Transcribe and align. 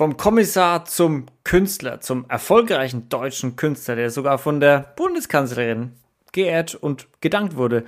Vom 0.00 0.16
Kommissar 0.16 0.86
zum 0.86 1.26
Künstler, 1.44 2.00
zum 2.00 2.24
erfolgreichen 2.30 3.10
deutschen 3.10 3.56
Künstler, 3.56 3.96
der 3.96 4.08
sogar 4.08 4.38
von 4.38 4.58
der 4.58 4.94
Bundeskanzlerin 4.96 5.92
geehrt 6.32 6.74
und 6.74 7.08
gedankt 7.20 7.54
wurde. 7.54 7.84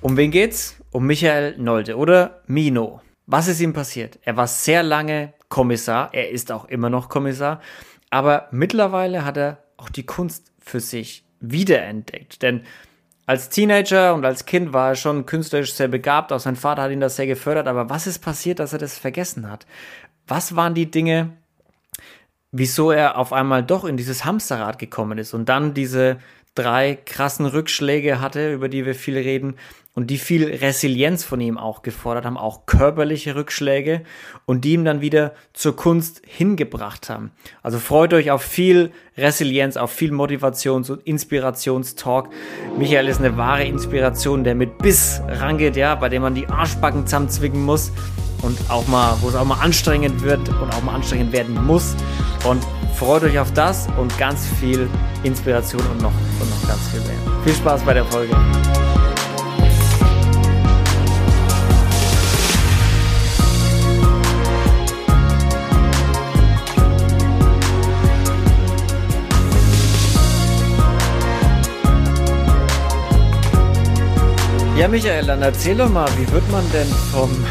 Um 0.00 0.16
wen 0.16 0.30
geht's? 0.30 0.76
Um 0.92 1.08
Michael 1.08 1.58
Nolde 1.58 1.96
oder 1.96 2.42
Mino. 2.46 3.00
Was 3.26 3.48
ist 3.48 3.60
ihm 3.60 3.72
passiert? 3.72 4.20
Er 4.22 4.36
war 4.36 4.46
sehr 4.46 4.84
lange 4.84 5.32
Kommissar, 5.48 6.10
er 6.12 6.30
ist 6.30 6.52
auch 6.52 6.66
immer 6.66 6.88
noch 6.88 7.08
Kommissar, 7.08 7.62
aber 8.10 8.46
mittlerweile 8.52 9.24
hat 9.24 9.38
er 9.38 9.64
auch 9.76 9.88
die 9.88 10.06
Kunst 10.06 10.52
für 10.60 10.78
sich 10.78 11.24
wiederentdeckt. 11.40 12.42
Denn 12.42 12.62
als 13.26 13.48
Teenager 13.48 14.14
und 14.14 14.24
als 14.24 14.46
Kind 14.46 14.72
war 14.72 14.90
er 14.90 14.94
schon 14.94 15.26
künstlerisch 15.26 15.74
sehr 15.74 15.88
begabt, 15.88 16.32
auch 16.32 16.38
sein 16.38 16.56
Vater 16.56 16.82
hat 16.82 16.92
ihn 16.92 17.00
das 17.00 17.16
sehr 17.16 17.26
gefördert, 17.26 17.66
aber 17.66 17.90
was 17.90 18.06
ist 18.06 18.20
passiert, 18.20 18.60
dass 18.60 18.72
er 18.72 18.78
das 18.78 18.96
vergessen 18.96 19.50
hat? 19.50 19.66
Was 20.28 20.54
waren 20.54 20.74
die 20.74 20.90
Dinge, 20.90 21.30
wieso 22.52 22.90
er 22.90 23.16
auf 23.16 23.32
einmal 23.32 23.62
doch 23.62 23.84
in 23.84 23.96
dieses 23.96 24.24
Hamsterrad 24.24 24.78
gekommen 24.78 25.18
ist 25.18 25.32
und 25.34 25.48
dann 25.48 25.74
diese 25.74 26.18
drei 26.54 26.98
krassen 27.06 27.46
Rückschläge 27.46 28.20
hatte, 28.20 28.52
über 28.52 28.68
die 28.68 28.84
wir 28.84 28.94
viel 28.94 29.16
reden 29.16 29.54
und 29.94 30.08
die 30.10 30.18
viel 30.18 30.44
Resilienz 30.44 31.24
von 31.24 31.40
ihm 31.40 31.56
auch 31.56 31.82
gefordert 31.82 32.24
haben, 32.24 32.36
auch 32.36 32.66
körperliche 32.66 33.36
Rückschläge 33.36 34.02
und 34.44 34.64
die 34.64 34.74
ihm 34.74 34.84
dann 34.84 35.00
wieder 35.00 35.34
zur 35.54 35.76
Kunst 35.76 36.20
hingebracht 36.26 37.08
haben. 37.08 37.30
Also 37.62 37.78
freut 37.78 38.12
euch 38.12 38.30
auf 38.30 38.42
viel 38.42 38.92
Resilienz, 39.16 39.76
auf 39.76 39.92
viel 39.92 40.12
Motivations- 40.12 40.90
und 40.90 41.06
Inspirationstalk. 41.06 42.28
Michael 42.76 43.08
ist 43.08 43.20
eine 43.20 43.36
wahre 43.36 43.64
Inspiration, 43.64 44.44
der 44.44 44.54
mit 44.54 44.78
Biss 44.78 45.22
rangeht, 45.26 45.76
ja, 45.76 45.94
bei 45.94 46.08
dem 46.08 46.22
man 46.22 46.34
die 46.34 46.48
Arschbacken 46.48 47.06
zusammenzwicken 47.06 47.64
muss 47.64 47.92
und 48.42 48.58
auch 48.68 48.86
mal, 48.86 49.16
wo 49.20 49.28
es 49.28 49.34
auch 49.34 49.44
mal 49.44 49.60
anstrengend 49.60 50.22
wird 50.22 50.48
und 50.48 50.74
auch 50.74 50.82
mal 50.82 50.94
anstrengend 50.94 51.32
werden 51.32 51.64
muss. 51.64 51.94
Und 52.48 52.64
freut 52.96 53.22
euch 53.22 53.38
auf 53.38 53.52
das 53.52 53.86
und 53.96 54.16
ganz 54.18 54.46
viel 54.60 54.88
Inspiration 55.22 55.82
und 55.92 56.02
noch, 56.02 56.12
und 56.40 56.50
noch 56.50 56.68
ganz 56.68 56.88
viel 56.88 57.00
mehr. 57.00 57.42
Viel 57.44 57.54
Spaß 57.54 57.82
bei 57.82 57.94
der 57.94 58.04
Folge. 58.04 58.34
Ja, 74.78 74.86
Michael, 74.86 75.26
dann 75.26 75.42
erzähl 75.42 75.76
doch 75.76 75.88
mal, 75.88 76.08
wie 76.16 76.32
wird 76.32 76.48
man 76.52 76.64
denn 76.70 76.86
vom 77.10 77.30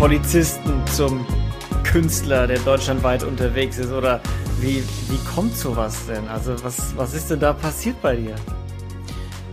Polizisten 0.00 0.82
zum 0.86 1.26
Künstler, 1.84 2.46
der 2.46 2.58
deutschlandweit 2.60 3.22
unterwegs 3.22 3.76
ist? 3.76 3.92
Oder 3.92 4.22
wie, 4.58 4.82
wie 5.10 5.18
kommt 5.34 5.54
sowas 5.54 6.06
denn? 6.06 6.26
Also 6.26 6.64
was, 6.64 6.96
was 6.96 7.12
ist 7.12 7.30
denn 7.30 7.40
da 7.40 7.52
passiert 7.52 8.00
bei 8.00 8.16
dir? 8.16 8.34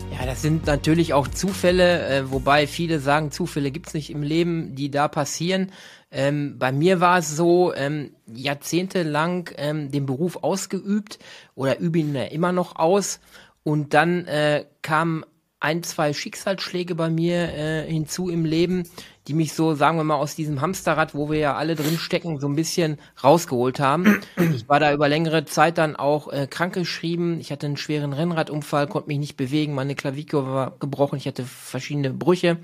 Ja, 0.09 0.25
das 0.25 0.41
sind 0.41 0.65
natürlich 0.65 1.13
auch 1.13 1.27
Zufälle, 1.27 2.07
äh, 2.07 2.31
wobei 2.31 2.65
viele 2.65 3.01
sagen, 3.01 3.29
Zufälle 3.29 3.71
gibt's 3.71 3.93
nicht 3.93 4.09
im 4.09 4.23
Leben, 4.23 4.73
die 4.73 4.89
da 4.89 5.09
passieren. 5.09 5.73
Ähm, 6.11 6.57
bei 6.57 6.71
mir 6.71 7.01
war 7.01 7.17
es 7.17 7.35
so, 7.35 7.73
ähm, 7.73 8.11
jahrzehntelang 8.25 9.49
ähm, 9.57 9.91
den 9.91 10.05
Beruf 10.05 10.37
ausgeübt 10.43 11.19
oder 11.55 11.77
übe 11.77 11.99
ihn 11.99 12.15
ja 12.15 12.23
immer 12.23 12.53
noch 12.53 12.77
aus. 12.77 13.19
Und 13.63 13.93
dann 13.93 14.25
äh, 14.27 14.63
kam 14.81 15.25
ein, 15.59 15.83
zwei 15.83 16.13
Schicksalsschläge 16.13 16.95
bei 16.95 17.09
mir 17.09 17.53
äh, 17.53 17.91
hinzu 17.91 18.29
im 18.29 18.45
Leben, 18.45 18.83
die 19.27 19.33
mich 19.33 19.53
so, 19.53 19.75
sagen 19.75 19.97
wir 19.97 20.03
mal, 20.03 20.15
aus 20.15 20.35
diesem 20.35 20.61
Hamsterrad, 20.61 21.13
wo 21.13 21.29
wir 21.29 21.37
ja 21.37 21.55
alle 21.55 21.75
drin 21.75 21.97
stecken, 21.97 22.39
so 22.39 22.47
ein 22.47 22.55
bisschen 22.55 22.97
rausgeholt 23.23 23.79
haben. 23.79 24.21
Ich 24.55 24.69
war 24.69 24.79
da 24.79 24.93
über 24.93 25.09
längere 25.09 25.45
Zeit 25.45 25.77
dann 25.77 25.95
auch 25.95 26.31
äh, 26.31 26.47
krankgeschrieben. 26.47 27.39
Ich 27.39 27.51
hatte 27.51 27.67
einen 27.67 27.77
schweren 27.77 28.13
Rennradunfall, 28.13 28.87
konnte 28.87 29.09
mich 29.09 29.19
nicht 29.19 29.37
bewegen, 29.37 29.75
meine 29.75 29.95
Klavikur 29.95 30.47
war 30.47 30.73
gebrochen, 30.79 31.17
ich 31.17 31.27
hatte 31.27 31.43
verschiedene 31.43 32.11
Brüche 32.11 32.57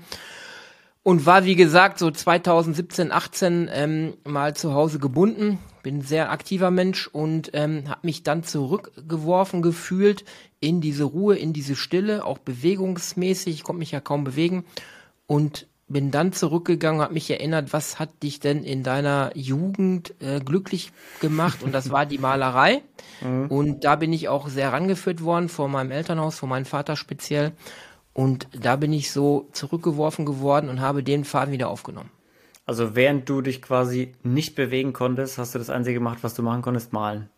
und 1.04 1.26
war, 1.26 1.44
wie 1.44 1.54
gesagt, 1.54 1.98
so 1.98 2.10
2017, 2.10 3.12
18 3.12 3.70
ähm, 3.72 4.14
mal 4.24 4.56
zu 4.56 4.72
Hause 4.72 4.98
gebunden. 4.98 5.58
Bin 5.82 6.00
sehr 6.00 6.30
aktiver 6.30 6.70
Mensch 6.70 7.06
und 7.06 7.50
ähm, 7.52 7.84
habe 7.88 8.00
mich 8.04 8.22
dann 8.22 8.42
zurückgeworfen 8.42 9.60
gefühlt 9.60 10.24
in 10.60 10.80
diese 10.80 11.04
Ruhe, 11.04 11.36
in 11.36 11.52
diese 11.52 11.76
Stille, 11.76 12.24
auch 12.24 12.38
bewegungsmäßig. 12.38 13.54
Ich 13.54 13.64
konnte 13.64 13.80
mich 13.80 13.90
ja 13.90 14.00
kaum 14.00 14.24
bewegen 14.24 14.64
und 15.26 15.66
bin 15.88 16.10
dann 16.10 16.32
zurückgegangen, 16.32 17.02
habe 17.02 17.14
mich 17.14 17.30
erinnert, 17.30 17.72
was 17.72 17.98
hat 17.98 18.22
dich 18.22 18.40
denn 18.40 18.64
in 18.64 18.82
deiner 18.82 19.32
Jugend 19.34 20.14
äh, 20.20 20.40
glücklich 20.40 20.92
gemacht? 21.20 21.62
Und 21.62 21.72
das 21.72 21.90
war 21.90 22.06
die 22.06 22.18
Malerei. 22.18 22.82
Mhm. 23.20 23.46
Und 23.46 23.84
da 23.84 23.94
bin 23.94 24.12
ich 24.12 24.28
auch 24.28 24.48
sehr 24.48 24.72
rangeführt 24.72 25.22
worden, 25.22 25.48
vor 25.48 25.68
meinem 25.68 25.92
Elternhaus, 25.92 26.36
vor 26.36 26.48
meinem 26.48 26.64
Vater 26.64 26.96
speziell. 26.96 27.52
Und 28.12 28.48
da 28.52 28.74
bin 28.74 28.92
ich 28.92 29.12
so 29.12 29.48
zurückgeworfen 29.52 30.26
geworden 30.26 30.68
und 30.68 30.80
habe 30.80 31.04
den 31.04 31.24
Faden 31.24 31.52
wieder 31.52 31.68
aufgenommen. 31.68 32.10
Also 32.66 32.96
während 32.96 33.28
du 33.28 33.40
dich 33.40 33.62
quasi 33.62 34.14
nicht 34.22 34.56
bewegen 34.56 34.92
konntest, 34.92 35.38
hast 35.38 35.54
du 35.54 35.58
das 35.58 35.70
Einzige 35.70 35.98
gemacht, 35.98 36.18
was 36.22 36.34
du 36.34 36.42
machen 36.42 36.62
konntest, 36.62 36.92
malen. 36.92 37.28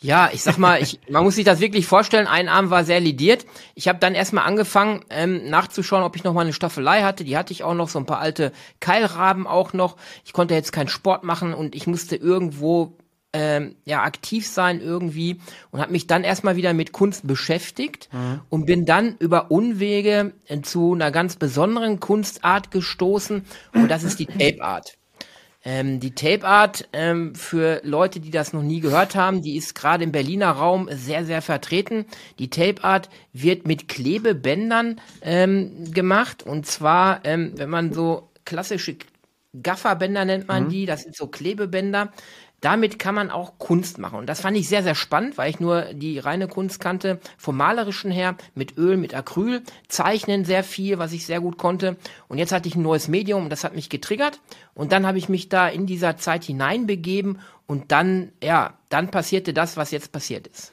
Ja, 0.00 0.30
ich 0.32 0.42
sag 0.42 0.58
mal, 0.58 0.80
ich, 0.80 1.00
man 1.10 1.24
muss 1.24 1.34
sich 1.34 1.44
das 1.44 1.60
wirklich 1.60 1.86
vorstellen. 1.86 2.28
Ein 2.28 2.48
Arm 2.48 2.70
war 2.70 2.84
sehr 2.84 3.00
lidiert. 3.00 3.46
Ich 3.74 3.88
habe 3.88 3.98
dann 3.98 4.14
erstmal 4.14 4.44
angefangen 4.44 5.04
ähm, 5.10 5.50
nachzuschauen, 5.50 6.04
ob 6.04 6.14
ich 6.14 6.22
noch 6.22 6.34
mal 6.34 6.42
eine 6.42 6.52
Staffelei 6.52 7.02
hatte. 7.02 7.24
Die 7.24 7.36
hatte 7.36 7.52
ich 7.52 7.64
auch 7.64 7.74
noch, 7.74 7.88
so 7.88 7.98
ein 7.98 8.06
paar 8.06 8.20
alte 8.20 8.52
Keilraben 8.78 9.46
auch 9.46 9.72
noch. 9.72 9.96
Ich 10.24 10.32
konnte 10.32 10.54
jetzt 10.54 10.72
keinen 10.72 10.88
Sport 10.88 11.24
machen 11.24 11.52
und 11.52 11.74
ich 11.74 11.88
musste 11.88 12.14
irgendwo 12.14 12.96
ähm, 13.32 13.76
ja 13.84 14.02
aktiv 14.02 14.46
sein 14.46 14.80
irgendwie 14.80 15.40
und 15.70 15.80
habe 15.80 15.92
mich 15.92 16.06
dann 16.06 16.24
erstmal 16.24 16.56
wieder 16.56 16.72
mit 16.72 16.92
Kunst 16.92 17.26
beschäftigt 17.26 18.08
mhm. 18.12 18.40
und 18.48 18.66
bin 18.66 18.86
dann 18.86 19.16
über 19.18 19.50
Unwege 19.50 20.32
äh, 20.46 20.60
zu 20.62 20.94
einer 20.94 21.10
ganz 21.10 21.36
besonderen 21.36 22.00
Kunstart 22.00 22.70
gestoßen 22.70 23.44
und 23.74 23.88
das 23.88 24.02
ist 24.04 24.18
die 24.18 24.26
Tape 24.26 24.62
Art. 24.62 24.97
Ähm, 25.70 26.00
die 26.00 26.14
Tape 26.14 26.46
Art, 26.46 26.88
ähm, 26.94 27.34
für 27.34 27.82
Leute, 27.84 28.20
die 28.20 28.30
das 28.30 28.54
noch 28.54 28.62
nie 28.62 28.80
gehört 28.80 29.14
haben, 29.14 29.42
die 29.42 29.54
ist 29.54 29.74
gerade 29.74 30.02
im 30.02 30.12
Berliner 30.12 30.52
Raum 30.52 30.88
sehr, 30.90 31.26
sehr 31.26 31.42
vertreten. 31.42 32.06
Die 32.38 32.48
Tape 32.48 32.82
Art 32.82 33.10
wird 33.34 33.68
mit 33.68 33.86
Klebebändern 33.86 34.98
ähm, 35.20 35.92
gemacht. 35.92 36.42
Und 36.42 36.64
zwar, 36.64 37.20
ähm, 37.24 37.52
wenn 37.56 37.68
man 37.68 37.92
so 37.92 38.30
klassische 38.46 38.96
Gafferbänder 39.62 40.24
nennt 40.24 40.48
man 40.48 40.64
mhm. 40.64 40.68
die, 40.70 40.86
das 40.86 41.02
sind 41.02 41.14
so 41.14 41.26
Klebebänder, 41.26 42.12
damit 42.60 42.98
kann 42.98 43.14
man 43.14 43.30
auch 43.30 43.58
Kunst 43.58 43.98
machen. 43.98 44.18
Und 44.18 44.26
das 44.26 44.40
fand 44.40 44.56
ich 44.56 44.68
sehr, 44.68 44.82
sehr 44.82 44.94
spannend, 44.94 45.38
weil 45.38 45.50
ich 45.50 45.60
nur 45.60 45.82
die 45.94 46.18
reine 46.18 46.48
Kunst 46.48 46.80
kannte, 46.80 47.20
vom 47.36 47.56
Malerischen 47.56 48.10
her, 48.10 48.36
mit 48.54 48.76
Öl, 48.76 48.96
mit 48.96 49.14
Acryl, 49.14 49.62
Zeichnen 49.88 50.44
sehr 50.44 50.64
viel, 50.64 50.98
was 50.98 51.12
ich 51.12 51.26
sehr 51.26 51.40
gut 51.40 51.58
konnte. 51.58 51.96
Und 52.26 52.38
jetzt 52.38 52.52
hatte 52.52 52.68
ich 52.68 52.74
ein 52.74 52.82
neues 52.82 53.08
Medium 53.08 53.44
und 53.44 53.50
das 53.50 53.64
hat 53.64 53.74
mich 53.74 53.88
getriggert. 53.88 54.40
Und 54.74 54.92
dann 54.92 55.06
habe 55.06 55.18
ich 55.18 55.28
mich 55.28 55.48
da 55.48 55.68
in 55.68 55.86
dieser 55.86 56.16
Zeit 56.16 56.44
hineinbegeben 56.44 57.38
und 57.66 57.92
dann, 57.92 58.32
ja, 58.42 58.74
dann 58.88 59.10
passierte 59.10 59.52
das, 59.52 59.76
was 59.76 59.90
jetzt 59.90 60.10
passiert 60.10 60.46
ist. 60.46 60.72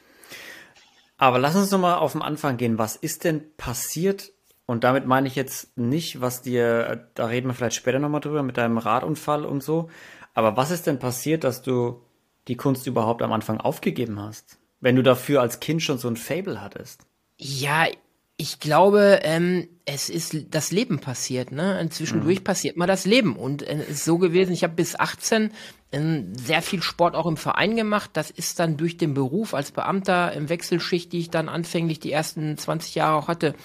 Aber 1.18 1.40
lass 1.40 1.56
uns 1.56 1.72
nochmal 1.72 1.96
auf 1.96 2.12
den 2.12 2.22
Anfang 2.22 2.58
gehen. 2.58 2.78
Was 2.78 2.96
ist 2.96 3.24
denn 3.24 3.44
passiert? 3.58 4.32
Und 4.66 4.84
damit 4.84 5.06
meine 5.06 5.28
ich 5.28 5.36
jetzt 5.36 5.78
nicht, 5.78 6.22
was 6.22 6.42
dir, 6.42 7.08
da 7.14 7.28
reden 7.28 7.48
wir 7.48 7.54
vielleicht 7.54 7.76
später 7.76 8.00
nochmal 8.00 8.22
drüber, 8.22 8.42
mit 8.42 8.58
deinem 8.58 8.80
Radunfall 8.80 9.46
und 9.46 9.62
so. 9.62 9.90
Aber 10.36 10.56
was 10.56 10.70
ist 10.70 10.86
denn 10.86 11.00
passiert, 11.00 11.44
dass 11.44 11.64
du 11.64 12.02
die 12.48 12.58
Kunst 12.58 12.86
überhaupt 12.86 13.24
am 13.24 13.32
Anfang 13.32 13.60
aufgegeben 13.60 14.20
hast? 14.20 14.60
Wenn 14.80 14.96
du 14.96 15.02
dafür 15.02 15.42
als 15.42 15.60
Kind 15.60 15.82
schon 15.82 15.98
so 15.98 16.08
ein 16.08 16.18
Fable 16.18 16.62
hattest? 16.62 17.08
Ja, 17.38 17.88
ich 18.38 18.60
glaube, 18.60 19.22
ähm, 19.24 19.68
es 19.86 20.10
ist 20.10 20.36
das 20.52 20.72
Leben 20.72 21.00
passiert, 21.00 21.54
ne? 21.54 21.88
Zwischendurch 21.90 22.40
mhm. 22.40 22.44
passiert 22.44 22.76
mal 22.76 22.86
das 22.86 23.06
Leben. 23.06 23.38
Und 23.38 23.64
äh, 23.64 23.78
es 23.84 23.90
ist 23.90 24.06
so 24.06 24.18
gewesen, 24.18 24.52
ich 24.52 24.64
habe 24.64 24.74
bis 24.74 25.00
18 25.00 25.52
äh, 25.92 26.00
sehr 26.34 26.62
viel 26.62 26.84
Sport 26.84 27.16
auch 27.16 27.28
im 27.28 27.38
Verein 27.38 27.78
gemacht. 27.78 28.12
Das 28.14 28.30
ist 28.30 28.60
dann 28.60 28.76
durch 28.76 28.98
den 28.98 29.14
Beruf 29.14 29.54
als 29.54 29.72
Beamter 29.72 30.34
im 30.34 30.50
Wechselschicht, 30.50 31.14
die 31.14 31.20
ich 31.20 31.30
dann 31.30 31.48
anfänglich 31.48 32.02
die 32.02 32.12
ersten 32.12 32.58
20 32.58 32.96
Jahre 32.96 33.16
auch 33.16 33.30
hatte, 33.30 33.56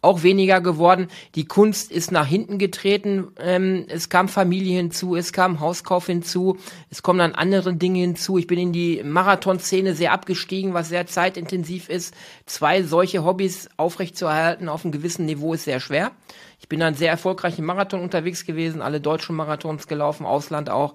auch 0.00 0.22
weniger 0.22 0.60
geworden. 0.60 1.08
Die 1.34 1.46
Kunst 1.46 1.90
ist 1.90 2.12
nach 2.12 2.26
hinten 2.26 2.58
getreten. 2.58 3.28
Ähm, 3.40 3.86
es 3.88 4.08
kam 4.08 4.28
Familie 4.28 4.76
hinzu, 4.76 5.16
es 5.16 5.32
kam 5.32 5.58
Hauskauf 5.60 6.06
hinzu, 6.06 6.56
es 6.88 7.02
kommen 7.02 7.18
dann 7.18 7.34
andere 7.34 7.74
Dinge 7.74 8.00
hinzu. 8.00 8.38
Ich 8.38 8.46
bin 8.46 8.58
in 8.58 8.72
die 8.72 9.02
Marathonszene 9.02 9.94
sehr 9.94 10.12
abgestiegen, 10.12 10.72
was 10.72 10.88
sehr 10.88 11.06
zeitintensiv 11.06 11.88
ist. 11.88 12.14
Zwei 12.46 12.82
solche 12.84 13.24
Hobbys 13.24 13.68
aufrechtzuerhalten 13.76 14.68
auf 14.68 14.84
einem 14.84 14.92
gewissen 14.92 15.26
Niveau 15.26 15.54
ist 15.54 15.64
sehr 15.64 15.80
schwer. 15.80 16.12
Ich 16.60 16.68
bin 16.68 16.80
dann 16.80 16.94
sehr 16.94 17.10
erfolgreich 17.10 17.58
im 17.58 17.64
Marathon 17.64 18.00
unterwegs 18.00 18.44
gewesen, 18.44 18.82
alle 18.82 19.00
deutschen 19.00 19.34
Marathons 19.34 19.88
gelaufen, 19.88 20.26
Ausland 20.26 20.70
auch. 20.70 20.94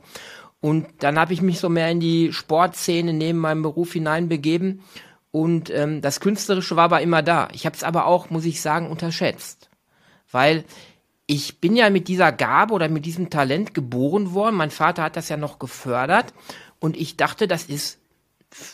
Und 0.61 0.87
dann 0.99 1.19
habe 1.19 1.33
ich 1.33 1.41
mich 1.41 1.59
so 1.59 1.67
mehr 1.67 1.91
in 1.91 1.99
die 1.99 2.31
Sportszene 2.31 3.11
neben 3.11 3.39
meinem 3.39 3.63
Beruf 3.63 3.91
hineinbegeben 3.91 4.81
und 5.35 5.71
ähm, 5.71 6.01
das 6.01 6.19
Künstlerische 6.19 6.75
war 6.75 6.83
aber 6.83 7.01
immer 7.01 7.23
da. 7.23 7.47
Ich 7.53 7.65
habe 7.65 7.75
es 7.75 7.83
aber 7.83 8.05
auch, 8.05 8.29
muss 8.29 8.45
ich 8.45 8.61
sagen, 8.61 8.91
unterschätzt. 8.91 9.67
Weil 10.31 10.63
ich 11.25 11.59
bin 11.59 11.75
ja 11.75 11.89
mit 11.89 12.07
dieser 12.07 12.31
Gabe 12.31 12.71
oder 12.71 12.87
mit 12.87 13.07
diesem 13.07 13.31
Talent 13.31 13.73
geboren 13.73 14.35
worden. 14.35 14.55
Mein 14.55 14.69
Vater 14.69 15.01
hat 15.01 15.17
das 15.17 15.29
ja 15.29 15.37
noch 15.37 15.57
gefördert. 15.57 16.35
Und 16.79 16.95
ich 16.95 17.17
dachte, 17.17 17.47
das 17.47 17.63
ist 17.63 17.97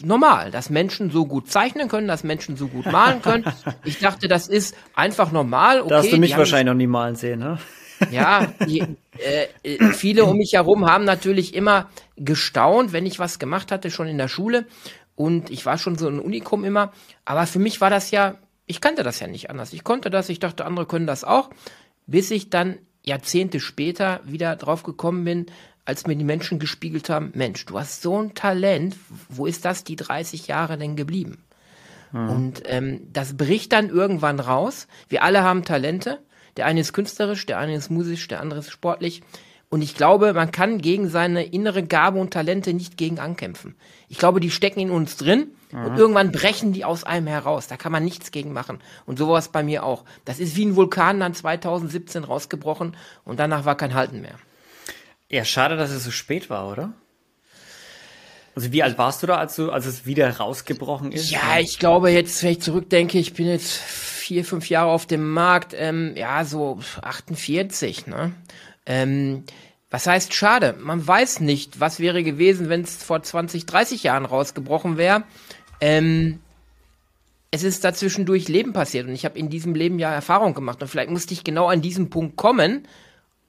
normal, 0.03 0.51
dass 0.51 0.69
Menschen 0.69 1.11
so 1.11 1.25
gut 1.25 1.49
zeichnen 1.49 1.87
können, 1.87 2.09
dass 2.09 2.25
Menschen 2.25 2.57
so 2.57 2.67
gut 2.67 2.91
malen 2.91 3.21
können. 3.21 3.45
Ich 3.85 3.99
dachte, 3.99 4.27
das 4.27 4.49
ist 4.49 4.75
einfach 4.93 5.31
normal. 5.31 5.79
Okay, 5.79 5.89
da 5.89 5.97
hast 5.99 6.11
du 6.11 6.17
mich 6.17 6.35
wahrscheinlich 6.35 6.73
noch 6.73 6.77
nie 6.77 6.87
malen 6.87 7.15
sehen, 7.15 7.39
ne? 7.39 7.57
Ja, 8.11 8.47
die, 8.65 8.81
äh, 9.17 9.47
äh, 9.63 9.91
viele 9.93 10.25
um 10.25 10.37
mich 10.37 10.53
herum 10.53 10.85
haben 10.85 11.03
natürlich 11.03 11.53
immer 11.53 11.89
gestaunt, 12.15 12.93
wenn 12.93 13.05
ich 13.05 13.19
was 13.19 13.39
gemacht 13.39 13.71
hatte, 13.71 13.91
schon 13.91 14.07
in 14.07 14.17
der 14.17 14.29
Schule. 14.29 14.65
Und 15.19 15.49
ich 15.49 15.65
war 15.65 15.77
schon 15.77 15.97
so 15.97 16.07
ein 16.07 16.21
Unikum 16.21 16.63
immer. 16.63 16.93
Aber 17.25 17.45
für 17.45 17.59
mich 17.59 17.81
war 17.81 17.89
das 17.89 18.09
ja, 18.09 18.35
ich 18.67 18.79
kannte 18.79 19.03
das 19.03 19.19
ja 19.19 19.27
nicht 19.27 19.49
anders. 19.49 19.73
Ich 19.73 19.83
konnte 19.83 20.09
das, 20.09 20.29
ich 20.29 20.39
dachte, 20.39 20.63
andere 20.63 20.85
können 20.85 21.07
das 21.07 21.25
auch. 21.25 21.49
Bis 22.07 22.31
ich 22.31 22.49
dann 22.49 22.77
Jahrzehnte 23.03 23.59
später 23.59 24.21
wieder 24.23 24.55
drauf 24.55 24.83
gekommen 24.83 25.25
bin, 25.25 25.47
als 25.83 26.07
mir 26.07 26.15
die 26.15 26.23
Menschen 26.23 26.57
gespiegelt 26.57 27.09
haben, 27.09 27.33
Mensch, 27.35 27.65
du 27.65 27.77
hast 27.77 28.01
so 28.01 28.17
ein 28.17 28.33
Talent, 28.33 28.95
wo 29.27 29.45
ist 29.45 29.65
das 29.65 29.83
die 29.83 29.97
30 29.97 30.47
Jahre 30.47 30.77
denn 30.77 30.95
geblieben? 30.95 31.43
Mhm. 32.13 32.29
Und 32.29 32.61
ähm, 32.67 33.01
das 33.11 33.35
bricht 33.35 33.73
dann 33.73 33.89
irgendwann 33.89 34.39
raus. 34.39 34.87
Wir 35.09 35.21
alle 35.23 35.43
haben 35.43 35.65
Talente. 35.65 36.19
Der 36.55 36.65
eine 36.65 36.79
ist 36.79 36.93
künstlerisch, 36.93 37.45
der 37.45 37.57
eine 37.57 37.75
ist 37.75 37.91
musisch, 37.91 38.25
der 38.29 38.39
andere 38.39 38.61
ist 38.61 38.71
sportlich. 38.71 39.21
Und 39.69 39.83
ich 39.83 39.95
glaube, 39.95 40.33
man 40.33 40.51
kann 40.51 40.79
gegen 40.79 41.09
seine 41.09 41.43
innere 41.45 41.83
Gabe 41.83 42.19
und 42.19 42.33
Talente 42.33 42.73
nicht 42.73 42.97
gegen 42.97 43.19
ankämpfen. 43.19 43.75
Ich 44.07 44.17
glaube, 44.17 44.39
die 44.39 44.49
stecken 44.49 44.79
in 44.79 44.89
uns 44.89 45.15
drin 45.15 45.51
mhm. 45.71 45.85
und 45.85 45.97
irgendwann 45.97 46.31
brechen 46.31 46.73
die 46.73 46.85
aus 46.85 47.03
einem 47.03 47.27
heraus. 47.27 47.67
Da 47.67 47.77
kann 47.77 47.91
man 47.91 48.03
nichts 48.03 48.31
gegen 48.31 48.51
machen. 48.51 48.79
Und 49.05 49.19
sowas 49.19 49.49
bei 49.49 49.61
mir 49.61 49.83
auch. 49.83 50.05
Das 50.25 50.39
ist 50.39 50.55
wie 50.55 50.65
ein 50.65 50.75
Vulkan 50.75 51.19
dann 51.19 51.35
2017 51.35 52.23
rausgebrochen 52.23 52.97
und 53.25 53.39
danach 53.39 53.65
war 53.65 53.77
kein 53.77 53.93
Halten 53.93 54.21
mehr. 54.21 54.35
Ja, 55.29 55.45
schade, 55.45 55.77
dass 55.77 55.91
es 55.91 56.03
so 56.03 56.11
spät 56.11 56.49
war, 56.49 56.71
oder? 56.71 56.93
Also 58.55 58.71
wie 58.71 58.81
alt 58.81 58.97
warst 58.97 59.21
du 59.21 59.27
da, 59.27 59.37
als, 59.37 59.55
du, 59.55 59.71
als 59.71 59.85
es 59.85 60.07
wieder 60.07 60.29
rausgebrochen 60.35 61.11
ist? 61.11 61.29
Ja, 61.29 61.59
ich 61.59 61.77
glaube 61.77 62.09
jetzt, 62.09 62.41
wenn 62.41 62.53
ich 62.53 62.61
zurückdenke, 62.61 63.19
ich 63.19 63.33
bin 63.33 63.47
jetzt 63.47 63.71
vier, 63.71 64.43
fünf 64.43 64.69
Jahre 64.69 64.89
auf 64.89 65.05
dem 65.05 65.31
Markt, 65.31 65.75
ähm, 65.77 66.13
ja, 66.15 66.43
so 66.43 66.79
48, 67.01 68.07
ne? 68.07 68.33
Ähm, 68.89 69.43
was 69.89 70.05
heißt 70.05 70.33
schade? 70.33 70.75
Man 70.79 71.07
weiß 71.07 71.39
nicht, 71.39 71.79
was 71.79 71.99
wäre 71.99 72.23
gewesen, 72.23 72.67
wenn 72.69 72.81
es 72.81 73.01
vor 73.01 73.23
20, 73.23 73.65
30 73.65 74.03
Jahren 74.03 74.25
rausgebrochen 74.25 74.97
wäre. 74.97 75.23
Ähm, 75.79 76.39
es 77.51 77.63
ist 77.63 77.83
dazwischendurch 77.83 78.47
Leben 78.47 78.73
passiert 78.73 79.07
und 79.07 79.13
ich 79.13 79.25
habe 79.25 79.39
in 79.39 79.49
diesem 79.49 79.73
Leben 79.73 79.97
ja 79.97 80.11
Erfahrung 80.11 80.53
gemacht 80.53 80.81
und 80.81 80.87
vielleicht 80.87 81.09
musste 81.09 81.33
ich 81.33 81.43
genau 81.43 81.67
an 81.67 81.81
diesen 81.81 82.09
Punkt 82.09 82.35
kommen, 82.35 82.87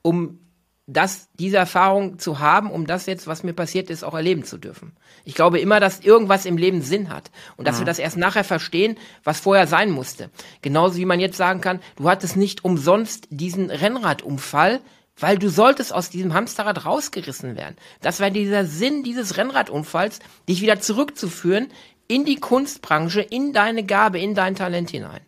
um 0.02 0.38
das, 0.86 1.28
diese 1.34 1.58
Erfahrung 1.58 2.18
zu 2.18 2.40
haben, 2.40 2.70
um 2.70 2.86
das 2.86 3.06
jetzt, 3.06 3.26
was 3.26 3.44
mir 3.44 3.52
passiert 3.52 3.90
ist, 3.90 4.02
auch 4.02 4.14
erleben 4.14 4.44
zu 4.44 4.58
dürfen. 4.58 4.92
Ich 5.24 5.34
glaube 5.34 5.60
immer, 5.60 5.78
dass 5.78 6.00
irgendwas 6.00 6.46
im 6.46 6.56
Leben 6.56 6.82
Sinn 6.82 7.10
hat 7.10 7.30
und 7.56 7.68
dass 7.68 7.76
ja. 7.76 7.82
wir 7.82 7.86
das 7.86 7.98
erst 7.98 8.16
nachher 8.16 8.42
verstehen, 8.42 8.96
was 9.22 9.40
vorher 9.40 9.66
sein 9.66 9.90
musste. 9.90 10.30
Genauso 10.62 10.96
wie 10.96 11.04
man 11.04 11.20
jetzt 11.20 11.36
sagen 11.36 11.60
kann, 11.60 11.80
du 11.96 12.08
hattest 12.08 12.36
nicht 12.36 12.64
umsonst 12.64 13.28
diesen 13.30 13.70
Rennradunfall, 13.70 14.80
weil 15.18 15.38
du 15.38 15.48
solltest 15.50 15.92
aus 15.92 16.10
diesem 16.10 16.34
Hamsterrad 16.34 16.84
rausgerissen 16.84 17.56
werden. 17.56 17.76
Das 18.00 18.20
war 18.20 18.30
dieser 18.30 18.64
Sinn 18.64 19.02
dieses 19.02 19.36
Rennradunfalls, 19.36 20.20
dich 20.48 20.62
wieder 20.62 20.80
zurückzuführen 20.80 21.68
in 22.08 22.24
die 22.24 22.36
Kunstbranche, 22.36 23.20
in 23.20 23.52
deine 23.52 23.84
Gabe, 23.84 24.18
in 24.18 24.34
dein 24.34 24.54
Talent 24.54 24.90
hinein. 24.90 25.20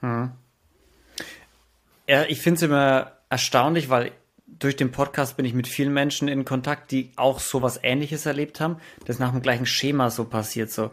Hm. 0.00 0.32
Ja, 2.06 2.24
ich 2.24 2.40
finde 2.40 2.56
es 2.56 2.62
immer 2.62 3.12
erstaunlich, 3.30 3.88
weil 3.88 4.12
durch 4.46 4.76
den 4.76 4.92
Podcast 4.92 5.36
bin 5.36 5.46
ich 5.46 5.54
mit 5.54 5.66
vielen 5.66 5.92
Menschen 5.92 6.28
in 6.28 6.44
Kontakt, 6.44 6.90
die 6.90 7.12
auch 7.16 7.40
sowas 7.40 7.80
ähnliches 7.82 8.26
erlebt 8.26 8.60
haben, 8.60 8.76
das 9.06 9.18
nach 9.18 9.30
dem 9.30 9.42
gleichen 9.42 9.66
Schema 9.66 10.10
so 10.10 10.24
passiert, 10.24 10.70
so 10.70 10.90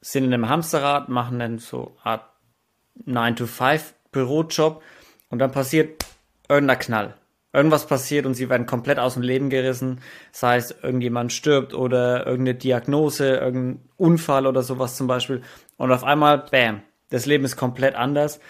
sind 0.00 0.24
in 0.24 0.32
einem 0.32 0.48
Hamsterrad, 0.48 1.08
machen 1.08 1.38
dann 1.38 1.58
so 1.58 1.96
Art 2.02 2.24
9 3.04 3.36
to 3.36 3.46
5 3.46 3.94
Bürojob 4.10 4.82
und 5.28 5.38
dann 5.38 5.52
passiert 5.52 6.04
irgendein 6.48 6.78
Knall. 6.78 7.17
Irgendwas 7.52 7.86
passiert 7.86 8.26
und 8.26 8.34
sie 8.34 8.50
werden 8.50 8.66
komplett 8.66 8.98
aus 8.98 9.14
dem 9.14 9.22
Leben 9.22 9.48
gerissen, 9.48 10.00
sei 10.32 10.56
es 10.56 10.70
irgendjemand 10.82 11.32
stirbt 11.32 11.72
oder 11.72 12.26
irgendeine 12.26 12.58
Diagnose, 12.58 13.36
irgendein 13.36 13.88
Unfall 13.96 14.46
oder 14.46 14.62
sowas 14.62 14.96
zum 14.96 15.06
Beispiel. 15.06 15.42
Und 15.76 15.90
auf 15.90 16.04
einmal, 16.04 16.38
bam, 16.50 16.82
das 17.08 17.24
Leben 17.24 17.44
ist 17.44 17.56
komplett 17.56 17.94
anders. 17.94 18.40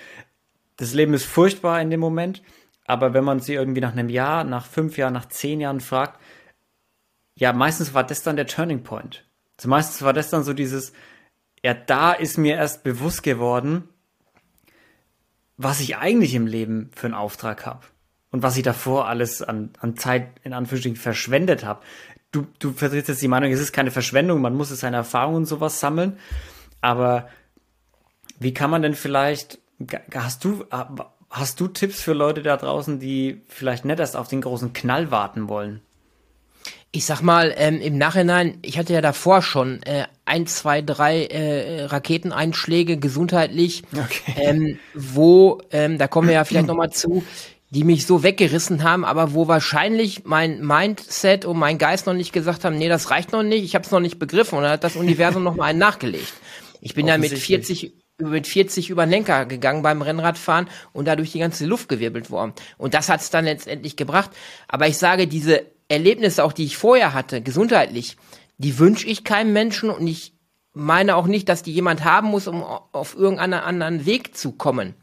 Das 0.76 0.94
Leben 0.94 1.14
ist 1.14 1.26
furchtbar 1.26 1.80
in 1.80 1.90
dem 1.90 2.00
Moment 2.00 2.42
aber 2.88 3.12
wenn 3.12 3.22
man 3.22 3.38
sie 3.38 3.52
irgendwie 3.52 3.82
nach 3.82 3.92
einem 3.92 4.08
Jahr, 4.08 4.44
nach 4.44 4.64
fünf 4.64 4.96
Jahren, 4.96 5.12
nach 5.12 5.28
zehn 5.28 5.60
Jahren 5.60 5.80
fragt, 5.80 6.18
ja, 7.34 7.52
meistens 7.52 7.92
war 7.92 8.02
das 8.02 8.22
dann 8.22 8.36
der 8.36 8.46
Turning 8.46 8.82
Point. 8.82 9.28
Also 9.58 9.68
meistens 9.68 10.00
war 10.02 10.14
das 10.14 10.30
dann 10.30 10.42
so 10.42 10.54
dieses, 10.54 10.94
ja, 11.62 11.74
da 11.74 12.12
ist 12.12 12.38
mir 12.38 12.56
erst 12.56 12.84
bewusst 12.84 13.22
geworden, 13.22 13.90
was 15.58 15.80
ich 15.80 15.98
eigentlich 15.98 16.34
im 16.34 16.46
Leben 16.46 16.90
für 16.94 17.08
einen 17.08 17.14
Auftrag 17.14 17.66
habe. 17.66 17.84
Und 18.30 18.42
was 18.42 18.56
ich 18.56 18.62
davor 18.62 19.08
alles 19.08 19.42
an, 19.42 19.70
an 19.80 19.96
Zeit 19.96 20.28
in 20.44 20.52
Anführungsstrichen 20.52 20.96
verschwendet 20.96 21.64
habe. 21.64 21.80
Du, 22.30 22.46
du 22.58 22.72
vertrittst 22.72 23.08
jetzt 23.08 23.22
die 23.22 23.28
Meinung, 23.28 23.50
es 23.50 23.60
ist 23.60 23.72
keine 23.72 23.90
Verschwendung, 23.90 24.42
man 24.42 24.54
muss 24.54 24.70
es 24.70 24.80
seine 24.80 24.98
Erfahrungen 24.98 25.38
und 25.38 25.46
sowas 25.46 25.80
sammeln. 25.80 26.18
Aber 26.82 27.28
wie 28.38 28.52
kann 28.52 28.70
man 28.70 28.82
denn 28.82 28.94
vielleicht, 28.94 29.58
hast 30.12 30.44
du, 30.44 30.64
Hast 31.30 31.60
du 31.60 31.68
Tipps 31.68 32.00
für 32.00 32.14
Leute 32.14 32.42
da 32.42 32.56
draußen, 32.56 33.00
die 33.00 33.42
vielleicht 33.48 33.84
nicht 33.84 34.00
erst 34.00 34.16
auf 34.16 34.28
den 34.28 34.40
großen 34.40 34.72
Knall 34.72 35.10
warten 35.10 35.48
wollen? 35.48 35.82
Ich 36.90 37.04
sag 37.04 37.20
mal, 37.20 37.54
ähm, 37.58 37.82
im 37.82 37.98
Nachhinein, 37.98 38.58
ich 38.62 38.78
hatte 38.78 38.94
ja 38.94 39.02
davor 39.02 39.42
schon 39.42 39.82
äh, 39.82 40.04
ein, 40.24 40.46
zwei, 40.46 40.80
drei 40.80 41.26
äh, 41.26 41.84
Raketeneinschläge 41.84 42.96
gesundheitlich, 42.96 43.82
okay. 43.92 44.34
ähm, 44.36 44.78
wo, 44.94 45.60
ähm, 45.70 45.98
da 45.98 46.08
kommen 46.08 46.28
wir 46.28 46.34
ja 46.34 46.44
vielleicht 46.44 46.66
nochmal 46.66 46.90
zu, 46.90 47.22
die 47.70 47.84
mich 47.84 48.06
so 48.06 48.22
weggerissen 48.22 48.82
haben, 48.82 49.04
aber 49.04 49.34
wo 49.34 49.46
wahrscheinlich 49.46 50.24
mein 50.24 50.64
Mindset 50.64 51.44
und 51.44 51.58
mein 51.58 51.78
Geist 51.78 52.06
noch 52.06 52.14
nicht 52.14 52.32
gesagt 52.32 52.64
haben, 52.64 52.78
nee, 52.78 52.88
das 52.88 53.10
reicht 53.10 53.32
noch 53.32 53.42
nicht, 53.42 53.64
ich 53.64 53.74
habe 53.74 53.84
es 53.84 53.90
noch 53.90 54.00
nicht 54.00 54.18
begriffen 54.18 54.56
und 54.56 54.62
dann 54.62 54.72
hat 54.72 54.84
das 54.84 54.96
Universum 54.96 55.42
noch 55.42 55.56
mal 55.56 55.64
einen 55.64 55.78
nachgelegt. 55.78 56.32
Ich 56.80 56.94
bin 56.94 57.06
ja 57.06 57.18
mit 57.18 57.32
40 57.32 57.92
mit 58.20 58.48
40 58.48 58.90
über 58.90 59.06
den 59.06 59.10
Lenker 59.10 59.46
gegangen 59.46 59.82
beim 59.82 60.02
Rennradfahren 60.02 60.68
und 60.92 61.06
dadurch 61.06 61.32
die 61.32 61.38
ganze 61.38 61.66
Luft 61.66 61.88
gewirbelt 61.88 62.30
worden. 62.30 62.52
Und 62.76 62.94
das 62.94 63.08
hat 63.08 63.20
es 63.20 63.30
dann 63.30 63.44
letztendlich 63.44 63.96
gebracht. 63.96 64.30
Aber 64.66 64.88
ich 64.88 64.98
sage, 64.98 65.28
diese 65.28 65.66
Erlebnisse, 65.88 66.42
auch 66.42 66.52
die 66.52 66.64
ich 66.64 66.76
vorher 66.76 67.14
hatte, 67.14 67.42
gesundheitlich, 67.42 68.16
die 68.58 68.78
wünsche 68.78 69.06
ich 69.06 69.22
keinem 69.22 69.52
Menschen 69.52 69.88
und 69.88 70.06
ich 70.06 70.34
meine 70.74 71.16
auch 71.16 71.26
nicht, 71.26 71.48
dass 71.48 71.62
die 71.62 71.72
jemand 71.72 72.04
haben 72.04 72.28
muss, 72.28 72.48
um 72.48 72.62
auf 72.62 73.14
irgendeinen 73.14 73.54
anderen 73.54 74.04
Weg 74.04 74.36
zu 74.36 74.52
kommen. 74.52 74.94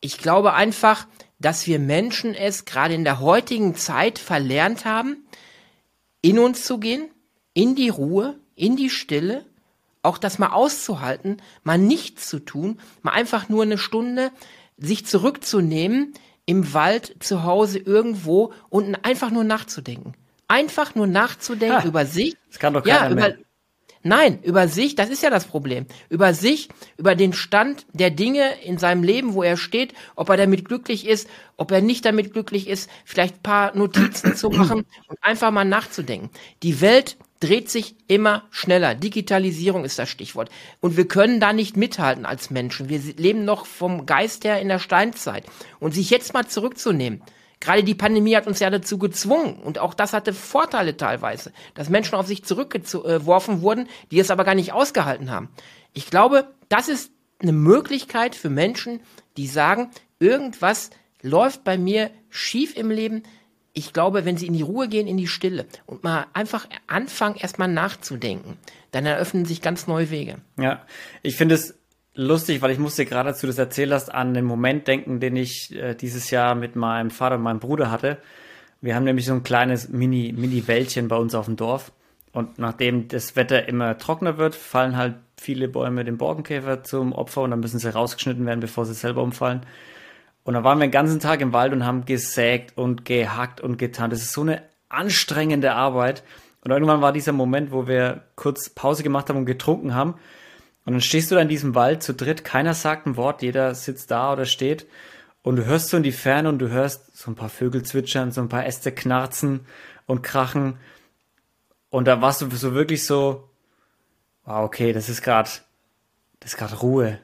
Ich 0.00 0.18
glaube 0.18 0.52
einfach, 0.52 1.06
dass 1.40 1.66
wir 1.66 1.78
Menschen 1.78 2.34
es 2.34 2.64
gerade 2.64 2.94
in 2.94 3.04
der 3.04 3.18
heutigen 3.18 3.74
Zeit 3.74 4.18
verlernt 4.18 4.84
haben, 4.84 5.24
in 6.22 6.38
uns 6.38 6.64
zu 6.64 6.78
gehen, 6.78 7.08
in 7.54 7.74
die 7.74 7.88
Ruhe, 7.88 8.38
in 8.54 8.76
die 8.76 8.90
Stille 8.90 9.44
auch 10.02 10.18
das 10.18 10.38
mal 10.38 10.52
auszuhalten, 10.52 11.42
mal 11.62 11.78
nichts 11.78 12.28
zu 12.28 12.38
tun, 12.38 12.78
mal 13.02 13.12
einfach 13.12 13.48
nur 13.48 13.62
eine 13.62 13.78
Stunde 13.78 14.30
sich 14.76 15.06
zurückzunehmen 15.06 16.14
im 16.46 16.72
Wald 16.72 17.16
zu 17.20 17.44
Hause 17.44 17.78
irgendwo 17.78 18.52
und 18.70 19.04
einfach 19.04 19.30
nur 19.30 19.44
nachzudenken. 19.44 20.14
Einfach 20.48 20.94
nur 20.94 21.06
nachzudenken 21.06 21.82
ha, 21.82 21.86
über 21.86 22.06
sich. 22.06 22.36
Das 22.48 22.58
kann 22.58 22.74
doch 22.74 22.82
keiner 22.82 23.00
ja, 23.00 23.10
über, 23.10 23.14
mehr. 23.14 23.38
Nein, 24.02 24.38
über 24.42 24.66
sich, 24.66 24.94
das 24.94 25.10
ist 25.10 25.22
ja 25.22 25.28
das 25.28 25.44
Problem. 25.44 25.84
Über 26.08 26.32
sich, 26.32 26.70
über 26.96 27.14
den 27.14 27.34
Stand 27.34 27.84
der 27.92 28.10
Dinge 28.10 28.50
in 28.64 28.78
seinem 28.78 29.02
Leben, 29.02 29.34
wo 29.34 29.42
er 29.42 29.58
steht, 29.58 29.92
ob 30.16 30.30
er 30.30 30.38
damit 30.38 30.64
glücklich 30.64 31.06
ist, 31.06 31.28
ob 31.58 31.70
er 31.70 31.82
nicht 31.82 32.06
damit 32.06 32.32
glücklich 32.32 32.66
ist, 32.66 32.88
vielleicht 33.04 33.36
ein 33.36 33.42
paar 33.42 33.76
Notizen 33.76 34.36
zu 34.36 34.48
machen 34.48 34.86
und 35.08 35.18
einfach 35.20 35.50
mal 35.50 35.66
nachzudenken. 35.66 36.30
Die 36.62 36.80
Welt 36.80 37.18
dreht 37.40 37.70
sich 37.70 37.94
immer 38.06 38.44
schneller. 38.50 38.94
Digitalisierung 38.94 39.84
ist 39.84 39.98
das 39.98 40.08
Stichwort. 40.08 40.50
Und 40.80 40.96
wir 40.96 41.08
können 41.08 41.40
da 41.40 41.52
nicht 41.52 41.76
mithalten 41.76 42.24
als 42.24 42.50
Menschen. 42.50 42.88
Wir 42.88 43.00
leben 43.16 43.44
noch 43.44 43.66
vom 43.66 44.06
Geist 44.06 44.44
her 44.44 44.60
in 44.60 44.68
der 44.68 44.78
Steinzeit. 44.78 45.44
Und 45.78 45.94
sich 45.94 46.10
jetzt 46.10 46.32
mal 46.32 46.46
zurückzunehmen, 46.46 47.22
Gerade 47.60 47.84
die 47.84 47.94
Pandemie 47.94 48.34
hat 48.34 48.46
uns 48.46 48.58
ja 48.58 48.70
dazu 48.70 48.98
gezwungen 48.98 49.54
und 49.54 49.78
auch 49.78 49.92
das 49.92 50.14
hatte 50.14 50.32
Vorteile 50.32 50.96
teilweise, 50.96 51.52
dass 51.74 51.90
Menschen 51.90 52.14
auf 52.14 52.26
sich 52.26 52.42
zurückgeworfen 52.42 53.60
wurden, 53.60 53.86
die 54.10 54.18
es 54.18 54.30
aber 54.30 54.44
gar 54.44 54.54
nicht 54.54 54.72
ausgehalten 54.72 55.30
haben. 55.30 55.50
Ich 55.92 56.08
glaube, 56.08 56.48
das 56.70 56.88
ist 56.88 57.12
eine 57.38 57.52
Möglichkeit 57.52 58.34
für 58.34 58.50
Menschen, 58.50 59.00
die 59.36 59.46
sagen, 59.46 59.90
irgendwas 60.18 60.90
läuft 61.22 61.64
bei 61.64 61.76
mir 61.76 62.10
schief 62.30 62.76
im 62.76 62.90
Leben, 62.90 63.22
ich 63.72 63.92
glaube, 63.92 64.24
wenn 64.24 64.36
sie 64.36 64.46
in 64.46 64.52
die 64.52 64.62
Ruhe 64.62 64.88
gehen, 64.88 65.06
in 65.06 65.16
die 65.16 65.28
Stille 65.28 65.66
und 65.86 66.02
mal 66.02 66.26
einfach 66.32 66.68
anfangen, 66.86 67.36
erstmal 67.36 67.68
nachzudenken, 67.68 68.56
dann 68.90 69.06
eröffnen 69.06 69.44
sich 69.44 69.62
ganz 69.62 69.86
neue 69.86 70.10
Wege. 70.10 70.38
Ja, 70.58 70.84
ich 71.22 71.36
finde 71.36 71.54
es 71.54 71.79
lustig, 72.14 72.62
weil 72.62 72.70
ich 72.70 72.78
musste 72.78 73.04
gerade, 73.04 73.30
als 73.30 73.40
du 73.40 73.46
das 73.46 73.58
erzählt 73.58 73.92
hast, 73.92 74.12
an 74.12 74.34
den 74.34 74.44
Moment 74.44 74.88
denken, 74.88 75.20
den 75.20 75.36
ich 75.36 75.74
äh, 75.74 75.94
dieses 75.94 76.30
Jahr 76.30 76.54
mit 76.54 76.76
meinem 76.76 77.10
Vater 77.10 77.36
und 77.36 77.42
meinem 77.42 77.60
Bruder 77.60 77.90
hatte. 77.90 78.18
Wir 78.80 78.94
haben 78.94 79.04
nämlich 79.04 79.26
so 79.26 79.34
ein 79.34 79.42
kleines 79.42 79.88
Mini, 79.88 80.32
Mini-Wäldchen 80.36 81.08
bei 81.08 81.16
uns 81.16 81.34
auf 81.34 81.46
dem 81.46 81.56
Dorf. 81.56 81.92
Und 82.32 82.58
nachdem 82.58 83.08
das 83.08 83.36
Wetter 83.36 83.68
immer 83.68 83.98
trockener 83.98 84.38
wird, 84.38 84.54
fallen 84.54 84.96
halt 84.96 85.16
viele 85.36 85.68
Bäume 85.68 86.04
dem 86.04 86.16
Borkenkäfer 86.16 86.84
zum 86.84 87.12
Opfer 87.12 87.42
und 87.42 87.50
dann 87.50 87.60
müssen 87.60 87.78
sie 87.78 87.92
rausgeschnitten 87.92 88.46
werden, 88.46 88.60
bevor 88.60 88.86
sie 88.86 88.94
selber 88.94 89.22
umfallen. 89.22 89.62
Und 90.44 90.54
dann 90.54 90.64
waren 90.64 90.78
wir 90.78 90.86
den 90.86 90.92
ganzen 90.92 91.20
Tag 91.20 91.40
im 91.40 91.52
Wald 91.52 91.72
und 91.72 91.84
haben 91.84 92.04
gesägt 92.04 92.78
und 92.78 93.04
gehackt 93.04 93.60
und 93.60 93.78
getan. 93.78 94.10
Das 94.10 94.22
ist 94.22 94.32
so 94.32 94.42
eine 94.42 94.62
anstrengende 94.88 95.72
Arbeit. 95.72 96.22
Und 96.64 96.70
irgendwann 96.70 97.00
war 97.00 97.12
dieser 97.12 97.32
Moment, 97.32 97.72
wo 97.72 97.86
wir 97.86 98.24
kurz 98.36 98.70
Pause 98.70 99.02
gemacht 99.02 99.28
haben 99.28 99.38
und 99.38 99.46
getrunken 99.46 99.94
haben. 99.94 100.14
Und 100.90 100.94
dann 100.94 101.02
stehst 101.02 101.30
du 101.30 101.36
da 101.36 101.40
in 101.40 101.46
diesem 101.46 101.76
Wald 101.76 102.02
zu 102.02 102.12
dritt, 102.12 102.42
keiner 102.42 102.74
sagt 102.74 103.06
ein 103.06 103.16
Wort, 103.16 103.42
jeder 103.42 103.76
sitzt 103.76 104.10
da 104.10 104.32
oder 104.32 104.44
steht. 104.44 104.88
Und 105.44 105.54
du 105.54 105.64
hörst 105.64 105.88
so 105.88 105.96
in 105.96 106.02
die 106.02 106.10
Ferne 106.10 106.48
und 106.48 106.58
du 106.58 106.68
hörst 106.68 107.16
so 107.16 107.30
ein 107.30 107.36
paar 107.36 107.48
Vögel 107.48 107.84
zwitschern, 107.84 108.32
so 108.32 108.40
ein 108.40 108.48
paar 108.48 108.66
Äste 108.66 108.90
knarzen 108.90 109.60
und 110.06 110.22
krachen. 110.22 110.78
Und 111.90 112.08
da 112.08 112.20
warst 112.20 112.42
du 112.42 112.50
so 112.50 112.74
wirklich 112.74 113.06
so, 113.06 113.48
wow, 114.44 114.64
okay, 114.64 114.92
das 114.92 115.08
ist 115.08 115.22
gerade, 115.22 115.48
das 116.40 116.54
ist 116.54 116.56
gerade 116.56 116.80
Ruhe. 116.80 117.20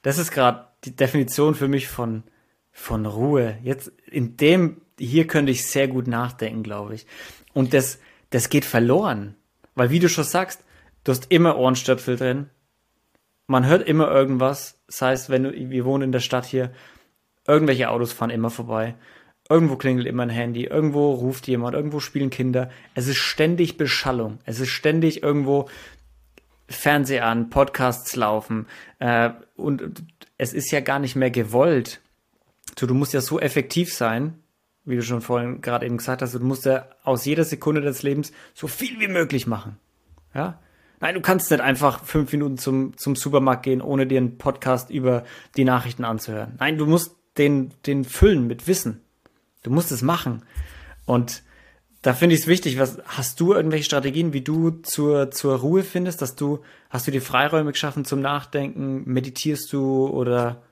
Das 0.00 0.16
ist 0.16 0.30
gerade 0.30 0.68
die 0.84 0.96
Definition 0.96 1.54
für 1.54 1.68
mich 1.68 1.88
von, 1.88 2.22
von 2.72 3.04
Ruhe. 3.04 3.58
Jetzt 3.62 3.92
in 4.06 4.38
dem, 4.38 4.80
hier 4.98 5.26
könnte 5.26 5.52
ich 5.52 5.66
sehr 5.66 5.88
gut 5.88 6.06
nachdenken, 6.06 6.62
glaube 6.62 6.94
ich. 6.94 7.06
Und 7.52 7.74
das, 7.74 7.98
das 8.30 8.48
geht 8.48 8.64
verloren. 8.64 9.36
Weil 9.74 9.90
wie 9.90 9.98
du 9.98 10.08
schon 10.08 10.24
sagst, 10.24 10.64
du 11.04 11.12
hast 11.12 11.30
immer 11.30 11.58
Ohrenstöpsel 11.58 12.16
drin. 12.16 12.48
Man 13.50 13.66
hört 13.66 13.88
immer 13.88 14.08
irgendwas. 14.08 14.80
Das 14.86 15.02
heißt, 15.02 15.28
wenn 15.28 15.42
du, 15.42 15.52
wir 15.52 15.84
wohnen 15.84 16.04
in 16.04 16.12
der 16.12 16.20
Stadt 16.20 16.46
hier, 16.46 16.70
irgendwelche 17.48 17.90
Autos 17.90 18.12
fahren 18.12 18.30
immer 18.30 18.48
vorbei. 18.48 18.94
Irgendwo 19.48 19.74
klingelt 19.74 20.06
immer 20.06 20.22
ein 20.22 20.30
Handy, 20.30 20.66
irgendwo 20.66 21.14
ruft 21.14 21.48
jemand, 21.48 21.74
irgendwo 21.74 21.98
spielen 21.98 22.30
Kinder. 22.30 22.70
Es 22.94 23.08
ist 23.08 23.16
ständig 23.16 23.76
Beschallung. 23.76 24.38
Es 24.44 24.60
ist 24.60 24.68
ständig 24.68 25.24
irgendwo 25.24 25.68
Fernseher 26.68 27.26
an, 27.26 27.50
Podcasts 27.50 28.14
laufen. 28.14 28.66
Äh, 29.00 29.30
und 29.56 30.04
es 30.38 30.52
ist 30.52 30.70
ja 30.70 30.78
gar 30.78 31.00
nicht 31.00 31.16
mehr 31.16 31.32
gewollt. 31.32 32.00
So, 32.78 32.86
du 32.86 32.94
musst 32.94 33.14
ja 33.14 33.20
so 33.20 33.40
effektiv 33.40 33.92
sein, 33.92 34.38
wie 34.84 34.94
du 34.94 35.02
schon 35.02 35.22
vorhin 35.22 35.60
gerade 35.60 35.86
eben 35.86 35.96
gesagt 35.96 36.22
hast, 36.22 36.34
du 36.34 36.38
musst 36.38 36.66
ja 36.66 36.86
aus 37.02 37.24
jeder 37.24 37.44
Sekunde 37.44 37.80
des 37.80 38.04
Lebens 38.04 38.30
so 38.54 38.68
viel 38.68 39.00
wie 39.00 39.08
möglich 39.08 39.48
machen. 39.48 39.76
Ja? 40.34 40.60
Nein, 41.00 41.14
du 41.14 41.20
kannst 41.20 41.50
nicht 41.50 41.60
einfach 41.60 42.04
fünf 42.04 42.30
Minuten 42.32 42.58
zum, 42.58 42.96
zum 42.96 43.16
Supermarkt 43.16 43.62
gehen, 43.62 43.80
ohne 43.80 44.06
dir 44.06 44.18
einen 44.18 44.36
Podcast 44.38 44.90
über 44.90 45.24
die 45.56 45.64
Nachrichten 45.64 46.04
anzuhören. 46.04 46.56
Nein, 46.58 46.76
du 46.76 46.86
musst 46.86 47.16
den, 47.38 47.72
den 47.86 48.04
füllen 48.04 48.46
mit 48.46 48.66
Wissen. 48.66 49.00
Du 49.62 49.70
musst 49.70 49.92
es 49.92 50.02
machen. 50.02 50.42
Und 51.06 51.42
da 52.02 52.12
finde 52.12 52.34
ich 52.34 52.42
es 52.42 52.46
wichtig, 52.46 52.78
was, 52.78 52.98
hast 53.04 53.40
du 53.40 53.52
irgendwelche 53.52 53.84
Strategien, 53.84 54.32
wie 54.32 54.42
du 54.42 54.70
zur, 54.82 55.30
zur 55.30 55.56
Ruhe 55.56 55.82
findest, 55.82 56.22
dass 56.22 56.36
du, 56.36 56.60
hast 56.88 57.06
du 57.06 57.10
dir 57.10 57.22
Freiräume 57.22 57.72
geschaffen 57.72 58.04
zum 58.04 58.20
Nachdenken, 58.20 59.02
meditierst 59.06 59.72
du 59.72 60.06
oder 60.06 60.62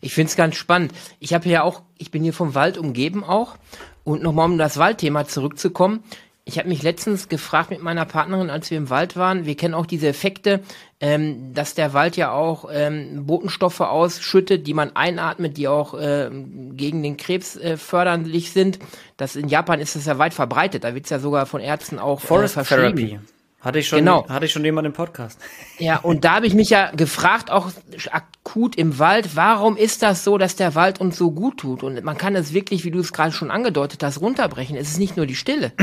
ich 0.00 0.14
finde 0.14 0.30
es 0.30 0.36
ganz 0.36 0.56
spannend. 0.56 0.92
Ich 1.20 1.34
habe 1.34 1.48
ja 1.48 1.62
auch, 1.62 1.82
ich 1.96 2.10
bin 2.10 2.22
hier 2.22 2.32
vom 2.32 2.54
Wald 2.54 2.78
umgeben 2.78 3.24
auch. 3.24 3.56
Und 4.04 4.22
nochmal 4.22 4.46
um 4.46 4.58
das 4.58 4.78
Waldthema 4.78 5.26
zurückzukommen. 5.26 6.02
Ich 6.48 6.58
habe 6.58 6.70
mich 6.70 6.82
letztens 6.82 7.28
gefragt 7.28 7.68
mit 7.68 7.82
meiner 7.82 8.06
Partnerin, 8.06 8.48
als 8.48 8.70
wir 8.70 8.78
im 8.78 8.88
Wald 8.88 9.16
waren. 9.16 9.44
Wir 9.44 9.54
kennen 9.54 9.74
auch 9.74 9.84
diese 9.84 10.08
Effekte, 10.08 10.60
ähm, 10.98 11.52
dass 11.52 11.74
der 11.74 11.92
Wald 11.92 12.16
ja 12.16 12.32
auch 12.32 12.70
ähm, 12.72 13.26
Botenstoffe 13.26 13.82
ausschüttet, 13.82 14.66
die 14.66 14.72
man 14.72 14.96
einatmet, 14.96 15.58
die 15.58 15.68
auch 15.68 15.92
äh, 15.92 16.30
gegen 16.72 17.02
den 17.02 17.18
Krebs 17.18 17.56
äh, 17.56 17.76
förderlich 17.76 18.50
sind. 18.50 18.78
Das 19.18 19.36
in 19.36 19.48
Japan 19.48 19.78
ist 19.78 19.94
das 19.94 20.06
ja 20.06 20.16
weit 20.16 20.32
verbreitet. 20.32 20.84
Da 20.84 20.94
wird 20.94 21.04
es 21.04 21.10
ja 21.10 21.18
sogar 21.18 21.44
von 21.44 21.60
Ärzten 21.60 21.98
auch 21.98 22.24
äh, 22.24 22.26
Forest 22.26 22.56
äh, 22.56 22.64
verschrieben. 22.64 22.96
Therapy. 22.96 23.37
Hatte 23.60 23.80
ich 23.80 23.88
schon, 23.88 23.98
genau. 23.98 24.28
hatte 24.28 24.44
ich 24.44 24.52
schon 24.52 24.64
jemand 24.64 24.86
im 24.86 24.92
Podcast. 24.92 25.40
Ja, 25.80 25.98
und 25.98 26.24
da 26.24 26.34
habe 26.34 26.46
ich 26.46 26.54
mich 26.54 26.70
ja 26.70 26.90
gefragt, 26.90 27.52
auch 27.52 27.70
akut 28.10 28.74
im 28.74 28.98
Wald, 28.98 29.36
warum 29.36 29.76
ist 29.76 30.02
das 30.02 30.24
so, 30.24 30.36
dass 30.36 30.56
der 30.56 30.74
Wald 30.74 31.00
uns 31.00 31.16
so 31.16 31.30
gut 31.30 31.58
tut? 31.58 31.84
Und 31.84 32.02
man 32.02 32.18
kann 32.18 32.34
es 32.34 32.52
wirklich, 32.52 32.84
wie 32.84 32.90
du 32.90 32.98
es 32.98 33.12
gerade 33.12 33.30
schon 33.30 33.52
angedeutet 33.52 34.02
hast, 34.02 34.20
runterbrechen. 34.20 34.76
Es 34.76 34.88
ist 34.88 34.98
nicht 34.98 35.16
nur 35.16 35.26
die 35.26 35.36
Stille. 35.36 35.72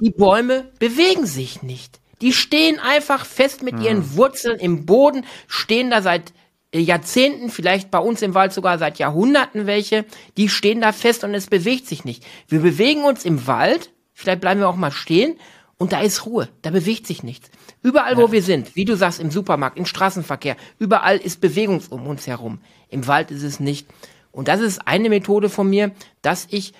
Die 0.00 0.10
Bäume 0.10 0.72
bewegen 0.80 1.24
sich 1.24 1.62
nicht. 1.62 2.00
Die 2.20 2.32
stehen 2.32 2.80
einfach 2.80 3.24
fest 3.24 3.62
mit 3.62 3.78
ihren. 3.80 4.16
Wurzeln 4.16 4.58
im 4.58 4.84
Boden, 4.84 5.24
stehen 5.46 5.90
da 5.90 6.02
seit 6.02 6.32
äh, 6.72 6.80
Jahrzehnten, 6.80 7.48
vielleicht 7.48 7.92
bei 7.92 8.00
uns 8.00 8.20
im 8.20 8.34
Wald 8.34 8.52
sogar 8.52 8.78
seit 8.78 8.98
Jahrhunderten 8.98 9.66
welche, 9.66 10.04
die 10.36 10.48
stehen 10.48 10.80
da 10.80 10.90
fest 10.90 11.22
und 11.22 11.32
es 11.34 11.46
bewegt 11.46 11.86
sich 11.86 12.04
nicht. 12.04 12.24
Wir 12.48 12.60
bewegen 12.60 13.04
uns 13.04 13.24
im 13.24 13.46
Wald, 13.46 13.92
vielleicht 14.12 14.40
bleiben 14.40 14.60
wir 14.60 14.68
auch 14.68 14.76
mal 14.76 14.90
stehen 14.90 15.36
und 15.76 15.92
da 15.92 16.00
ist 16.00 16.24
Ruhe, 16.26 16.48
da 16.62 16.70
bewegt 16.70 17.06
sich 17.06 17.22
nichts. 17.22 17.50
Überall, 17.82 18.16
wo 18.16 18.30
wir 18.30 18.42
sind, 18.42 18.76
wie 18.76 18.84
du 18.84 18.96
sagst, 18.96 19.20
im 19.20 19.30
Supermarkt, 19.30 19.76
im 19.76 19.86
Straßenverkehr, 19.86 20.56
überall 20.78 21.16
ist 21.16 21.40
Bewegung 21.40 21.82
um 21.90 22.06
uns 22.06 22.26
herum. 22.26 22.60
Im 22.88 23.06
Wald 23.06 23.30
ist 23.30 23.42
es 23.42 23.60
nicht. 23.60 23.86
Und 24.30 24.48
das 24.48 24.60
ist 24.60 24.86
eine 24.86 25.08
Methode 25.08 25.48
von 25.48 25.68
mir, 25.68 25.92
dass 26.22 26.46
ich 26.50 26.74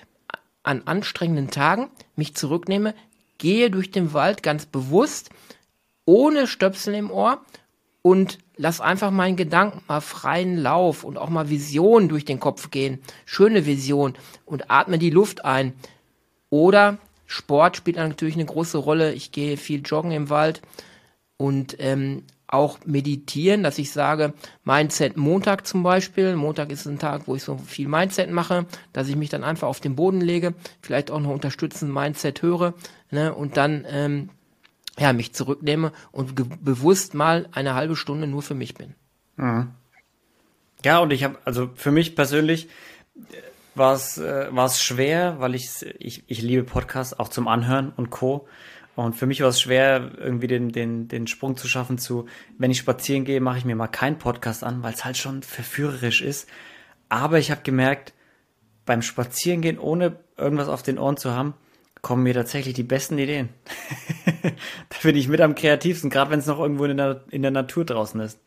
an 0.63 0.83
anstrengenden 0.85 1.51
Tagen 1.51 1.89
mich 2.15 2.35
zurücknehme, 2.35 2.95
gehe 3.37 3.69
durch 3.69 3.91
den 3.91 4.13
Wald 4.13 4.43
ganz 4.43 4.65
bewusst, 4.65 5.29
ohne 6.05 6.47
Stöpsel 6.47 6.95
im 6.95 7.11
Ohr 7.11 7.41
und 8.01 8.39
lass 8.55 8.81
einfach 8.81 9.11
meinen 9.11 9.35
Gedanken 9.35 9.81
mal 9.87 10.01
freien 10.01 10.57
Lauf 10.57 11.03
und 11.03 11.17
auch 11.17 11.29
mal 11.29 11.49
Visionen 11.49 12.09
durch 12.09 12.25
den 12.25 12.39
Kopf 12.39 12.71
gehen. 12.71 12.99
Schöne 13.25 13.65
Vision 13.65 14.13
und 14.45 14.69
atme 14.71 14.99
die 14.99 15.09
Luft 15.09 15.43
ein. 15.43 15.73
Oder 16.49 16.97
Sport 17.25 17.77
spielt 17.77 17.97
natürlich 17.97 18.35
eine 18.35 18.45
große 18.45 18.77
Rolle. 18.77 19.13
Ich 19.13 19.31
gehe 19.31 19.57
viel 19.57 19.81
joggen 19.83 20.11
im 20.11 20.29
Wald 20.29 20.61
und 21.37 21.75
ähm, 21.79 22.23
auch 22.47 22.79
meditieren, 22.85 23.63
dass 23.63 23.77
ich 23.77 23.91
sage, 23.91 24.33
Mindset 24.63 25.17
Montag 25.17 25.65
zum 25.65 25.83
Beispiel. 25.83 26.35
Montag 26.35 26.71
ist 26.71 26.85
ein 26.85 26.99
Tag, 26.99 27.27
wo 27.27 27.35
ich 27.35 27.43
so 27.43 27.57
viel 27.57 27.87
Mindset 27.87 28.29
mache, 28.29 28.65
dass 28.93 29.07
ich 29.07 29.15
mich 29.15 29.29
dann 29.29 29.43
einfach 29.43 29.67
auf 29.67 29.79
den 29.79 29.95
Boden 29.95 30.21
lege, 30.21 30.53
vielleicht 30.81 31.11
auch 31.11 31.19
noch 31.19 31.31
unterstützend 31.31 31.93
Mindset 31.93 32.41
höre 32.41 32.73
ne, 33.09 33.33
und 33.33 33.57
dann 33.57 33.85
ähm, 33.89 34.29
ja, 34.97 35.11
mich 35.11 35.33
zurücknehme 35.33 35.91
und 36.11 36.35
bewusst 36.63 37.13
mal 37.13 37.49
eine 37.51 37.73
halbe 37.73 37.95
Stunde 37.95 38.27
nur 38.27 38.41
für 38.41 38.55
mich 38.55 38.75
bin. 38.75 38.93
Mhm. 39.37 39.71
Ja, 40.83 40.99
und 40.99 41.11
ich 41.11 41.23
habe, 41.23 41.37
also 41.45 41.71
für 41.75 41.91
mich 41.91 42.15
persönlich, 42.15 42.69
war 43.75 43.93
es 43.93 44.17
äh, 44.17 44.47
war 44.51 44.69
schwer, 44.69 45.39
weil 45.39 45.55
ich, 45.55 45.85
ich 45.99 46.23
ich 46.27 46.41
liebe 46.41 46.63
Podcasts 46.63 47.17
auch 47.17 47.29
zum 47.29 47.47
Anhören 47.47 47.91
und 47.95 48.09
Co. 48.09 48.47
Und 48.95 49.13
für 49.15 49.25
mich 49.25 49.41
war 49.41 49.49
es 49.49 49.59
schwer, 49.59 50.11
irgendwie 50.17 50.47
den, 50.47 50.71
den, 50.71 51.09
den 51.09 51.27
Sprung 51.27 51.57
zu 51.57 51.67
schaffen 51.67 51.97
zu, 51.97 52.27
wenn 52.57 52.71
ich 52.71 52.77
spazieren 52.77 53.25
gehe, 53.25 53.41
mache 53.41 53.57
ich 53.57 53.65
mir 53.65 53.75
mal 53.75 53.87
keinen 53.87 54.17
Podcast 54.17 54.63
an, 54.63 54.83
weil 54.83 54.93
es 54.93 55.03
halt 55.03 55.17
schon 55.17 55.43
verführerisch 55.43 56.21
ist. 56.21 56.47
Aber 57.09 57.37
ich 57.37 57.51
habe 57.51 57.61
gemerkt, 57.61 58.13
beim 58.85 59.01
Spazierengehen, 59.01 59.79
ohne 59.79 60.15
irgendwas 60.37 60.69
auf 60.69 60.81
den 60.81 60.97
Ohren 60.97 61.17
zu 61.17 61.31
haben, 61.33 61.55
kommen 62.01 62.23
mir 62.23 62.33
tatsächlich 62.33 62.73
die 62.73 62.83
besten 62.83 63.17
Ideen. 63.17 63.49
da 64.43 64.97
bin 65.03 65.17
ich 65.17 65.27
mit 65.27 65.41
am 65.41 65.55
kreativsten, 65.55 66.09
gerade 66.09 66.31
wenn 66.31 66.39
es 66.39 66.45
noch 66.45 66.59
irgendwo 66.59 66.85
in 66.85 66.95
der, 66.95 67.25
in 67.31 67.41
der 67.41 67.51
Natur 67.51 67.83
draußen 67.83 68.21
ist 68.21 68.39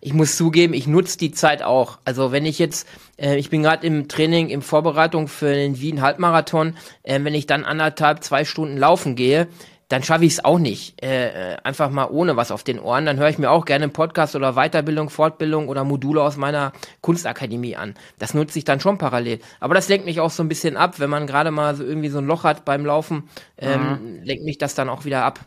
ich 0.00 0.14
muss 0.14 0.36
zugeben, 0.36 0.74
ich 0.74 0.86
nutze 0.86 1.18
die 1.18 1.32
Zeit 1.32 1.62
auch. 1.62 1.98
Also 2.04 2.32
wenn 2.32 2.46
ich 2.46 2.58
jetzt, 2.58 2.88
äh, 3.18 3.36
ich 3.36 3.50
bin 3.50 3.62
gerade 3.62 3.86
im 3.86 4.08
Training, 4.08 4.48
in 4.48 4.62
Vorbereitung 4.62 5.28
für 5.28 5.52
den 5.52 5.80
Wien 5.80 6.02
Halbmarathon, 6.02 6.76
äh, 7.02 7.20
wenn 7.22 7.34
ich 7.34 7.46
dann 7.46 7.64
anderthalb, 7.64 8.24
zwei 8.24 8.44
Stunden 8.44 8.76
laufen 8.76 9.14
gehe, 9.14 9.48
dann 9.90 10.04
schaffe 10.04 10.24
ich 10.24 10.34
es 10.34 10.44
auch 10.44 10.60
nicht. 10.60 11.02
Äh, 11.02 11.54
äh, 11.54 11.56
einfach 11.64 11.90
mal 11.90 12.08
ohne 12.08 12.36
was 12.36 12.52
auf 12.52 12.62
den 12.62 12.78
Ohren. 12.78 13.06
Dann 13.06 13.18
höre 13.18 13.28
ich 13.28 13.38
mir 13.38 13.50
auch 13.50 13.64
gerne 13.64 13.84
einen 13.84 13.92
Podcast 13.92 14.36
oder 14.36 14.52
Weiterbildung, 14.54 15.10
Fortbildung 15.10 15.68
oder 15.68 15.82
Module 15.82 16.22
aus 16.22 16.36
meiner 16.36 16.72
Kunstakademie 17.00 17.74
an. 17.74 17.94
Das 18.18 18.32
nutze 18.32 18.58
ich 18.58 18.64
dann 18.64 18.78
schon 18.78 18.98
parallel. 18.98 19.40
Aber 19.58 19.74
das 19.74 19.88
lenkt 19.88 20.06
mich 20.06 20.20
auch 20.20 20.30
so 20.30 20.44
ein 20.44 20.48
bisschen 20.48 20.76
ab, 20.76 21.00
wenn 21.00 21.10
man 21.10 21.26
gerade 21.26 21.50
mal 21.50 21.74
so 21.74 21.82
irgendwie 21.84 22.08
so 22.08 22.18
ein 22.18 22.26
Loch 22.26 22.44
hat 22.44 22.64
beim 22.64 22.86
Laufen, 22.86 23.28
ähm, 23.58 23.80
mhm. 23.80 24.22
lenkt 24.22 24.44
mich 24.44 24.58
das 24.58 24.76
dann 24.76 24.88
auch 24.88 25.04
wieder 25.04 25.24
ab. 25.24 25.40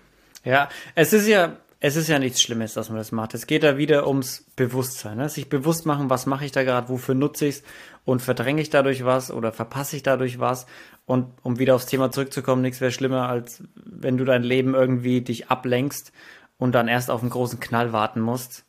Ja, 0.43 0.67
es 0.93 1.13
ist 1.13 1.25
ja, 1.25 1.55
es 1.85 1.97
ist 1.97 2.07
ja 2.07 2.17
nichts 2.17 2.41
Schlimmes, 2.41 2.75
dass 2.75 2.87
man 2.87 2.97
das 2.97 3.11
macht. 3.11 3.33
Es 3.33 3.45
geht 3.45 3.61
da 3.61 3.75
wieder 3.75 4.07
ums 4.07 4.45
Bewusstsein. 4.55 5.17
Ne? 5.17 5.27
Sich 5.27 5.49
bewusst 5.49 5.85
machen, 5.85 6.09
was 6.09 6.25
mache 6.25 6.45
ich 6.45 6.53
da 6.53 6.63
gerade, 6.63 6.87
wofür 6.87 7.13
nutze 7.13 7.45
ich 7.45 7.55
es 7.57 7.63
und 8.05 8.21
verdränge 8.21 8.61
ich 8.61 8.69
dadurch 8.69 9.03
was 9.03 9.31
oder 9.31 9.51
verpasse 9.51 9.97
ich 9.97 10.01
dadurch 10.01 10.39
was. 10.39 10.65
Und 11.05 11.33
um 11.41 11.59
wieder 11.59 11.75
aufs 11.75 11.85
Thema 11.85 12.09
zurückzukommen, 12.09 12.61
nichts 12.61 12.79
wäre 12.79 12.93
schlimmer, 12.93 13.27
als 13.27 13.63
wenn 13.75 14.15
du 14.15 14.23
dein 14.23 14.43
Leben 14.43 14.75
irgendwie 14.75 15.19
dich 15.19 15.49
ablenkst 15.49 16.13
und 16.57 16.73
dann 16.73 16.87
erst 16.87 17.11
auf 17.11 17.19
einen 17.19 17.31
großen 17.31 17.59
Knall 17.59 17.91
warten 17.91 18.21
musst, 18.21 18.63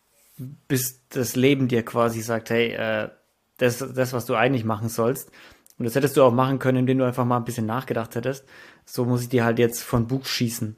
bis 0.66 1.06
das 1.08 1.36
Leben 1.36 1.68
dir 1.68 1.84
quasi 1.84 2.20
sagt, 2.20 2.50
hey, 2.50 2.72
äh, 2.72 3.10
das, 3.58 3.78
das, 3.78 4.12
was 4.12 4.26
du 4.26 4.34
eigentlich 4.34 4.64
machen 4.64 4.88
sollst. 4.88 5.30
Und 5.78 5.84
das 5.84 5.94
hättest 5.94 6.16
du 6.16 6.24
auch 6.24 6.32
machen 6.32 6.58
können, 6.58 6.78
indem 6.78 6.98
du 6.98 7.04
einfach 7.04 7.24
mal 7.24 7.36
ein 7.36 7.44
bisschen 7.44 7.66
nachgedacht 7.66 8.16
hättest. 8.16 8.44
So 8.84 9.04
muss 9.04 9.22
ich 9.22 9.28
dir 9.28 9.44
halt 9.44 9.60
jetzt 9.60 9.84
von 9.84 10.08
Bug 10.08 10.26
schießen. 10.26 10.76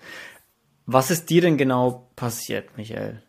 Was 0.86 1.10
ist 1.10 1.28
dir 1.30 1.40
denn 1.42 1.58
genau 1.58 2.08
passiert, 2.14 2.76
Michael? 2.76 3.20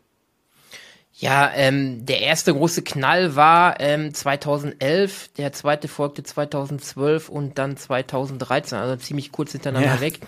Ja, 1.19 1.51
ähm, 1.55 2.05
der 2.05 2.21
erste 2.21 2.53
große 2.53 2.83
Knall 2.83 3.35
war 3.35 3.79
ähm, 3.79 4.13
2011, 4.13 5.29
der 5.37 5.51
zweite 5.51 5.87
folgte 5.87 6.21
2012 6.21 7.29
und 7.29 7.57
dann 7.57 7.75
2013, 7.75 8.77
also 8.77 8.95
ziemlich 8.97 9.31
kurz 9.31 9.53
hintereinander 9.53 9.95
ja. 9.95 10.01
weg. 10.01 10.19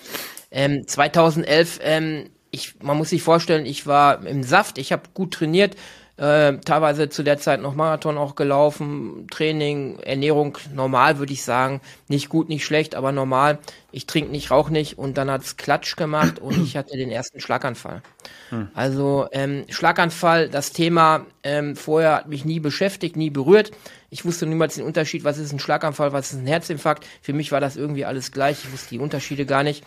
Ähm, 0.49 0.87
2011, 0.87 1.79
ähm, 1.83 2.31
ich, 2.49 2.81
man 2.81 2.97
muss 2.97 3.11
sich 3.11 3.21
vorstellen, 3.21 3.67
ich 3.67 3.85
war 3.85 4.25
im 4.25 4.41
Saft, 4.41 4.79
ich 4.79 4.91
habe 4.91 5.03
gut 5.13 5.35
trainiert, 5.35 5.75
äh, 6.19 6.57
teilweise 6.57 7.07
zu 7.07 7.23
der 7.23 7.37
Zeit 7.37 7.61
noch 7.61 7.75
Marathon 7.75 8.17
auch 8.17 8.35
gelaufen, 8.35 9.27
Training, 9.31 9.99
Ernährung 9.99 10.57
normal, 10.73 11.17
würde 11.17 11.31
ich 11.31 11.43
sagen. 11.43 11.79
Nicht 12.09 12.27
gut, 12.27 12.49
nicht 12.49 12.65
schlecht, 12.65 12.93
aber 12.93 13.11
normal. 13.11 13.59
Ich 13.91 14.05
trinke 14.05 14.29
nicht, 14.29 14.51
rauche 14.51 14.71
nicht 14.71 14.97
und 14.97 15.17
dann 15.17 15.31
hat's 15.31 15.55
Klatsch 15.55 15.95
gemacht 15.95 16.39
und 16.39 16.61
ich 16.61 16.75
hatte 16.75 16.97
den 16.97 17.09
ersten 17.09 17.39
Schlaganfall. 17.39 18.01
Hm. 18.49 18.67
Also 18.73 19.27
ähm, 19.31 19.65
Schlaganfall, 19.69 20.49
das 20.49 20.73
Thema 20.73 21.25
ähm, 21.43 21.77
vorher 21.77 22.15
hat 22.15 22.27
mich 22.27 22.43
nie 22.43 22.59
beschäftigt, 22.59 23.15
nie 23.15 23.29
berührt. 23.29 23.71
Ich 24.09 24.25
wusste 24.25 24.45
niemals 24.45 24.75
den 24.75 24.85
Unterschied, 24.85 25.23
was 25.23 25.37
ist 25.37 25.53
ein 25.53 25.59
Schlaganfall, 25.59 26.11
was 26.11 26.33
ist 26.33 26.39
ein 26.39 26.47
Herzinfarkt. 26.47 27.05
Für 27.21 27.33
mich 27.33 27.51
war 27.51 27.61
das 27.61 27.77
irgendwie 27.77 28.05
alles 28.05 28.31
gleich. 28.31 28.65
Ich 28.65 28.71
wusste 28.73 28.89
die 28.89 28.99
Unterschiede 28.99 29.45
gar 29.45 29.63
nicht. 29.63 29.85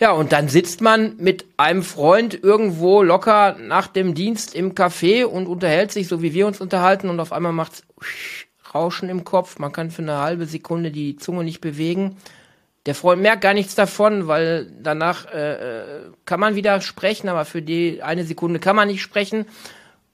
Ja, 0.00 0.12
und 0.12 0.30
dann 0.32 0.48
sitzt 0.48 0.80
man 0.80 1.16
mit 1.16 1.44
einem 1.56 1.82
Freund 1.82 2.40
irgendwo 2.42 3.02
locker 3.02 3.56
nach 3.58 3.88
dem 3.88 4.14
Dienst 4.14 4.54
im 4.54 4.74
Café 4.74 5.24
und 5.24 5.48
unterhält 5.48 5.90
sich, 5.90 6.06
so 6.06 6.22
wie 6.22 6.32
wir 6.34 6.46
uns 6.46 6.60
unterhalten, 6.60 7.10
und 7.10 7.18
auf 7.18 7.32
einmal 7.32 7.52
macht's 7.52 7.82
Rauschen 8.74 9.08
im 9.08 9.24
Kopf. 9.24 9.58
Man 9.58 9.72
kann 9.72 9.90
für 9.90 10.02
eine 10.02 10.18
halbe 10.18 10.46
Sekunde 10.46 10.92
die 10.92 11.16
Zunge 11.16 11.42
nicht 11.42 11.60
bewegen. 11.60 12.16
Der 12.86 12.94
Freund 12.94 13.22
merkt 13.22 13.42
gar 13.42 13.54
nichts 13.54 13.74
davon, 13.74 14.28
weil 14.28 14.70
danach 14.80 15.26
äh, 15.32 15.54
äh 15.54 15.84
kann 16.26 16.38
man 16.38 16.54
wieder 16.54 16.80
sprechen, 16.80 17.28
aber 17.28 17.44
für 17.44 17.62
die 17.62 18.02
eine 18.02 18.24
Sekunde 18.24 18.60
kann 18.60 18.76
man 18.76 18.88
nicht 18.88 19.02
sprechen. 19.02 19.46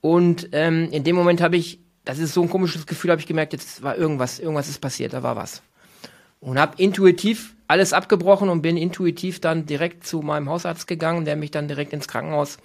Und 0.01 0.49
ähm, 0.51 0.89
in 0.91 1.03
dem 1.03 1.15
Moment 1.15 1.41
habe 1.41 1.57
ich, 1.57 1.79
das 2.05 2.19
ist 2.19 2.33
so 2.33 2.41
ein 2.41 2.49
komisches 2.49 2.87
Gefühl, 2.87 3.11
habe 3.11 3.21
ich 3.21 3.27
gemerkt, 3.27 3.53
jetzt 3.53 3.83
war 3.83 3.97
irgendwas, 3.97 4.39
irgendwas 4.39 4.67
ist 4.67 4.79
passiert, 4.79 5.13
da 5.13 5.21
war 5.21 5.35
was. 5.35 5.61
Und 6.39 6.59
habe 6.59 6.81
intuitiv 6.81 7.54
alles 7.67 7.93
abgebrochen 7.93 8.49
und 8.49 8.61
bin 8.61 8.77
intuitiv 8.77 9.39
dann 9.39 9.65
direkt 9.65 10.05
zu 10.05 10.21
meinem 10.21 10.49
Hausarzt 10.49 10.87
gegangen, 10.87 11.25
der 11.25 11.35
mich 11.35 11.51
dann 11.51 11.67
direkt 11.67 11.93
ins 11.93 12.07
Krankenhaus 12.07 12.57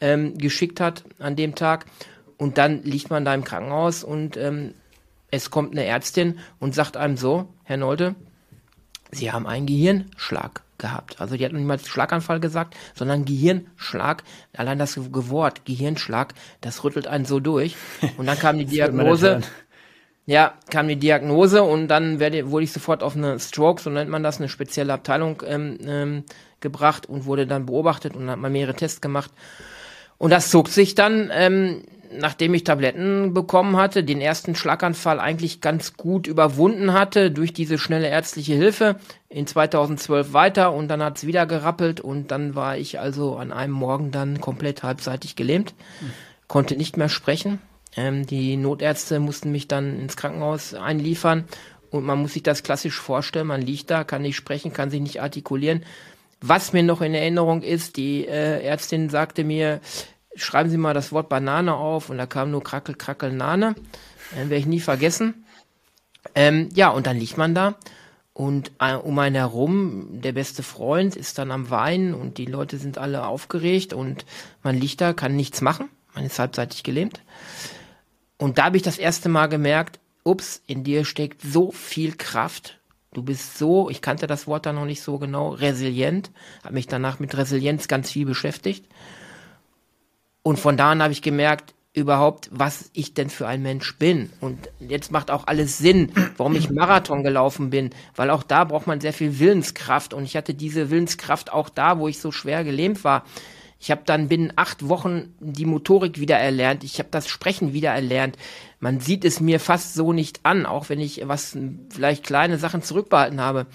ähm, 0.00 0.36
geschickt 0.36 0.80
hat 0.80 1.04
an 1.18 1.36
dem 1.36 1.54
Tag. 1.54 1.86
Und 2.36 2.58
dann 2.58 2.82
liegt 2.82 3.10
man 3.10 3.24
da 3.24 3.34
im 3.34 3.44
Krankenhaus 3.44 4.04
und 4.04 4.36
ähm, 4.36 4.74
es 5.30 5.50
kommt 5.50 5.72
eine 5.72 5.84
Ärztin 5.84 6.38
und 6.58 6.74
sagt 6.74 6.96
einem 6.96 7.16
so, 7.16 7.48
Herr 7.64 7.76
Nolte, 7.76 8.14
Sie 9.10 9.32
haben 9.32 9.46
einen 9.46 9.66
Gehirnschlag 9.66 10.62
gehabt. 10.78 11.20
Also 11.20 11.36
die 11.36 11.44
hat 11.44 11.52
noch 11.52 11.58
niemals 11.58 11.86
Schlaganfall 11.86 12.40
gesagt, 12.40 12.76
sondern 12.94 13.24
Gehirnschlag. 13.24 14.22
Allein 14.56 14.78
das 14.78 14.96
Wort 14.96 15.64
Gehirnschlag, 15.64 16.34
das 16.60 16.84
rüttelt 16.84 17.06
einen 17.06 17.24
so 17.24 17.40
durch. 17.40 17.76
Und 18.16 18.26
dann 18.26 18.38
kam 18.38 18.58
die 18.58 18.64
Diagnose, 18.64 19.40
ja, 20.28 20.52
kam 20.68 20.88
die 20.88 20.96
Diagnose 20.96 21.62
und 21.62 21.88
dann 21.88 22.20
werde, 22.20 22.50
wurde 22.50 22.64
ich 22.64 22.72
sofort 22.72 23.02
auf 23.02 23.16
eine 23.16 23.40
Stroke, 23.40 23.80
so 23.80 23.88
nennt 23.88 24.10
man 24.10 24.22
das, 24.22 24.36
eine 24.36 24.50
spezielle 24.50 24.92
Abteilung 24.92 25.42
ähm, 25.46 25.78
ähm, 25.86 26.24
gebracht 26.60 27.06
und 27.08 27.24
wurde 27.24 27.46
dann 27.46 27.64
beobachtet 27.64 28.14
und 28.14 28.28
hat 28.28 28.38
mal 28.38 28.50
mehrere 28.50 28.74
Tests 28.74 29.00
gemacht. 29.00 29.30
Und 30.18 30.30
das 30.30 30.50
zog 30.50 30.68
sich 30.68 30.94
dann, 30.94 31.30
ähm, 31.32 31.82
nachdem 32.12 32.52
ich 32.52 32.64
Tabletten 32.64 33.32
bekommen 33.32 33.78
hatte, 33.78 34.04
den 34.04 34.20
ersten 34.20 34.54
Schlaganfall 34.54 35.18
eigentlich 35.18 35.62
ganz 35.62 35.96
gut 35.96 36.26
überwunden 36.26 36.92
hatte 36.92 37.30
durch 37.30 37.54
diese 37.54 37.78
schnelle 37.78 38.08
ärztliche 38.08 38.52
Hilfe 38.52 38.96
in 39.30 39.46
2012 39.46 40.34
weiter 40.34 40.74
und 40.74 40.88
dann 40.88 41.02
hat's 41.02 41.24
wieder 41.24 41.46
gerappelt 41.46 42.02
und 42.02 42.30
dann 42.30 42.54
war 42.54 42.76
ich 42.76 43.00
also 43.00 43.36
an 43.36 43.50
einem 43.50 43.72
Morgen 43.72 44.10
dann 44.10 44.42
komplett 44.42 44.82
halbseitig 44.82 45.36
gelähmt, 45.36 45.72
mhm. 46.02 46.10
konnte 46.48 46.76
nicht 46.76 46.98
mehr 46.98 47.08
sprechen 47.08 47.60
ähm, 47.96 48.26
die 48.26 48.56
Notärzte 48.56 49.20
mussten 49.20 49.50
mich 49.50 49.68
dann 49.68 49.98
ins 50.00 50.16
Krankenhaus 50.16 50.74
einliefern 50.74 51.44
und 51.90 52.04
man 52.04 52.20
muss 52.20 52.34
sich 52.34 52.42
das 52.42 52.62
klassisch 52.62 52.98
vorstellen. 52.98 53.46
Man 53.46 53.62
liegt 53.62 53.90
da, 53.90 54.04
kann 54.04 54.22
nicht 54.22 54.36
sprechen, 54.36 54.72
kann 54.72 54.90
sich 54.90 55.00
nicht 55.00 55.22
artikulieren. 55.22 55.84
Was 56.40 56.72
mir 56.72 56.82
noch 56.82 57.00
in 57.00 57.14
Erinnerung 57.14 57.62
ist, 57.62 57.96
die 57.96 58.26
äh, 58.26 58.62
Ärztin 58.62 59.08
sagte 59.08 59.42
mir, 59.42 59.80
schreiben 60.36 60.70
Sie 60.70 60.76
mal 60.76 60.94
das 60.94 61.10
Wort 61.10 61.28
Banane 61.28 61.74
auf 61.74 62.10
und 62.10 62.18
da 62.18 62.26
kam 62.26 62.50
nur 62.50 62.62
Krackel, 62.62 62.94
Krackel, 62.94 63.32
Nane. 63.32 63.74
Äh, 64.32 64.42
Werde 64.42 64.56
ich 64.56 64.66
nie 64.66 64.80
vergessen. 64.80 65.44
Ähm, 66.34 66.68
ja, 66.74 66.90
und 66.90 67.06
dann 67.06 67.18
liegt 67.18 67.38
man 67.38 67.54
da 67.54 67.76
und 68.38 68.70
äh, 68.78 68.94
um 68.94 69.18
einen 69.18 69.34
herum, 69.34 70.20
der 70.20 70.30
beste 70.30 70.62
Freund 70.62 71.16
ist 71.16 71.38
dann 71.38 71.50
am 71.50 71.70
Weinen 71.70 72.14
und 72.14 72.38
die 72.38 72.44
Leute 72.44 72.78
sind 72.78 72.96
alle 72.96 73.26
aufgeregt 73.26 73.92
und 73.92 74.24
man 74.62 74.78
liegt 74.78 75.00
da, 75.00 75.12
kann 75.12 75.34
nichts 75.34 75.60
machen. 75.60 75.88
Man 76.14 76.24
ist 76.24 76.38
halbseitig 76.38 76.84
gelähmt. 76.84 77.20
Und 78.38 78.58
da 78.58 78.64
habe 78.64 78.76
ich 78.76 78.82
das 78.82 78.98
erste 78.98 79.28
Mal 79.28 79.48
gemerkt, 79.48 79.98
ups, 80.24 80.62
in 80.66 80.84
dir 80.84 81.04
steckt 81.04 81.42
so 81.42 81.72
viel 81.72 82.16
Kraft. 82.16 82.78
Du 83.12 83.22
bist 83.22 83.58
so, 83.58 83.90
ich 83.90 84.00
kannte 84.00 84.26
das 84.26 84.46
Wort 84.46 84.66
da 84.66 84.72
noch 84.72 84.84
nicht 84.84 85.02
so 85.02 85.18
genau, 85.18 85.50
resilient. 85.50 86.30
Habe 86.62 86.74
mich 86.74 86.86
danach 86.86 87.18
mit 87.18 87.36
Resilienz 87.36 87.88
ganz 87.88 88.10
viel 88.10 88.26
beschäftigt. 88.26 88.86
Und 90.42 90.58
von 90.58 90.76
da 90.76 90.92
an 90.92 91.02
habe 91.02 91.12
ich 91.12 91.22
gemerkt, 91.22 91.74
überhaupt, 91.94 92.48
was 92.52 92.90
ich 92.92 93.14
denn 93.14 93.28
für 93.28 93.48
ein 93.48 93.62
Mensch 93.62 93.96
bin. 93.96 94.30
Und 94.40 94.70
jetzt 94.78 95.10
macht 95.10 95.30
auch 95.30 95.46
alles 95.46 95.78
Sinn, 95.78 96.12
warum 96.36 96.54
ich 96.54 96.70
Marathon 96.70 97.24
gelaufen 97.24 97.70
bin, 97.70 97.90
weil 98.14 98.30
auch 98.30 98.42
da 98.42 98.64
braucht 98.64 98.86
man 98.86 99.00
sehr 99.00 99.12
viel 99.12 99.38
Willenskraft. 99.38 100.14
Und 100.14 100.24
ich 100.24 100.36
hatte 100.36 100.54
diese 100.54 100.90
Willenskraft 100.90 101.52
auch 101.52 101.68
da, 101.68 101.98
wo 101.98 102.08
ich 102.08 102.20
so 102.20 102.30
schwer 102.30 102.62
gelähmt 102.62 103.02
war. 103.04 103.24
Ich 103.80 103.90
habe 103.90 104.02
dann 104.04 104.28
binnen 104.28 104.52
acht 104.56 104.88
Wochen 104.88 105.34
die 105.38 105.64
Motorik 105.64 106.18
wieder 106.18 106.36
erlernt. 106.36 106.82
Ich 106.82 106.98
habe 106.98 107.10
das 107.10 107.28
Sprechen 107.28 107.72
wieder 107.72 107.90
erlernt. 107.90 108.36
Man 108.80 108.98
sieht 108.98 109.24
es 109.24 109.40
mir 109.40 109.60
fast 109.60 109.94
so 109.94 110.12
nicht 110.12 110.40
an, 110.42 110.66
auch 110.66 110.88
wenn 110.88 111.00
ich 111.00 111.22
was 111.26 111.56
vielleicht 111.90 112.24
kleine 112.24 112.58
Sachen 112.58 112.82
zurückbehalten 112.82 113.40
habe. 113.40 113.66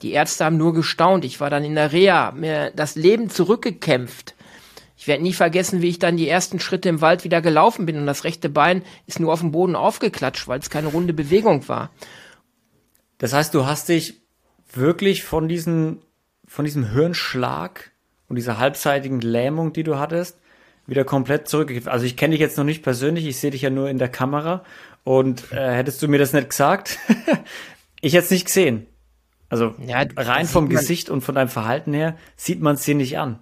Die 0.00 0.12
Ärzte 0.12 0.46
haben 0.46 0.56
nur 0.56 0.72
gestaunt. 0.72 1.26
Ich 1.26 1.40
war 1.40 1.50
dann 1.50 1.64
in 1.64 1.74
der 1.74 1.92
Reha, 1.92 2.32
mir 2.32 2.70
das 2.74 2.96
Leben 2.96 3.28
zurückgekämpft. 3.28 4.34
Ich 4.96 5.06
werde 5.06 5.22
nie 5.22 5.32
vergessen, 5.32 5.82
wie 5.82 5.88
ich 5.88 5.98
dann 5.98 6.16
die 6.16 6.28
ersten 6.28 6.60
Schritte 6.60 6.88
im 6.88 7.00
Wald 7.00 7.24
wieder 7.24 7.40
gelaufen 7.40 7.86
bin 7.86 7.96
und 7.96 8.06
das 8.06 8.24
rechte 8.24 8.50
Bein 8.50 8.82
ist 9.06 9.20
nur 9.20 9.32
auf 9.32 9.40
dem 9.40 9.50
Boden 9.50 9.74
aufgeklatscht, 9.74 10.46
weil 10.46 10.60
es 10.60 10.68
keine 10.68 10.88
runde 10.88 11.14
Bewegung 11.14 11.68
war. 11.68 11.90
Das 13.16 13.32
heißt, 13.32 13.54
du 13.54 13.64
hast 13.66 13.88
dich 13.88 14.20
wirklich 14.72 15.22
von 15.22 15.48
diesem, 15.48 16.02
von 16.46 16.64
diesem 16.64 16.92
Hirnschlag 16.92 17.92
und 18.30 18.36
dieser 18.36 18.58
halbseitigen 18.58 19.20
Lähmung, 19.20 19.72
die 19.72 19.82
du 19.82 19.98
hattest, 19.98 20.38
wieder 20.86 21.04
komplett 21.04 21.48
zurückgegeben. 21.48 21.88
Also 21.88 22.06
ich 22.06 22.16
kenne 22.16 22.32
dich 22.32 22.40
jetzt 22.40 22.56
noch 22.56 22.64
nicht 22.64 22.82
persönlich, 22.82 23.26
ich 23.26 23.38
sehe 23.38 23.50
dich 23.50 23.62
ja 23.62 23.70
nur 23.70 23.90
in 23.90 23.98
der 23.98 24.08
Kamera. 24.08 24.64
Und 25.02 25.52
äh, 25.52 25.72
hättest 25.72 26.00
du 26.00 26.08
mir 26.08 26.18
das 26.18 26.32
nicht 26.32 26.48
gesagt, 26.48 26.98
ich 28.00 28.14
hätte 28.14 28.24
es 28.24 28.30
nicht 28.30 28.46
gesehen. 28.46 28.86
Also 29.48 29.74
ja, 29.84 30.04
rein 30.16 30.46
vom 30.46 30.68
Gesicht 30.68 31.10
und 31.10 31.22
von 31.22 31.34
deinem 31.34 31.48
Verhalten 31.48 31.92
her 31.92 32.16
sieht 32.36 32.62
man 32.62 32.76
es 32.76 32.84
dir 32.84 32.94
nicht 32.94 33.18
an. 33.18 33.40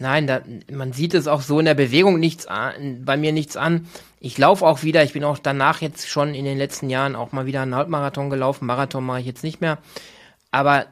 Nein, 0.00 0.26
da, 0.26 0.42
man 0.72 0.92
sieht 0.92 1.14
es 1.14 1.28
auch 1.28 1.40
so 1.40 1.60
in 1.60 1.64
der 1.64 1.74
Bewegung 1.74 2.18
nichts 2.18 2.46
an, 2.48 3.04
bei 3.04 3.16
mir 3.16 3.32
nichts 3.32 3.56
an. 3.56 3.86
Ich 4.18 4.36
laufe 4.38 4.66
auch 4.66 4.82
wieder, 4.82 5.04
ich 5.04 5.12
bin 5.12 5.22
auch 5.22 5.38
danach 5.38 5.80
jetzt 5.82 6.08
schon 6.08 6.34
in 6.34 6.44
den 6.44 6.58
letzten 6.58 6.90
Jahren 6.90 7.14
auch 7.14 7.30
mal 7.30 7.46
wieder 7.46 7.62
einen 7.62 7.76
Halbmarathon 7.76 8.28
gelaufen. 8.28 8.66
Marathon 8.66 9.06
mache 9.06 9.20
ich 9.20 9.26
jetzt 9.26 9.44
nicht 9.44 9.60
mehr. 9.60 9.78
Aber 10.50 10.86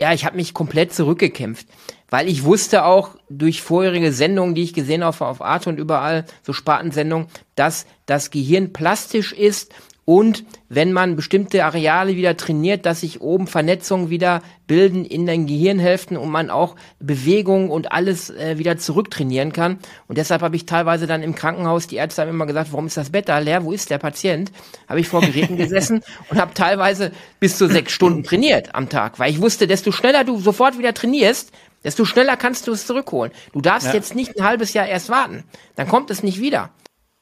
ja, 0.00 0.12
ich 0.12 0.24
habe 0.24 0.36
mich 0.36 0.54
komplett 0.54 0.94
zurückgekämpft 0.94 1.66
weil 2.10 2.28
ich 2.28 2.44
wusste 2.44 2.84
auch 2.84 3.10
durch 3.28 3.62
vorherige 3.62 4.12
Sendungen, 4.12 4.54
die 4.54 4.62
ich 4.62 4.74
gesehen 4.74 5.04
habe 5.04 5.26
auf 5.26 5.42
Arte 5.42 5.70
und 5.70 5.78
überall, 5.78 6.24
so 6.42 6.52
Spartensendungen, 6.52 7.26
dass 7.54 7.86
das 8.06 8.30
Gehirn 8.30 8.72
plastisch 8.72 9.32
ist 9.32 9.72
und 10.06 10.44
wenn 10.68 10.92
man 10.92 11.16
bestimmte 11.16 11.64
Areale 11.64 12.14
wieder 12.14 12.36
trainiert, 12.36 12.86
dass 12.86 13.00
sich 13.00 13.20
oben 13.20 13.48
Vernetzungen 13.48 14.08
wieder 14.08 14.40
bilden 14.68 15.04
in 15.04 15.26
den 15.26 15.48
Gehirnhälften 15.48 16.16
und 16.16 16.30
man 16.30 16.48
auch 16.48 16.76
Bewegung 17.00 17.70
und 17.70 17.90
alles 17.90 18.30
äh, 18.30 18.56
wieder 18.56 18.78
zurücktrainieren 18.78 19.52
kann. 19.52 19.80
Und 20.06 20.16
deshalb 20.16 20.42
habe 20.42 20.54
ich 20.54 20.64
teilweise 20.64 21.08
dann 21.08 21.24
im 21.24 21.34
Krankenhaus, 21.34 21.88
die 21.88 21.96
Ärzte 21.96 22.22
haben 22.22 22.28
immer 22.28 22.46
gesagt, 22.46 22.70
warum 22.70 22.86
ist 22.86 22.96
das 22.96 23.10
Bett 23.10 23.28
da 23.28 23.40
leer, 23.40 23.64
wo 23.64 23.72
ist 23.72 23.90
der 23.90 23.98
Patient? 23.98 24.52
Habe 24.88 25.00
ich 25.00 25.08
vor 25.08 25.22
Geräten 25.22 25.56
gesessen 25.56 26.02
und 26.30 26.38
habe 26.40 26.54
teilweise 26.54 27.10
bis 27.40 27.58
zu 27.58 27.66
sechs 27.66 27.92
Stunden 27.92 28.22
trainiert 28.22 28.76
am 28.76 28.88
Tag, 28.88 29.18
weil 29.18 29.32
ich 29.32 29.42
wusste, 29.42 29.66
desto 29.66 29.90
schneller 29.90 30.22
du 30.22 30.38
sofort 30.38 30.78
wieder 30.78 30.94
trainierst, 30.94 31.50
desto 31.86 32.04
schneller 32.04 32.36
kannst 32.36 32.66
du 32.66 32.72
es 32.72 32.86
zurückholen. 32.86 33.32
Du 33.52 33.60
darfst 33.60 33.86
ja. 33.86 33.94
jetzt 33.94 34.16
nicht 34.16 34.36
ein 34.36 34.44
halbes 34.44 34.74
Jahr 34.74 34.86
erst 34.86 35.08
warten. 35.08 35.44
Dann 35.76 35.86
kommt 35.86 36.10
es 36.10 36.24
nicht 36.24 36.40
wieder. 36.40 36.70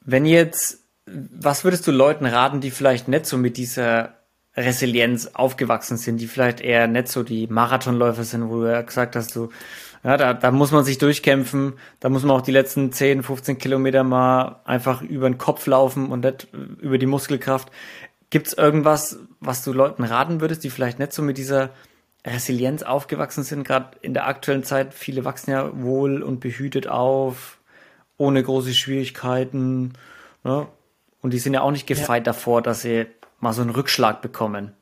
Wenn 0.00 0.24
jetzt, 0.24 0.80
was 1.06 1.64
würdest 1.64 1.86
du 1.86 1.92
Leuten 1.92 2.24
raten, 2.24 2.62
die 2.62 2.70
vielleicht 2.70 3.06
nicht 3.06 3.26
so 3.26 3.36
mit 3.36 3.58
dieser 3.58 4.14
Resilienz 4.56 5.26
aufgewachsen 5.34 5.98
sind, 5.98 6.16
die 6.16 6.26
vielleicht 6.26 6.62
eher 6.62 6.86
nicht 6.86 7.08
so 7.08 7.22
die 7.22 7.46
Marathonläufer 7.46 8.24
sind, 8.24 8.48
wo 8.48 8.62
du 8.62 8.72
ja 8.72 8.80
gesagt 8.80 9.16
hast, 9.16 9.36
du, 9.36 9.50
ja, 10.02 10.16
da, 10.16 10.32
da 10.32 10.50
muss 10.50 10.70
man 10.70 10.84
sich 10.84 10.96
durchkämpfen, 10.96 11.74
da 12.00 12.08
muss 12.08 12.22
man 12.22 12.34
auch 12.34 12.42
die 12.42 12.52
letzten 12.52 12.90
10, 12.90 13.22
15 13.22 13.58
Kilometer 13.58 14.02
mal 14.02 14.60
einfach 14.64 15.02
über 15.02 15.28
den 15.28 15.36
Kopf 15.36 15.66
laufen 15.66 16.10
und 16.10 16.24
nicht 16.24 16.48
über 16.80 16.96
die 16.96 17.06
Muskelkraft. 17.06 17.68
Gibt 18.30 18.46
es 18.46 18.54
irgendwas, 18.54 19.18
was 19.40 19.62
du 19.62 19.74
Leuten 19.74 20.04
raten 20.04 20.40
würdest, 20.40 20.64
die 20.64 20.70
vielleicht 20.70 20.98
nicht 20.98 21.12
so 21.12 21.20
mit 21.20 21.36
dieser 21.36 21.70
Resilienz 22.26 22.82
aufgewachsen 22.82 23.44
sind, 23.44 23.64
gerade 23.64 23.96
in 24.00 24.14
der 24.14 24.26
aktuellen 24.26 24.64
Zeit. 24.64 24.94
Viele 24.94 25.24
wachsen 25.24 25.50
ja 25.50 25.70
wohl 25.82 26.22
und 26.22 26.40
behütet 26.40 26.88
auf 26.88 27.58
ohne 28.16 28.42
große 28.42 28.74
Schwierigkeiten. 28.74 29.92
Ne? 30.42 30.66
Und 31.20 31.32
die 31.32 31.38
sind 31.38 31.54
ja 31.54 31.60
auch 31.60 31.70
nicht 31.70 31.86
gefeit 31.86 32.26
ja. 32.26 32.32
davor, 32.32 32.62
dass 32.62 32.82
sie 32.82 33.06
mal 33.40 33.52
so 33.52 33.62
einen 33.62 33.70
Rückschlag 33.70 34.22
bekommen. 34.22 34.72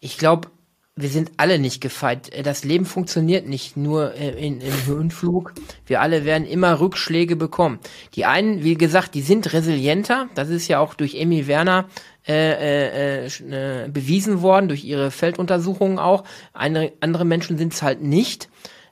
Ich 0.00 0.18
glaube, 0.18 0.48
wir 0.96 1.08
sind 1.08 1.32
alle 1.38 1.58
nicht 1.58 1.80
gefeit. 1.80 2.30
Das 2.46 2.62
Leben 2.62 2.84
funktioniert 2.84 3.48
nicht 3.48 3.76
nur 3.76 4.14
äh, 4.14 4.30
in, 4.30 4.60
im 4.60 4.86
Höhenflug. 4.86 5.52
Wir 5.86 6.00
alle 6.00 6.24
werden 6.24 6.46
immer 6.46 6.78
Rückschläge 6.78 7.34
bekommen. 7.34 7.80
Die 8.14 8.26
einen, 8.26 8.62
wie 8.62 8.76
gesagt, 8.76 9.14
die 9.14 9.22
sind 9.22 9.52
resilienter. 9.52 10.28
Das 10.34 10.50
ist 10.50 10.68
ja 10.68 10.78
auch 10.78 10.94
durch 10.94 11.16
Emmy 11.16 11.48
Werner 11.48 11.88
äh, 12.26 13.24
äh, 13.24 13.26
äh, 13.26 13.88
bewiesen 13.88 14.42
worden, 14.42 14.68
durch 14.68 14.84
ihre 14.84 15.10
Felduntersuchungen 15.10 15.98
auch. 15.98 16.24
Eine, 16.52 16.92
andere 17.00 17.24
Menschen 17.24 17.58
sind 17.58 17.74
es 17.74 17.82
halt 17.82 18.02
nicht. 18.02 18.48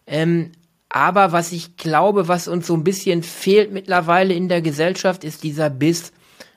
Ähm, 0.06 0.52
aber 0.88 1.32
was 1.32 1.52
ich 1.52 1.76
glaube, 1.76 2.28
was 2.28 2.48
uns 2.48 2.66
so 2.66 2.74
ein 2.74 2.84
bisschen 2.84 3.22
fehlt 3.22 3.72
mittlerweile 3.72 4.34
in 4.34 4.48
der 4.48 4.60
Gesellschaft, 4.60 5.24
ist 5.24 5.42
dieser 5.42 5.70
Biss. 5.70 6.12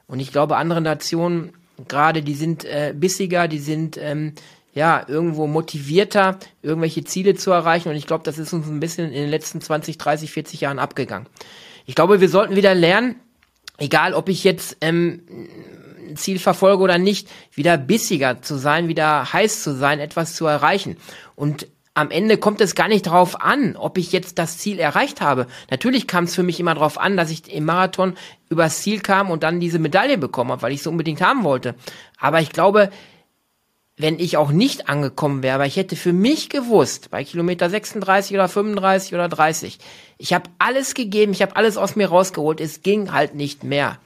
Und 0.08 0.20
ich 0.20 0.32
glaube, 0.32 0.58
andere 0.58 0.82
Nationen 0.82 1.54
gerade, 1.88 2.22
die 2.22 2.36
sind 2.36 2.66
äh, 2.66 2.94
bissiger, 2.96 3.48
die 3.48 3.60
sind 3.60 3.98
ähm, 3.98 4.34
ja, 4.74 5.06
irgendwo 5.08 5.48
motivierter, 5.48 6.38
irgendwelche 6.62 7.06
Ziele 7.06 7.36
zu 7.36 7.52
erreichen. 7.52 7.90
Und 7.90 7.96
ich 7.96 8.08
glaube, 8.08 8.26
das 8.26 8.38
ist 8.38 8.52
uns 8.52 8.68
ein 8.68 8.82
bisschen 8.82 9.08
in 9.08 9.14
den 9.14 9.30
letzten 9.30 9.62
20, 9.62 9.98
30, 9.98 10.32
40 10.32 10.62
Jahren 10.62 10.80
abgegangen. 10.80 11.28
Ich 11.86 11.96
glaube, 11.96 12.20
wir 12.20 12.30
sollten 12.30 12.58
wieder 12.58 12.76
lernen, 12.76 13.16
egal 13.78 14.14
ob 14.14 14.28
ich 14.28 14.44
jetzt 14.44 14.76
ähm, 14.82 15.22
Ziel 16.16 16.40
verfolge 16.40 16.84
oder 16.84 16.98
nicht, 16.98 17.30
wieder 17.54 17.78
bissiger 17.78 18.42
zu 18.42 18.56
sein, 18.56 18.88
wieder 18.88 19.32
heiß 19.34 19.64
zu 19.64 19.76
sein, 19.76 20.00
etwas 20.00 20.36
zu 20.36 20.46
erreichen. 20.46 20.98
Und 21.36 21.68
am 21.96 22.12
Ende 22.12 22.38
kommt 22.38 22.60
es 22.60 22.76
gar 22.76 22.90
nicht 22.90 23.08
darauf 23.08 23.42
an, 23.42 23.78
ob 23.78 23.98
ich 23.98 24.12
jetzt 24.12 24.38
das 24.38 24.58
Ziel 24.58 24.80
erreicht 24.80 25.22
habe. 25.22 25.48
Natürlich 25.72 26.08
kam 26.08 26.26
es 26.26 26.36
für 26.36 26.44
mich 26.44 26.60
immer 26.60 26.76
darauf 26.76 27.00
an, 27.00 27.16
dass 27.16 27.32
ich 27.32 27.52
im 27.52 27.66
Marathon 27.66 28.16
übers 28.50 28.82
Ziel 28.82 29.00
kam 29.00 29.32
und 29.32 29.44
dann 29.44 29.62
diese 29.62 29.80
Medaille 29.80 30.18
bekommen 30.18 30.52
habe, 30.52 30.62
weil 30.62 30.74
ich 30.74 30.82
es 30.82 30.88
unbedingt 30.88 31.22
haben 31.22 31.46
wollte. 31.46 31.76
Aber 32.20 32.42
ich 32.42 32.52
glaube, 32.52 32.90
wenn 33.98 34.20
ich 34.20 34.36
auch 34.36 34.52
nicht 34.52 34.90
angekommen 34.90 35.42
wäre, 35.42 35.56
aber 35.56 35.66
ich 35.66 35.78
hätte 35.78 35.96
für 35.96 36.12
mich 36.12 36.50
gewusst, 36.50 37.12
bei 37.12 37.24
Kilometer 37.24 37.70
36 37.70 38.36
oder 38.36 38.50
35 38.50 39.14
oder 39.14 39.30
30, 39.30 39.80
ich 40.18 40.34
habe 40.34 40.50
alles 40.60 40.96
gegeben, 40.96 41.32
ich 41.32 41.42
habe 41.42 41.56
alles 41.56 41.78
aus 41.78 41.96
mir 41.96 42.10
rausgeholt, 42.10 42.60
es 42.60 42.82
ging 42.82 43.14
halt 43.14 43.36
nicht 43.36 43.64
mehr, 43.64 44.00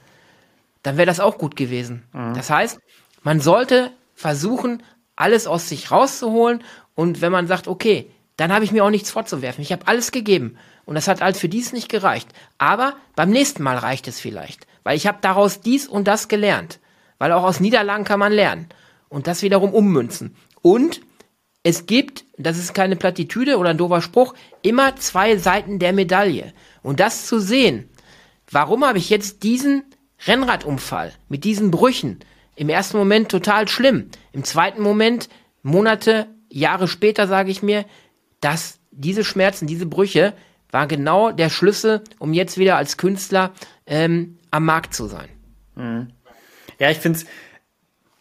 dann 0.82 0.96
wäre 0.96 1.06
das 1.06 1.20
auch 1.20 1.38
gut 1.38 1.56
gewesen. 1.56 2.04
Mhm. 2.12 2.34
Das 2.34 2.50
heißt, 2.50 2.78
man 3.22 3.40
sollte 3.40 3.90
versuchen, 4.14 4.82
alles 5.16 5.46
aus 5.46 5.68
sich 5.68 5.90
rauszuholen 5.90 6.62
und 6.94 7.20
wenn 7.20 7.32
man 7.32 7.46
sagt, 7.46 7.68
okay, 7.68 8.10
dann 8.36 8.52
habe 8.52 8.64
ich 8.64 8.72
mir 8.72 8.84
auch 8.84 8.90
nichts 8.90 9.10
vorzuwerfen, 9.10 9.62
ich 9.62 9.72
habe 9.72 9.86
alles 9.86 10.12
gegeben 10.12 10.56
und 10.86 10.94
das 10.94 11.08
hat 11.08 11.20
halt 11.20 11.36
für 11.36 11.48
dies 11.48 11.72
nicht 11.72 11.88
gereicht, 11.90 12.28
aber 12.56 12.94
beim 13.14 13.30
nächsten 13.30 13.62
Mal 13.62 13.76
reicht 13.76 14.08
es 14.08 14.18
vielleicht, 14.18 14.66
weil 14.82 14.96
ich 14.96 15.06
habe 15.06 15.18
daraus 15.20 15.60
dies 15.60 15.86
und 15.86 16.08
das 16.08 16.28
gelernt, 16.28 16.80
weil 17.18 17.32
auch 17.32 17.44
aus 17.44 17.60
Niederlagen 17.60 18.04
kann 18.04 18.18
man 18.18 18.32
lernen 18.32 18.68
und 19.10 19.26
das 19.26 19.42
wiederum 19.42 19.74
ummünzen. 19.74 20.36
Und 20.62 21.02
es 21.62 21.84
gibt, 21.84 22.24
das 22.38 22.56
ist 22.56 22.72
keine 22.72 22.96
Plattitüde 22.96 23.58
oder 23.58 23.70
ein 23.70 23.78
doofer 23.78 24.00
Spruch, 24.00 24.34
immer 24.62 24.96
zwei 24.96 25.36
Seiten 25.36 25.78
der 25.78 25.92
Medaille. 25.92 26.54
Und 26.82 27.00
das 27.00 27.26
zu 27.26 27.38
sehen, 27.38 27.90
warum 28.50 28.84
habe 28.84 28.96
ich 28.96 29.10
jetzt 29.10 29.42
diesen 29.42 29.84
Rennradunfall 30.26 31.12
mit 31.28 31.44
diesen 31.44 31.70
Brüchen 31.70 32.20
im 32.56 32.68
ersten 32.68 32.98
Moment 32.98 33.30
total 33.30 33.68
schlimm, 33.68 34.10
im 34.32 34.44
zweiten 34.44 34.82
Moment, 34.82 35.28
Monate, 35.62 36.26
Jahre 36.50 36.88
später 36.88 37.26
sage 37.26 37.50
ich 37.50 37.62
mir, 37.62 37.84
dass 38.40 38.78
diese 38.90 39.24
Schmerzen, 39.24 39.66
diese 39.66 39.86
Brüche 39.86 40.34
war 40.70 40.86
genau 40.86 41.32
der 41.32 41.48
Schlüssel, 41.48 42.02
um 42.18 42.32
jetzt 42.32 42.58
wieder 42.58 42.76
als 42.76 42.96
Künstler 42.96 43.52
ähm, 43.86 44.38
am 44.50 44.64
Markt 44.64 44.94
zu 44.94 45.06
sein. 45.06 45.28
Mhm. 45.74 46.08
Ja, 46.78 46.90
ich 46.90 46.98
finde 46.98 47.18
es, 47.18 47.26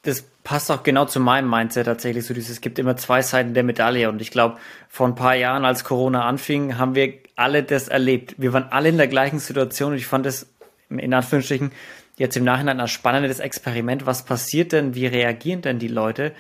das 0.04 0.24
passt 0.44 0.72
auch 0.72 0.84
genau 0.84 1.06
zu 1.06 1.20
meinem 1.20 1.50
Mindset 1.50 1.86
tatsächlich 1.86 2.26
so 2.26 2.34
dieses, 2.34 2.50
es 2.50 2.62
gibt 2.62 2.80
immer 2.80 2.98
zwei 2.98 3.22
Seiten 3.22 3.54
der 3.54 3.64
Medaille 3.64 4.10
und 4.10 4.22
ich 4.22 4.32
glaube, 4.32 4.58
vor 4.88 5.08
ein 5.08 5.16
paar 5.16 5.36
Jahren, 5.36 5.66
als 5.66 5.84
Corona 5.84 6.26
anfing, 6.26 6.78
haben 6.78 6.96
wir 6.96 7.14
alle 7.36 7.64
das 7.64 7.88
erlebt. 7.88 8.36
Wir 8.38 8.54
waren 8.54 8.72
alle 8.72 8.90
in 8.90 8.98
der 8.98 9.08
gleichen 9.08 9.40
Situation 9.40 9.92
und 9.92 9.98
ich 9.98 10.08
fand 10.08 10.26
es 10.26 10.48
in 10.90 11.14
Anführungsstrichen 11.14 11.72
jetzt 12.18 12.36
im 12.38 12.44
Nachhinein 12.44 12.80
ein 12.80 12.88
spannendes 12.88 13.40
Experiment. 13.40 14.06
Was 14.06 14.26
passiert 14.26 14.72
denn, 14.72 14.96
wie 14.96 15.06
reagieren 15.06 15.62
denn 15.62 15.80
die 15.80 15.88
Leute, 15.88 16.34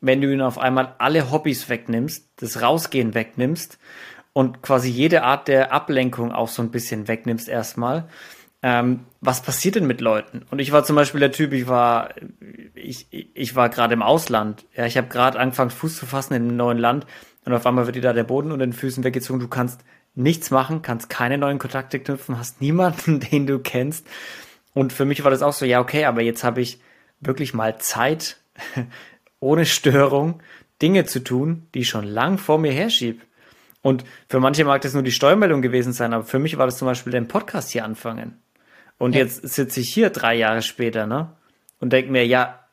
wenn 0.00 0.20
du 0.20 0.30
ihnen 0.30 0.42
auf 0.42 0.58
einmal 0.58 0.94
alle 0.98 1.30
Hobbys 1.30 1.68
wegnimmst, 1.68 2.28
das 2.36 2.60
Rausgehen 2.60 3.14
wegnimmst 3.14 3.78
und 4.32 4.62
quasi 4.62 4.90
jede 4.90 5.22
Art 5.22 5.48
der 5.48 5.72
Ablenkung 5.72 6.32
auch 6.32 6.48
so 6.48 6.62
ein 6.62 6.70
bisschen 6.70 7.08
wegnimmst 7.08 7.48
erstmal 7.48 8.08
ähm, 8.66 9.00
was 9.20 9.42
passiert 9.42 9.74
denn 9.74 9.86
mit 9.86 10.00
Leuten? 10.00 10.46
Und 10.50 10.58
ich 10.58 10.72
war 10.72 10.84
zum 10.84 10.96
Beispiel 10.96 11.20
der 11.20 11.32
Typ, 11.32 11.52
ich 11.52 11.68
war, 11.68 12.14
ich, 12.74 13.08
ich 13.10 13.54
war 13.54 13.68
gerade 13.68 13.92
im 13.92 14.00
Ausland. 14.00 14.64
Ja, 14.74 14.86
ich 14.86 14.96
habe 14.96 15.08
gerade 15.08 15.38
angefangen, 15.38 15.68
Fuß 15.68 15.98
zu 15.98 16.06
fassen 16.06 16.32
in 16.32 16.44
einem 16.44 16.56
neuen 16.56 16.78
Land 16.78 17.06
und 17.44 17.52
auf 17.52 17.66
einmal 17.66 17.84
wird 17.84 17.96
dir 17.96 18.00
da 18.00 18.14
der 18.14 18.24
Boden 18.24 18.52
unter 18.52 18.64
den 18.64 18.72
Füßen 18.72 19.04
weggezogen. 19.04 19.38
Du 19.38 19.48
kannst 19.48 19.84
nichts 20.14 20.50
machen, 20.50 20.82
kannst 20.82 21.10
keine 21.10 21.38
neuen 21.38 21.58
Kontakte 21.58 21.98
knüpfen, 21.98 22.38
hast 22.38 22.60
niemanden, 22.60 23.20
den 23.32 23.46
du 23.46 23.58
kennst. 23.58 24.06
Und 24.72 24.92
für 24.92 25.04
mich 25.04 25.24
war 25.24 25.30
das 25.30 25.42
auch 25.42 25.52
so, 25.52 25.64
ja, 25.64 25.80
okay, 25.80 26.04
aber 26.04 26.22
jetzt 26.22 26.44
habe 26.44 26.60
ich 26.60 26.80
wirklich 27.20 27.54
mal 27.54 27.78
Zeit, 27.78 28.38
ohne 29.40 29.66
Störung, 29.66 30.42
Dinge 30.82 31.04
zu 31.04 31.22
tun, 31.22 31.66
die 31.74 31.80
ich 31.80 31.88
schon 31.88 32.04
lang 32.04 32.38
vor 32.38 32.58
mir 32.58 32.72
herschieb. 32.72 33.22
Und 33.82 34.04
für 34.28 34.40
manche 34.40 34.64
mag 34.64 34.80
das 34.82 34.94
nur 34.94 35.02
die 35.02 35.12
Steuermeldung 35.12 35.62
gewesen 35.62 35.92
sein, 35.92 36.14
aber 36.14 36.24
für 36.24 36.38
mich 36.38 36.56
war 36.56 36.66
das 36.66 36.78
zum 36.78 36.86
Beispiel 36.86 37.12
den 37.12 37.28
Podcast 37.28 37.70
hier 37.70 37.84
anfangen. 37.84 38.38
Und 38.98 39.14
ja. 39.14 39.20
jetzt 39.20 39.46
sitze 39.46 39.80
ich 39.80 39.92
hier 39.92 40.10
drei 40.10 40.34
Jahre 40.34 40.62
später, 40.62 41.06
ne? 41.06 41.32
Und 41.80 41.92
denke 41.92 42.10
mir, 42.10 42.26
ja, 42.26 42.64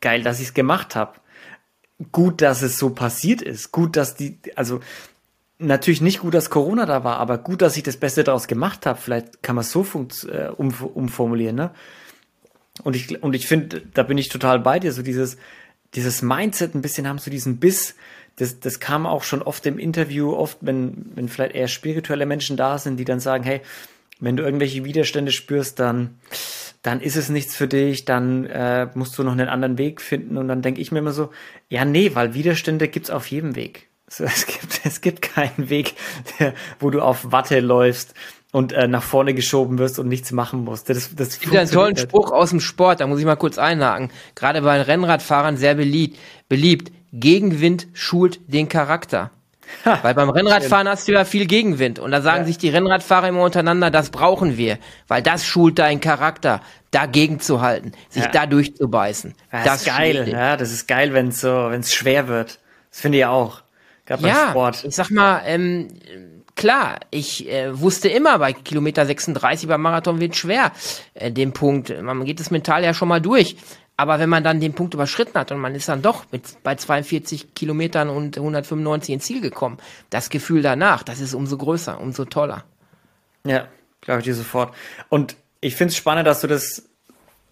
geil, 0.00 0.22
dass 0.22 0.38
ich 0.38 0.48
es 0.48 0.54
gemacht 0.54 0.94
habe. 0.94 1.14
Gut, 2.12 2.42
dass 2.42 2.62
es 2.62 2.78
so 2.78 2.90
passiert 2.90 3.42
ist. 3.42 3.72
Gut, 3.72 3.96
dass 3.96 4.14
die, 4.14 4.38
also 4.54 4.80
natürlich 5.62 6.00
nicht 6.00 6.20
gut, 6.20 6.34
dass 6.34 6.50
Corona 6.50 6.86
da 6.86 7.04
war, 7.04 7.18
aber 7.18 7.38
gut, 7.38 7.62
dass 7.62 7.76
ich 7.76 7.82
das 7.82 7.96
Beste 7.96 8.24
daraus 8.24 8.46
gemacht 8.46 8.86
habe. 8.86 8.98
Vielleicht 9.00 9.42
kann 9.42 9.56
man 9.56 9.62
es 9.62 9.72
so 9.72 9.86
äh, 10.30 10.48
um, 10.48 10.72
umformulieren, 10.72 11.56
ne? 11.56 11.70
Und 12.82 12.96
ich, 12.96 13.22
und 13.22 13.34
ich 13.34 13.46
finde, 13.46 13.82
da 13.92 14.02
bin 14.02 14.16
ich 14.16 14.28
total 14.30 14.58
bei 14.58 14.78
dir, 14.78 14.92
so 14.92 15.02
dieses, 15.02 15.36
dieses 15.94 16.22
Mindset 16.22 16.74
ein 16.74 16.82
bisschen 16.82 17.06
haben, 17.06 17.18
so 17.18 17.30
diesen 17.30 17.58
Biss, 17.58 17.94
das, 18.36 18.60
das 18.60 18.80
kam 18.80 19.06
auch 19.06 19.24
schon 19.24 19.42
oft 19.42 19.66
im 19.66 19.78
Interview, 19.78 20.32
oft, 20.32 20.58
wenn, 20.62 21.12
wenn 21.14 21.28
vielleicht 21.28 21.54
eher 21.54 21.68
spirituelle 21.68 22.24
Menschen 22.24 22.56
da 22.56 22.78
sind, 22.78 22.96
die 22.96 23.04
dann 23.04 23.20
sagen, 23.20 23.44
hey, 23.44 23.60
wenn 24.20 24.36
du 24.36 24.42
irgendwelche 24.42 24.84
Widerstände 24.84 25.32
spürst, 25.32 25.80
dann, 25.80 26.18
dann 26.80 27.00
ist 27.00 27.16
es 27.16 27.28
nichts 27.28 27.54
für 27.54 27.68
dich, 27.68 28.04
dann 28.04 28.46
äh, 28.46 28.88
musst 28.94 29.18
du 29.18 29.24
noch 29.24 29.32
einen 29.32 29.48
anderen 29.48 29.78
Weg 29.78 30.00
finden. 30.00 30.38
Und 30.38 30.48
dann 30.48 30.62
denke 30.62 30.80
ich 30.80 30.92
mir 30.92 31.00
immer 31.00 31.12
so, 31.12 31.30
ja, 31.68 31.84
nee, 31.84 32.12
weil 32.14 32.32
Widerstände 32.32 32.88
gibt's 32.88 33.10
auf 33.10 33.26
jedem 33.26 33.54
Weg. 33.56 33.88
So, 34.12 34.24
es, 34.26 34.46
gibt, 34.46 34.80
es 34.84 35.00
gibt 35.00 35.22
keinen 35.22 35.70
Weg, 35.70 35.94
der, 36.38 36.52
wo 36.80 36.90
du 36.90 37.00
auf 37.00 37.32
Watte 37.32 37.60
läufst 37.60 38.14
und 38.52 38.72
äh, 38.72 38.86
nach 38.86 39.02
vorne 39.02 39.32
geschoben 39.32 39.78
wirst 39.78 39.98
und 39.98 40.08
nichts 40.08 40.32
machen 40.32 40.64
musst. 40.64 40.90
Das, 40.90 41.14
das 41.14 41.40
gibt 41.40 41.56
einen 41.56 41.70
tollen 41.70 41.96
Spruch 41.96 42.30
aus 42.30 42.50
dem 42.50 42.60
Sport, 42.60 43.00
da 43.00 43.06
muss 43.06 43.18
ich 43.20 43.24
mal 43.24 43.36
kurz 43.36 43.56
einhaken. 43.56 44.10
Gerade 44.34 44.60
bei 44.60 44.80
Rennradfahrern 44.82 45.56
sehr 45.56 45.74
beliebt. 45.74 46.18
beliebt. 46.48 46.92
Gegenwind 47.14 47.88
schult 47.94 48.40
den 48.46 48.68
Charakter. 48.68 49.30
Weil 49.84 50.14
beim 50.14 50.28
Rennradfahren 50.28 50.86
hast 50.86 51.08
du 51.08 51.12
ja 51.12 51.24
viel 51.24 51.46
Gegenwind 51.46 51.98
und 51.98 52.10
da 52.10 52.20
sagen 52.20 52.40
ja. 52.40 52.44
sich 52.44 52.58
die 52.58 52.68
Rennradfahrer 52.68 53.28
immer 53.28 53.42
untereinander, 53.42 53.90
das 53.90 54.10
brauchen 54.10 54.58
wir, 54.58 54.78
weil 55.08 55.22
das 55.22 55.46
schult 55.46 55.78
deinen 55.78 56.00
Charakter, 56.00 56.60
dagegen 56.90 57.40
zu 57.40 57.62
halten, 57.62 57.92
sich 58.10 58.24
ja. 58.24 58.30
da 58.30 58.44
durchzubeißen. 58.44 59.34
Ja, 59.50 59.64
das 59.64 59.86
ist 59.86 59.86
geil, 59.86 60.28
ja, 60.28 60.58
das 60.58 60.72
ist 60.72 60.86
geil, 60.86 61.14
wenn 61.14 61.28
es 61.28 61.40
so, 61.40 61.68
wenn 61.70 61.80
es 61.80 61.94
schwer 61.94 62.28
wird. 62.28 62.58
Das 62.90 63.00
finde 63.00 63.18
ich 63.18 63.24
auch. 63.24 63.62
Gerade 64.16 64.28
ja, 64.28 64.50
Sport. 64.50 64.84
Ich 64.84 64.94
sag 64.94 65.10
mal, 65.10 65.42
ähm, 65.46 65.88
klar, 66.54 67.00
ich 67.10 67.48
äh, 67.48 67.78
wusste 67.78 68.08
immer, 68.08 68.38
bei 68.38 68.52
Kilometer 68.52 69.06
36 69.06 69.68
beim 69.68 69.80
Marathon 69.80 70.20
wird 70.20 70.36
schwer. 70.36 70.72
Äh, 71.14 71.32
den 71.32 71.52
Punkt, 71.52 71.94
man 72.02 72.24
geht 72.24 72.40
es 72.40 72.50
mental 72.50 72.84
ja 72.84 72.94
schon 72.94 73.08
mal 73.08 73.20
durch. 73.20 73.56
Aber 73.96 74.18
wenn 74.18 74.28
man 74.28 74.42
dann 74.42 74.60
den 74.60 74.74
Punkt 74.74 74.94
überschritten 74.94 75.38
hat 75.38 75.52
und 75.52 75.58
man 75.58 75.74
ist 75.74 75.88
dann 75.88 76.02
doch 76.02 76.24
mit, 76.32 76.62
bei 76.62 76.74
42 76.74 77.54
Kilometern 77.54 78.08
und 78.08 78.36
195 78.36 79.14
ins 79.14 79.24
Ziel 79.24 79.40
gekommen, 79.40 79.78
das 80.10 80.30
Gefühl 80.30 80.62
danach, 80.62 81.02
das 81.02 81.20
ist 81.20 81.34
umso 81.34 81.56
größer, 81.56 82.00
umso 82.00 82.24
toller. 82.24 82.64
Ja, 83.44 83.68
glaube 84.00 84.20
ich 84.20 84.24
dir 84.24 84.34
sofort. 84.34 84.74
Und 85.08 85.36
ich 85.60 85.76
finde 85.76 85.92
es 85.92 85.96
spannend, 85.96 86.26
dass 86.26 86.40
du 86.40 86.46
das 86.46 86.84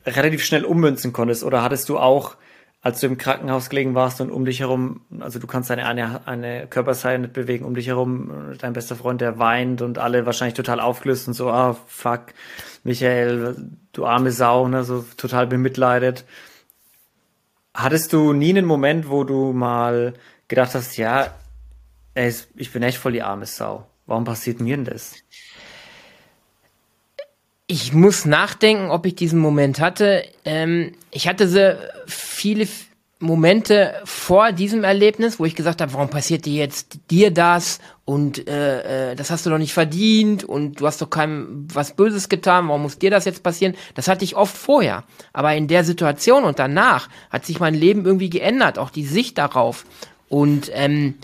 relativ 0.06 0.44
schnell 0.44 0.64
ummünzen 0.64 1.12
konntest. 1.12 1.44
Oder 1.44 1.62
hattest 1.62 1.88
du 1.88 1.98
auch, 1.98 2.36
als 2.82 3.00
du 3.00 3.06
im 3.06 3.18
Krankenhaus 3.18 3.68
gelegen 3.68 3.94
warst 3.94 4.20
und 4.20 4.30
um 4.30 4.44
dich 4.44 4.60
herum, 4.60 5.02
also 5.20 5.38
du 5.38 5.46
kannst 5.46 5.68
deine 5.68 5.84
eine, 5.84 6.26
eine 6.26 6.66
Körperseite 6.66 7.20
nicht 7.20 7.34
bewegen, 7.34 7.66
um 7.66 7.74
dich 7.74 7.88
herum, 7.88 8.54
dein 8.58 8.72
bester 8.72 8.96
Freund, 8.96 9.20
der 9.20 9.38
weint 9.38 9.82
und 9.82 9.98
alle 9.98 10.24
wahrscheinlich 10.24 10.54
total 10.54 10.80
aufgelöst 10.80 11.28
und 11.28 11.34
so, 11.34 11.50
ah, 11.50 11.76
fuck, 11.86 12.26
Michael, 12.82 13.56
du 13.92 14.06
arme 14.06 14.32
Sau, 14.32 14.66
ne, 14.66 14.84
so 14.84 15.04
total 15.16 15.46
bemitleidet. 15.46 16.24
Hattest 17.74 18.12
du 18.14 18.32
nie 18.32 18.50
einen 18.50 18.66
Moment, 18.66 19.10
wo 19.10 19.24
du 19.24 19.52
mal 19.52 20.14
gedacht 20.48 20.74
hast, 20.74 20.96
ja, 20.96 21.34
ey, 22.14 22.34
ich 22.56 22.72
bin 22.72 22.82
echt 22.82 22.98
voll 22.98 23.12
die 23.12 23.22
arme 23.22 23.46
Sau. 23.46 23.86
Warum 24.06 24.24
passiert 24.24 24.60
mir 24.60 24.76
denn 24.76 24.86
das? 24.86 25.14
Ich 27.72 27.92
muss 27.92 28.24
nachdenken, 28.24 28.90
ob 28.90 29.06
ich 29.06 29.14
diesen 29.14 29.38
Moment 29.38 29.78
hatte. 29.78 30.24
Ähm, 30.44 30.90
ich 31.12 31.28
hatte 31.28 31.48
so 31.48 31.78
viele 32.04 32.66
Momente 33.20 33.94
vor 34.02 34.50
diesem 34.50 34.83
Erlebnis, 34.83 35.38
wo 35.38 35.44
ich 35.44 35.54
gesagt 35.54 35.80
habe, 35.80 35.92
warum 35.92 36.09
passiert 36.09 36.46
dir 36.46 36.54
jetzt 36.54 36.98
dir 37.12 37.30
das 37.30 37.78
und 38.04 38.48
äh, 38.48 39.12
äh, 39.12 39.14
das 39.14 39.30
hast 39.30 39.46
du 39.46 39.50
doch 39.50 39.59
nicht 39.59 39.72
verdient 39.72 40.42
und 40.42 40.80
du 40.80 40.87
hast 40.88 41.00
doch 41.00 41.11
keinem 41.11 41.68
was 41.72 41.94
Böses 41.94 42.28
getan, 42.28 42.66
warum 42.66 42.83
muss 42.83 42.98
dir 42.98 43.12
das 43.12 43.24
jetzt 43.24 43.44
passieren? 43.44 43.76
Das 43.94 44.09
hatte 44.09 44.24
ich 44.24 44.35
oft 44.35 44.56
vorher, 44.56 45.04
aber 45.33 45.54
in 45.54 45.68
der 45.68 45.85
Situation 45.85 46.42
und 46.42 46.59
danach 46.59 47.09
hat 47.30 47.46
sich 47.46 47.61
mein 47.61 47.74
Leben 47.74 48.04
irgendwie 48.04 48.30
geändert, 48.30 48.80
auch 48.80 48.90
die 48.90 49.06
Sicht 49.06 49.38
darauf 49.38 49.85
und 50.28 50.72
ähm, 50.74 51.14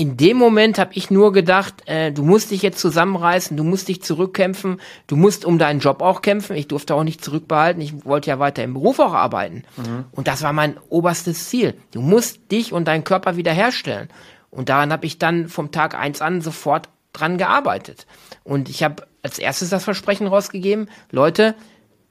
in 0.00 0.16
dem 0.16 0.36
Moment 0.36 0.78
habe 0.78 0.92
ich 0.94 1.10
nur 1.10 1.32
gedacht, 1.32 1.82
äh, 1.86 2.12
du 2.12 2.22
musst 2.22 2.52
dich 2.52 2.62
jetzt 2.62 2.78
zusammenreißen, 2.78 3.56
du 3.56 3.64
musst 3.64 3.88
dich 3.88 4.00
zurückkämpfen, 4.00 4.80
du 5.08 5.16
musst 5.16 5.44
um 5.44 5.58
deinen 5.58 5.80
Job 5.80 6.02
auch 6.02 6.22
kämpfen. 6.22 6.54
Ich 6.54 6.68
durfte 6.68 6.94
auch 6.94 7.02
nicht 7.02 7.22
zurückbehalten, 7.24 7.82
ich 7.82 8.04
wollte 8.04 8.30
ja 8.30 8.38
weiter 8.38 8.62
im 8.62 8.74
Beruf 8.74 9.00
auch 9.00 9.12
arbeiten. 9.12 9.64
Mhm. 9.76 10.04
Und 10.12 10.28
das 10.28 10.42
war 10.42 10.52
mein 10.52 10.76
oberstes 10.88 11.48
Ziel. 11.48 11.74
Du 11.90 12.00
musst 12.00 12.52
dich 12.52 12.72
und 12.72 12.86
deinen 12.86 13.02
Körper 13.02 13.36
wiederherstellen. 13.36 14.08
Und 14.50 14.68
daran 14.68 14.92
habe 14.92 15.04
ich 15.04 15.18
dann 15.18 15.48
vom 15.48 15.72
Tag 15.72 15.96
eins 15.96 16.22
an 16.22 16.42
sofort 16.42 16.88
dran 17.12 17.36
gearbeitet. 17.36 18.06
Und 18.44 18.68
ich 18.68 18.84
habe 18.84 19.04
als 19.22 19.40
erstes 19.40 19.70
das 19.70 19.82
Versprechen 19.82 20.28
rausgegeben, 20.28 20.88
Leute, 21.10 21.56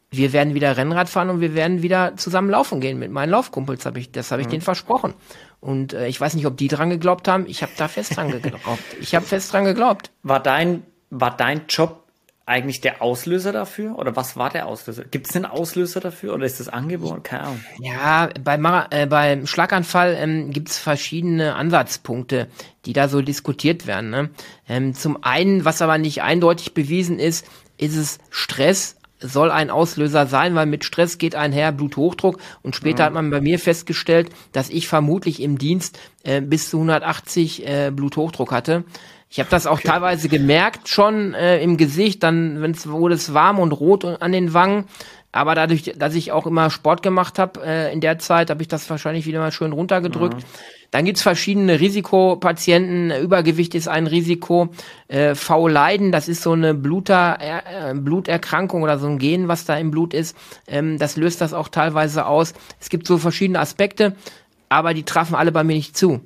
wir 0.10 0.32
werden 0.34 0.54
wieder 0.54 0.78
Rennrad 0.78 1.10
fahren 1.10 1.30
und 1.30 1.42
wir 1.42 1.54
werden 1.54 1.82
wieder 1.82 2.16
zusammen 2.16 2.50
laufen 2.50 2.80
gehen 2.80 2.98
mit 2.98 3.12
meinen 3.12 3.30
Laufkumpels. 3.30 3.86
Hab 3.86 3.98
ich, 3.98 4.12
das 4.12 4.32
habe 4.32 4.42
ich 4.42 4.48
mhm. 4.48 4.52
denen 4.52 4.62
versprochen. 4.62 5.14
Und 5.60 5.94
äh, 5.94 6.08
ich 6.08 6.20
weiß 6.20 6.36
nicht, 6.36 6.46
ob 6.46 6.56
die 6.56 6.70
dran 6.70 6.90
geglaubt 6.90 7.28
haben. 7.28 7.46
Ich 7.48 7.62
habe 7.62 7.72
da 7.78 7.88
fest 7.88 8.16
dran 8.16 8.32
geglaubt. 8.32 8.64
Ich 9.02 9.16
habe 9.16 9.26
fest 9.26 9.52
dran 9.52 9.66
geglaubt. 9.66 10.12
War 10.24 10.42
dein, 10.42 10.84
war 11.10 11.36
dein 11.36 11.64
Job 11.68 12.08
eigentlich 12.46 12.80
der 12.80 13.02
Auslöser 13.02 13.52
dafür? 13.52 14.00
Oder 14.00 14.16
was 14.16 14.38
war 14.38 14.50
der 14.50 14.68
Auslöser? 14.68 15.04
Gibt 15.04 15.30
es 15.30 15.36
einen 15.36 15.46
Auslöser 15.46 16.00
dafür 16.00 16.34
oder 16.34 16.46
ist 16.46 16.62
das 16.62 16.70
angeboren? 16.70 17.22
Keine 17.22 17.44
Ahnung. 17.44 17.64
Ja, 17.80 18.30
bei 18.42 18.58
Mara, 18.58 18.88
äh, 18.92 19.06
beim 19.06 19.46
Schlaganfall 19.46 20.16
ähm, 20.18 20.52
gibt 20.52 20.70
es 20.70 20.78
verschiedene 20.78 21.56
Ansatzpunkte, 21.56 22.48
die 22.86 22.94
da 22.94 23.10
so 23.10 23.22
diskutiert 23.22 23.86
werden. 23.86 24.10
Ne? 24.10 24.30
Ähm, 24.70 24.94
zum 24.94 25.22
einen, 25.24 25.66
was 25.66 25.82
aber 25.82 25.98
nicht 25.98 26.22
eindeutig 26.22 26.74
bewiesen 26.74 27.20
ist, 27.20 27.46
ist 27.78 27.98
es 27.98 28.20
Stress 28.30 28.97
soll 29.20 29.52
ein 29.52 29.70
Auslöser 29.70 30.28
sein, 30.28 30.56
weil 30.56 30.66
mit 30.66 30.84
Stress 30.84 31.18
geht 31.18 31.36
einher 31.36 31.72
Bluthochdruck 31.72 32.40
und 32.62 32.76
später 32.76 33.04
mhm. 33.04 33.06
hat 33.06 33.14
man 33.14 33.30
bei 33.30 33.42
mir 33.42 33.60
festgestellt, 33.60 34.30
dass 34.52 34.70
ich 34.70 34.88
vermutlich 34.88 35.42
im 35.42 35.58
Dienst 35.58 36.00
äh, 36.24 36.42
bis 36.42 36.70
zu 36.70 36.78
180 36.78 37.68
äh, 37.68 37.92
Bluthochdruck 37.92 38.52
hatte. 38.52 38.84
Ich 39.30 39.40
habe 39.40 39.50
das 39.50 39.68
auch 39.68 39.80
okay. 39.80 39.90
teilweise 39.90 40.30
gemerkt 40.30 40.88
schon 40.88 41.34
äh, 41.34 41.62
im 41.62 41.78
Gesicht, 41.78 42.24
dann 42.24 42.62
wenn 42.62 42.72
es 42.72 42.88
wurde 42.88 43.16
es 43.16 43.34
warm 43.34 43.60
und 43.60 43.74
rot 43.74 44.06
an 44.06 44.32
den 44.32 44.54
Wangen. 44.54 44.86
Aber 45.34 45.54
dadurch, 45.54 45.94
dass 45.98 46.16
ich 46.16 46.32
auch 46.32 46.48
immer 46.48 46.70
Sport 46.70 47.04
gemacht 47.04 47.38
habe 47.38 47.62
äh, 47.64 47.94
in 47.94 48.00
der 48.00 48.18
Zeit, 48.20 48.50
habe 48.50 48.62
ich 48.62 48.70
das 48.70 48.90
wahrscheinlich 48.90 49.26
wieder 49.26 49.40
mal 49.40 49.52
schön 49.52 49.74
runtergedrückt. 49.74 50.38
Mhm. 50.38 50.44
Dann 50.92 51.06
gibt's 51.06 51.22
verschiedene 51.22 51.80
Risikopatienten. 51.80 53.12
Übergewicht 53.12 53.76
ist 53.76 53.88
ein 53.88 54.08
Risiko. 54.08 54.70
Äh, 55.08 55.36
V-Leiden, 55.36 56.12
das 56.12 56.28
ist 56.28 56.42
so 56.42 56.54
eine 56.54 56.74
Bluter, 56.74 57.38
äh, 57.40 57.94
Bluterkrankung 57.94 58.84
oder 58.84 58.98
so 58.98 59.08
ein 59.08 59.20
Gen, 59.20 59.48
was 59.48 59.66
da 59.66 59.78
im 59.78 59.92
Blut 59.92 60.14
ist. 60.14 60.36
Ähm, 60.68 60.98
das 60.98 61.18
löst 61.18 61.42
das 61.42 61.54
auch 61.54 61.68
teilweise 61.68 62.26
aus. 62.26 62.54
Es 62.80 62.90
gibt 62.90 63.08
so 63.08 63.18
verschiedene 63.18 63.60
Aspekte, 63.60 64.16
aber 64.70 64.94
die 64.94 65.04
trafen 65.04 65.36
alle 65.36 65.52
bei 65.52 65.64
mir 65.64 65.76
nicht 65.76 65.98
zu. 65.98 66.22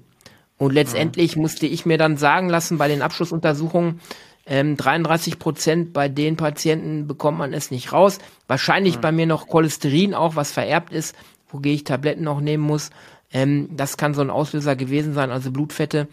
Und 0.57 0.73
letztendlich 0.73 1.35
mhm. 1.35 1.41
musste 1.41 1.65
ich 1.65 1.87
mir 1.87 1.97
dann 1.97 2.17
sagen 2.17 2.47
lassen 2.47 2.77
bei 2.77 2.87
den 2.87 3.01
Abschlussuntersuchungen, 3.01 3.99
ähm, 4.45 4.77
33 4.77 5.39
Prozent 5.39 5.93
bei 5.93 6.07
den 6.07 6.35
Patienten 6.35 7.07
bekommt 7.07 7.37
man 7.37 7.53
es 7.53 7.71
nicht 7.71 7.93
raus. 7.93 8.19
Wahrscheinlich 8.47 8.97
mhm. 8.97 9.01
bei 9.01 9.11
mir 9.11 9.25
noch 9.25 9.47
Cholesterin 9.47 10.13
auch, 10.13 10.35
was 10.35 10.51
vererbt 10.51 10.93
ist, 10.93 11.15
wo 11.49 11.59
ich 11.63 11.83
Tabletten 11.83 12.23
noch 12.23 12.41
nehmen 12.41 12.63
muss. 12.63 12.91
Ähm, 13.33 13.69
das 13.75 13.97
kann 13.97 14.13
so 14.13 14.21
ein 14.21 14.29
Auslöser 14.29 14.75
gewesen 14.75 15.13
sein, 15.13 15.31
also 15.31 15.51
Blutfette. 15.51 16.07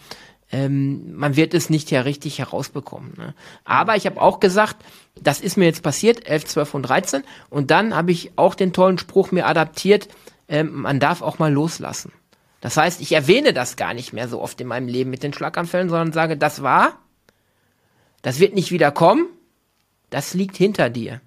Ähm, 0.51 1.15
man 1.15 1.37
wird 1.37 1.53
es 1.53 1.69
nicht 1.69 1.91
ja 1.91 2.03
richtig 2.03 2.39
herausbekommen. 2.39 3.13
Ne? 3.17 3.35
Aber 3.65 3.97
ich 3.97 4.07
habe 4.07 4.21
auch 4.21 4.41
gesagt, 4.41 4.77
das 5.21 5.41
ist 5.41 5.57
mir 5.57 5.67
jetzt 5.67 5.83
passiert, 5.83 6.27
11, 6.27 6.47
12 6.47 6.75
und 6.75 6.83
13. 6.83 7.23
Und 7.51 7.71
dann 7.71 7.95
habe 7.95 8.13
ich 8.13 8.33
auch 8.37 8.55
den 8.55 8.73
tollen 8.73 8.99
Spruch 8.99 9.31
mir 9.31 9.47
adaptiert, 9.47 10.09
ähm, 10.49 10.83
man 10.83 11.01
darf 11.01 11.21
auch 11.21 11.39
mal 11.39 11.53
loslassen. 11.53 12.13
Das 12.61 12.77
heißt, 12.77 13.01
ich 13.01 13.13
erwähne 13.13 13.53
das 13.53 13.77
gar 13.77 13.95
nicht 13.95 14.13
mehr 14.13 14.29
so 14.29 14.41
oft 14.41 14.61
in 14.61 14.67
meinem 14.67 14.89
Leben 14.89 15.11
mit 15.11 15.23
den 15.23 15.33
Schlaganfällen, 15.33 15.89
sondern 15.89 16.13
sage, 16.13 16.37
das 16.37 16.63
war, 16.63 16.99
das 18.23 18.41
wird 18.41 18.55
nicht 18.55 18.73
wieder 18.73 18.91
kommen, 18.91 19.27
das 20.11 20.35
liegt 20.35 20.57
hinter 20.57 20.91
dir. 20.91 21.21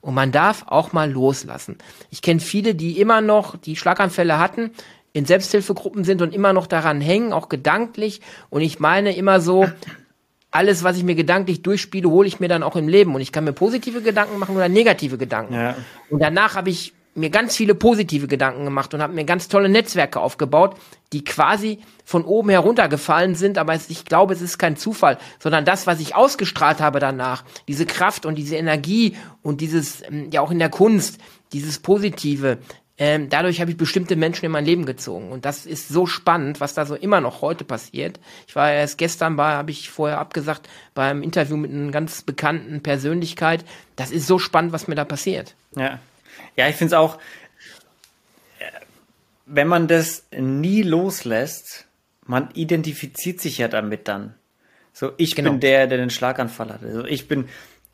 Und 0.00 0.14
man 0.14 0.30
darf 0.30 0.64
auch 0.66 0.92
mal 0.92 1.10
loslassen. 1.10 1.78
Ich 2.10 2.22
kenne 2.22 2.40
viele, 2.40 2.74
die 2.74 3.00
immer 3.00 3.20
noch 3.20 3.56
die 3.56 3.76
Schlaganfälle 3.76 4.38
hatten, 4.38 4.70
in 5.18 5.26
Selbsthilfegruppen 5.26 6.04
sind 6.04 6.22
und 6.22 6.32
immer 6.32 6.52
noch 6.52 6.66
daran 6.66 7.00
hängen, 7.00 7.32
auch 7.32 7.48
gedanklich. 7.48 8.20
Und 8.50 8.62
ich 8.62 8.78
meine 8.78 9.16
immer 9.16 9.40
so, 9.40 9.66
alles, 10.50 10.84
was 10.84 10.96
ich 10.96 11.04
mir 11.04 11.16
gedanklich 11.16 11.62
durchspiele, 11.62 12.08
hole 12.08 12.28
ich 12.28 12.40
mir 12.40 12.48
dann 12.48 12.62
auch 12.62 12.76
im 12.76 12.88
Leben. 12.88 13.14
Und 13.14 13.20
ich 13.20 13.32
kann 13.32 13.44
mir 13.44 13.52
positive 13.52 14.00
Gedanken 14.00 14.38
machen 14.38 14.56
oder 14.56 14.68
negative 14.68 15.18
Gedanken. 15.18 15.54
Ja. 15.54 15.76
Und 16.08 16.22
danach 16.22 16.54
habe 16.54 16.70
ich 16.70 16.94
mir 17.14 17.30
ganz 17.30 17.56
viele 17.56 17.74
positive 17.74 18.28
Gedanken 18.28 18.64
gemacht 18.64 18.94
und 18.94 19.02
habe 19.02 19.12
mir 19.12 19.24
ganz 19.24 19.48
tolle 19.48 19.68
Netzwerke 19.68 20.20
aufgebaut, 20.20 20.76
die 21.12 21.24
quasi 21.24 21.80
von 22.04 22.24
oben 22.24 22.50
heruntergefallen 22.50 23.34
sind. 23.34 23.58
Aber 23.58 23.74
ich 23.74 24.04
glaube, 24.04 24.34
es 24.34 24.40
ist 24.40 24.56
kein 24.56 24.76
Zufall, 24.76 25.18
sondern 25.40 25.64
das, 25.64 25.86
was 25.88 25.98
ich 25.98 26.14
ausgestrahlt 26.14 26.80
habe 26.80 27.00
danach, 27.00 27.44
diese 27.66 27.86
Kraft 27.86 28.24
und 28.24 28.36
diese 28.36 28.54
Energie 28.54 29.16
und 29.42 29.60
dieses, 29.60 30.02
ähm, 30.08 30.30
ja 30.30 30.40
auch 30.40 30.52
in 30.52 30.60
der 30.60 30.70
Kunst, 30.70 31.18
dieses 31.52 31.80
Positive, 31.80 32.58
ähm, 32.98 33.28
dadurch 33.28 33.60
habe 33.60 33.70
ich 33.70 33.76
bestimmte 33.76 34.16
Menschen 34.16 34.44
in 34.44 34.50
mein 34.50 34.64
Leben 34.64 34.84
gezogen. 34.84 35.30
Und 35.30 35.44
das 35.44 35.66
ist 35.66 35.88
so 35.88 36.06
spannend, 36.06 36.60
was 36.60 36.74
da 36.74 36.84
so 36.84 36.96
immer 36.96 37.20
noch 37.20 37.42
heute 37.42 37.64
passiert. 37.64 38.18
Ich 38.48 38.56
war 38.56 38.72
erst 38.72 38.98
gestern 38.98 39.36
bei, 39.36 39.52
habe 39.52 39.70
ich 39.70 39.88
vorher 39.88 40.18
abgesagt, 40.18 40.68
beim 40.94 41.22
Interview 41.22 41.56
mit 41.56 41.70
einer 41.70 41.92
ganz 41.92 42.22
bekannten 42.22 42.82
Persönlichkeit. 42.82 43.64
Das 43.94 44.10
ist 44.10 44.26
so 44.26 44.40
spannend, 44.40 44.72
was 44.72 44.88
mir 44.88 44.96
da 44.96 45.04
passiert. 45.04 45.54
Ja, 45.76 46.00
ja 46.56 46.68
ich 46.68 46.74
finde 46.74 46.94
es 46.94 46.98
auch, 46.98 47.18
wenn 49.46 49.68
man 49.68 49.86
das 49.86 50.26
nie 50.36 50.82
loslässt, 50.82 51.86
man 52.26 52.50
identifiziert 52.52 53.40
sich 53.40 53.58
ja 53.58 53.68
damit 53.68 54.08
dann. 54.08 54.34
So, 54.92 55.12
ich 55.16 55.36
genau. 55.36 55.52
bin 55.52 55.60
der, 55.60 55.86
der 55.86 55.98
den 55.98 56.10
Schlaganfall 56.10 56.70
hatte. 56.70 56.86
Also 56.86 57.04
ich 57.04 57.28
bin, 57.28 57.48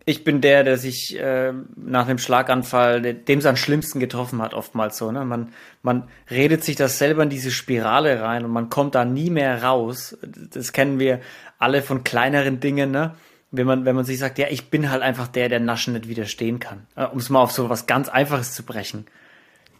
ich 0.06 0.22
bin 0.22 0.40
der, 0.40 0.64
der 0.64 0.76
sich 0.76 1.18
äh, 1.18 1.52
nach 1.76 2.06
dem 2.06 2.18
Schlaganfall, 2.18 3.00
dem 3.00 3.38
es 3.38 3.46
am 3.46 3.56
schlimmsten 3.56 4.00
getroffen 4.00 4.42
hat, 4.42 4.52
oftmals 4.52 4.98
so. 4.98 5.10
Ne? 5.10 5.24
Man, 5.24 5.52
man 5.82 6.08
redet 6.30 6.62
sich 6.62 6.76
das 6.76 6.98
selber 6.98 7.22
in 7.22 7.30
diese 7.30 7.50
Spirale 7.50 8.20
rein 8.20 8.44
und 8.44 8.50
man 8.50 8.68
kommt 8.68 8.94
da 8.94 9.04
nie 9.04 9.30
mehr 9.30 9.62
raus. 9.62 10.16
Das 10.22 10.72
kennen 10.72 10.98
wir 10.98 11.20
alle 11.58 11.80
von 11.80 12.04
kleineren 12.04 12.60
Dingen, 12.60 12.90
ne? 12.90 13.14
Wenn 13.50 13.68
man, 13.68 13.84
wenn 13.84 13.94
man 13.94 14.04
sich 14.04 14.18
sagt, 14.18 14.38
ja, 14.38 14.48
ich 14.50 14.68
bin 14.68 14.90
halt 14.90 15.00
einfach 15.00 15.28
der, 15.28 15.48
der 15.48 15.60
Naschen 15.60 15.94
nicht 15.94 16.08
widerstehen 16.08 16.58
kann. 16.58 16.88
Äh, 16.96 17.04
um 17.06 17.18
es 17.18 17.30
mal 17.30 17.40
auf 17.40 17.52
so 17.52 17.70
was 17.70 17.86
ganz 17.86 18.08
Einfaches 18.08 18.52
zu 18.52 18.64
brechen. 18.64 19.06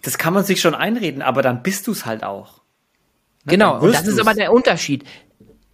Das 0.02 0.16
kann 0.16 0.32
man 0.32 0.44
sich 0.44 0.60
schon 0.60 0.74
einreden, 0.74 1.22
aber 1.22 1.42
dann 1.42 1.62
bist 1.62 1.86
du 1.86 1.92
es 1.92 2.06
halt 2.06 2.22
auch. 2.22 2.58
Ne? 3.44 3.52
Genau, 3.52 3.80
und 3.80 3.92
das 3.92 4.06
ist 4.06 4.20
aber 4.20 4.32
der 4.32 4.52
Unterschied. 4.52 5.04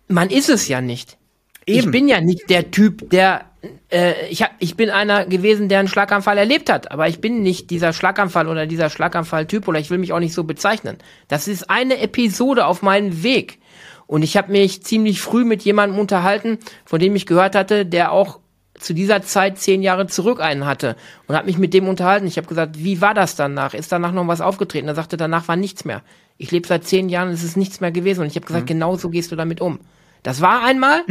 Man 0.08 0.30
ist 0.30 0.48
es 0.48 0.66
ja 0.66 0.80
nicht. 0.80 1.18
Eben. 1.66 1.78
Ich 1.78 1.90
bin 1.90 2.08
ja 2.08 2.20
nicht 2.20 2.48
der 2.48 2.70
Typ, 2.70 3.10
der 3.10 3.49
äh, 3.90 4.28
ich, 4.28 4.42
hab, 4.42 4.52
ich 4.58 4.76
bin 4.76 4.90
einer 4.90 5.26
gewesen, 5.26 5.68
der 5.68 5.80
einen 5.80 5.88
Schlaganfall 5.88 6.38
erlebt 6.38 6.70
hat, 6.70 6.90
aber 6.90 7.08
ich 7.08 7.20
bin 7.20 7.42
nicht 7.42 7.70
dieser 7.70 7.92
Schlaganfall 7.92 8.48
oder 8.48 8.66
dieser 8.66 8.90
Schlaganfall-Typ 8.90 9.68
oder 9.68 9.78
ich 9.78 9.90
will 9.90 9.98
mich 9.98 10.12
auch 10.12 10.20
nicht 10.20 10.34
so 10.34 10.44
bezeichnen. 10.44 10.98
Das 11.28 11.48
ist 11.48 11.68
eine 11.68 11.98
Episode 12.00 12.66
auf 12.66 12.82
meinem 12.82 13.22
Weg. 13.22 13.58
Und 14.06 14.22
ich 14.22 14.36
habe 14.36 14.50
mich 14.50 14.82
ziemlich 14.82 15.20
früh 15.20 15.44
mit 15.44 15.62
jemandem 15.62 15.98
unterhalten, 15.98 16.58
von 16.84 16.98
dem 16.98 17.14
ich 17.14 17.26
gehört 17.26 17.54
hatte, 17.54 17.86
der 17.86 18.12
auch 18.12 18.40
zu 18.74 18.94
dieser 18.94 19.22
Zeit 19.22 19.58
zehn 19.58 19.82
Jahre 19.82 20.06
zurück 20.06 20.40
einen 20.40 20.66
hatte 20.66 20.96
und 21.26 21.36
habe 21.36 21.46
mich 21.46 21.58
mit 21.58 21.74
dem 21.74 21.86
unterhalten. 21.86 22.26
Ich 22.26 22.38
habe 22.38 22.48
gesagt, 22.48 22.82
wie 22.82 23.00
war 23.00 23.14
das 23.14 23.36
danach? 23.36 23.74
Ist 23.74 23.92
danach 23.92 24.12
noch 24.12 24.26
was 24.26 24.40
aufgetreten? 24.40 24.88
Er 24.88 24.94
sagte, 24.94 25.16
danach 25.16 25.48
war 25.48 25.56
nichts 25.56 25.84
mehr. 25.84 26.02
Ich 26.38 26.50
lebe 26.50 26.66
seit 26.66 26.84
zehn 26.84 27.08
Jahren, 27.10 27.28
es 27.28 27.44
ist 27.44 27.56
nichts 27.56 27.80
mehr 27.80 27.92
gewesen. 27.92 28.22
Und 28.22 28.28
ich 28.28 28.36
habe 28.36 28.46
gesagt, 28.46 28.64
mhm. 28.64 28.68
genau 28.68 28.96
so 28.96 29.10
gehst 29.10 29.30
du 29.30 29.36
damit 29.36 29.60
um. 29.60 29.80
Das 30.22 30.40
war 30.40 30.64
einmal, 30.64 31.04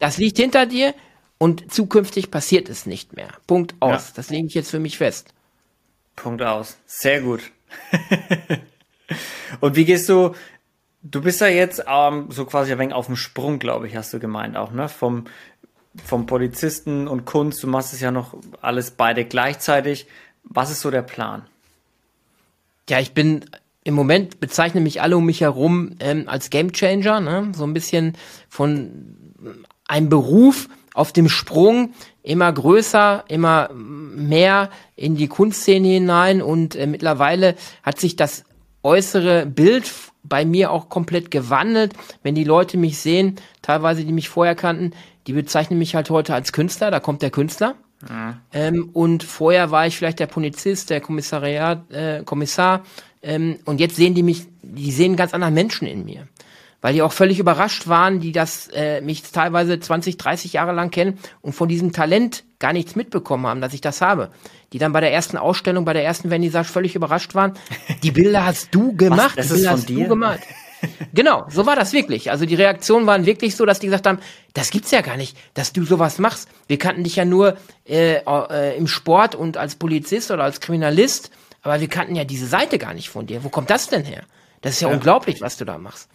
das 0.00 0.18
liegt 0.18 0.38
hinter 0.38 0.66
dir 0.66 0.92
und 1.44 1.70
zukünftig 1.70 2.30
passiert 2.30 2.70
es 2.70 2.86
nicht 2.86 3.12
mehr. 3.16 3.28
Punkt 3.46 3.74
aus. 3.80 4.08
Ja. 4.08 4.12
Das 4.16 4.30
lege 4.30 4.46
ich 4.46 4.54
jetzt 4.54 4.70
für 4.70 4.78
mich 4.78 4.96
fest. 4.96 5.34
Punkt 6.16 6.40
aus. 6.40 6.78
Sehr 6.86 7.20
gut. 7.20 7.42
und 9.60 9.76
wie 9.76 9.84
gehst 9.84 10.08
du, 10.08 10.34
du 11.02 11.20
bist 11.20 11.42
ja 11.42 11.48
jetzt 11.48 11.84
ähm, 11.86 12.28
so 12.30 12.46
quasi 12.46 12.72
ein 12.72 12.78
wenig 12.78 12.94
auf 12.94 13.08
dem 13.08 13.16
Sprung, 13.16 13.58
glaube 13.58 13.86
ich, 13.86 13.94
hast 13.94 14.14
du 14.14 14.20
gemeint 14.20 14.56
auch, 14.56 14.72
ne? 14.72 14.88
Vom, 14.88 15.26
vom 16.02 16.24
Polizisten 16.24 17.06
und 17.06 17.26
Kunst, 17.26 17.62
du 17.62 17.66
machst 17.66 17.92
es 17.92 18.00
ja 18.00 18.10
noch 18.10 18.38
alles 18.62 18.92
beide 18.92 19.26
gleichzeitig. 19.26 20.06
Was 20.44 20.70
ist 20.70 20.80
so 20.80 20.90
der 20.90 21.02
Plan? 21.02 21.42
Ja, 22.88 23.00
ich 23.00 23.12
bin 23.12 23.44
im 23.82 23.92
Moment 23.92 24.40
bezeichnen 24.40 24.82
mich 24.82 25.02
alle 25.02 25.18
um 25.18 25.26
mich 25.26 25.42
herum 25.42 25.96
ähm, 26.00 26.26
als 26.26 26.48
Gamechanger, 26.48 27.20
ne? 27.20 27.52
so 27.54 27.64
ein 27.64 27.74
bisschen 27.74 28.16
von 28.48 29.14
einem 29.86 30.08
Beruf, 30.08 30.70
auf 30.94 31.12
dem 31.12 31.28
Sprung 31.28 31.92
immer 32.22 32.50
größer, 32.50 33.24
immer 33.28 33.68
mehr 33.74 34.70
in 34.96 35.16
die 35.16 35.28
Kunstszene 35.28 35.88
hinein 35.88 36.40
und 36.40 36.76
äh, 36.76 36.86
mittlerweile 36.86 37.56
hat 37.82 38.00
sich 38.00 38.16
das 38.16 38.44
äußere 38.82 39.44
Bild 39.44 39.90
bei 40.22 40.44
mir 40.44 40.70
auch 40.70 40.88
komplett 40.88 41.30
gewandelt. 41.30 41.92
Wenn 42.22 42.34
die 42.34 42.44
Leute 42.44 42.78
mich 42.78 42.98
sehen, 42.98 43.36
teilweise 43.60 44.04
die 44.04 44.12
mich 44.12 44.28
vorher 44.28 44.54
kannten, 44.54 44.92
die 45.26 45.32
bezeichnen 45.32 45.78
mich 45.78 45.94
halt 45.94 46.08
heute 46.10 46.32
als 46.32 46.52
Künstler, 46.52 46.90
da 46.90 47.00
kommt 47.00 47.22
der 47.22 47.30
Künstler. 47.30 47.74
Mhm. 48.08 48.36
Ähm, 48.52 48.90
und 48.92 49.24
vorher 49.24 49.70
war 49.70 49.86
ich 49.86 49.96
vielleicht 49.96 50.20
der 50.20 50.26
Polizist, 50.26 50.90
der 50.90 51.00
Kommissariat, 51.00 51.90
äh, 51.90 52.22
Kommissar. 52.24 52.84
Ähm, 53.22 53.58
und 53.64 53.80
jetzt 53.80 53.96
sehen 53.96 54.14
die 54.14 54.22
mich, 54.22 54.46
die 54.62 54.92
sehen 54.92 55.16
ganz 55.16 55.34
anderen 55.34 55.54
Menschen 55.54 55.86
in 55.86 56.04
mir 56.04 56.28
weil 56.84 56.92
die 56.92 57.00
auch 57.00 57.12
völlig 57.12 57.38
überrascht 57.38 57.88
waren, 57.88 58.20
die 58.20 58.30
das 58.30 58.68
äh, 58.74 59.00
mich 59.00 59.22
teilweise 59.22 59.80
20, 59.80 60.18
30 60.18 60.52
Jahre 60.52 60.72
lang 60.72 60.90
kennen 60.90 61.18
und 61.40 61.54
von 61.54 61.66
diesem 61.66 61.92
Talent 61.92 62.44
gar 62.58 62.74
nichts 62.74 62.94
mitbekommen 62.94 63.46
haben, 63.46 63.62
dass 63.62 63.72
ich 63.72 63.80
das 63.80 64.02
habe. 64.02 64.28
Die 64.74 64.78
dann 64.78 64.92
bei 64.92 65.00
der 65.00 65.10
ersten 65.10 65.38
Ausstellung, 65.38 65.86
bei 65.86 65.94
der 65.94 66.04
ersten 66.04 66.28
Vernissage 66.28 66.68
völlig 66.68 66.94
überrascht 66.94 67.34
waren. 67.34 67.54
Die 68.02 68.10
Bilder 68.10 68.44
hast 68.44 68.68
du 68.74 68.94
gemacht, 68.94 69.34
Was, 69.34 69.34
das 69.34 69.46
die 69.46 69.52
Bilder 69.54 69.62
ist 69.62 69.66
von 69.70 69.78
hast 69.78 69.88
dir? 69.88 70.02
du 70.02 70.08
gemalt. 70.08 70.40
Genau, 71.14 71.46
so 71.48 71.64
war 71.64 71.74
das 71.74 71.94
wirklich. 71.94 72.30
Also 72.30 72.44
die 72.44 72.54
Reaktionen 72.54 73.06
waren 73.06 73.24
wirklich 73.24 73.56
so, 73.56 73.64
dass 73.64 73.78
die 73.78 73.86
gesagt 73.86 74.06
haben, 74.06 74.18
das 74.52 74.70
gibt's 74.70 74.90
ja 74.90 75.00
gar 75.00 75.16
nicht, 75.16 75.38
dass 75.54 75.72
du 75.72 75.86
sowas 75.86 76.18
machst. 76.18 76.50
Wir 76.66 76.76
kannten 76.76 77.02
dich 77.02 77.16
ja 77.16 77.24
nur 77.24 77.56
äh, 77.88 78.16
äh, 78.16 78.76
im 78.76 78.88
Sport 78.88 79.34
und 79.34 79.56
als 79.56 79.76
Polizist 79.76 80.30
oder 80.30 80.44
als 80.44 80.60
Kriminalist, 80.60 81.30
aber 81.62 81.80
wir 81.80 81.88
kannten 81.88 82.14
ja 82.14 82.24
diese 82.24 82.46
Seite 82.46 82.76
gar 82.76 82.92
nicht 82.92 83.08
von 83.08 83.24
dir. 83.24 83.42
Wo 83.42 83.48
kommt 83.48 83.70
das 83.70 83.88
denn 83.88 84.04
her? 84.04 84.24
Das 84.60 84.74
ist 84.74 84.80
ja, 84.82 84.88
ja. 84.88 84.94
unglaublich, 84.94 85.40
was 85.40 85.56
du 85.56 85.64
da 85.64 85.78
machst. 85.78 86.10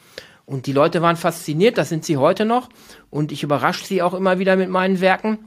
Und 0.50 0.66
die 0.66 0.74
Leute 0.74 1.04
waren 1.04 1.16
fasziniert, 1.16 1.78
das 1.78 1.90
sind 1.90 2.04
sie 2.04 2.18
heute 2.18 2.44
noch. 2.44 2.70
Und 3.12 3.32
ich 3.32 3.44
überrasche 3.44 3.86
sie 3.86 4.02
auch 4.02 4.16
immer 4.16 4.40
wieder 4.40 4.56
mit 4.56 4.70
meinen 4.70 5.00
Werken. 5.00 5.38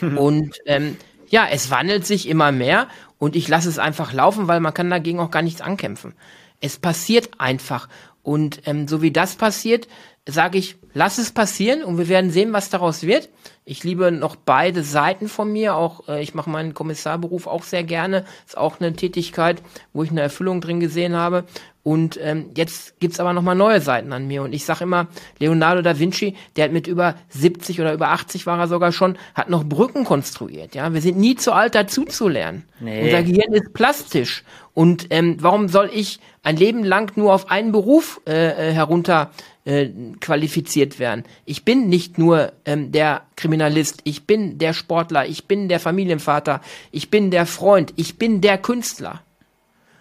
und 0.16 0.56
ähm, 0.64 0.96
ja, 1.28 1.46
es 1.50 1.70
wandelt 1.70 2.06
sich 2.06 2.26
immer 2.26 2.50
mehr 2.50 2.88
und 3.18 3.36
ich 3.36 3.46
lasse 3.48 3.68
es 3.68 3.78
einfach 3.78 4.14
laufen, 4.14 4.48
weil 4.48 4.60
man 4.60 4.72
kann 4.72 4.88
dagegen 4.88 5.20
auch 5.20 5.30
gar 5.30 5.42
nichts 5.42 5.60
ankämpfen. 5.60 6.14
Es 6.60 6.78
passiert 6.78 7.28
einfach. 7.36 7.90
Und 8.22 8.62
ähm, 8.64 8.88
so 8.88 9.02
wie 9.02 9.10
das 9.10 9.36
passiert, 9.36 9.86
sage 10.26 10.56
ich, 10.56 10.76
lass 10.94 11.18
es 11.18 11.32
passieren 11.32 11.82
und 11.82 11.98
wir 11.98 12.08
werden 12.08 12.30
sehen, 12.30 12.52
was 12.52 12.70
daraus 12.70 13.02
wird. 13.02 13.28
Ich 13.64 13.82
liebe 13.84 14.12
noch 14.12 14.36
beide 14.36 14.84
Seiten 14.84 15.28
von 15.28 15.52
mir. 15.52 15.74
Auch 15.74 16.08
äh, 16.08 16.22
ich 16.22 16.34
mache 16.34 16.48
meinen 16.48 16.74
Kommissarberuf 16.74 17.46
auch 17.46 17.64
sehr 17.64 17.84
gerne. 17.84 18.24
Ist 18.46 18.56
auch 18.56 18.80
eine 18.80 18.94
Tätigkeit, 18.94 19.62
wo 19.92 20.04
ich 20.04 20.10
eine 20.10 20.20
Erfüllung 20.20 20.60
drin 20.60 20.80
gesehen 20.80 21.16
habe. 21.16 21.44
Und 21.84 22.18
ähm, 22.22 22.50
jetzt 22.56 23.00
gibt's 23.00 23.18
aber 23.18 23.32
noch 23.32 23.42
mal 23.42 23.56
neue 23.56 23.80
Seiten 23.80 24.12
an 24.12 24.28
mir. 24.28 24.42
Und 24.42 24.52
ich 24.52 24.64
sage 24.64 24.84
immer, 24.84 25.08
Leonardo 25.38 25.82
da 25.82 25.98
Vinci, 25.98 26.36
der 26.54 26.66
hat 26.66 26.72
mit 26.72 26.86
über 26.86 27.16
70 27.30 27.80
oder 27.80 27.92
über 27.92 28.10
80 28.10 28.46
war 28.46 28.58
er 28.58 28.68
sogar 28.68 28.92
schon, 28.92 29.18
hat 29.34 29.50
noch 29.50 29.64
Brücken 29.64 30.04
konstruiert. 30.04 30.76
Ja, 30.76 30.92
wir 30.94 31.00
sind 31.00 31.18
nie 31.18 31.34
zu 31.34 31.52
alt 31.52 31.74
dazu 31.74 32.04
zu 32.04 32.28
lernen. 32.28 32.64
Nee. 32.78 33.04
Unser 33.04 33.22
Gehirn 33.24 33.52
ist 33.52 33.72
plastisch. 33.72 34.44
Und 34.74 35.08
ähm, 35.10 35.36
warum 35.40 35.68
soll 35.68 35.90
ich 35.92 36.20
ein 36.44 36.56
Leben 36.56 36.84
lang 36.84 37.12
nur 37.16 37.34
auf 37.34 37.50
einen 37.50 37.72
Beruf 37.72 38.20
äh, 38.26 38.70
äh 38.70 38.72
herunter 38.72 39.30
äh, 39.64 39.90
qualifiziert 40.20 40.98
werden. 40.98 41.24
Ich 41.44 41.64
bin 41.64 41.88
nicht 41.88 42.18
nur 42.18 42.52
ähm, 42.64 42.90
der 42.90 43.22
Kriminalist, 43.36 44.00
ich 44.02 44.26
bin 44.26 44.58
der 44.58 44.72
Sportler, 44.72 45.26
ich 45.26 45.46
bin 45.46 45.68
der 45.68 45.78
Familienvater, 45.78 46.60
ich 46.90 47.10
bin 47.10 47.30
der 47.30 47.46
Freund, 47.46 47.92
ich 47.96 48.18
bin 48.18 48.40
der 48.40 48.58
Künstler. 48.58 49.22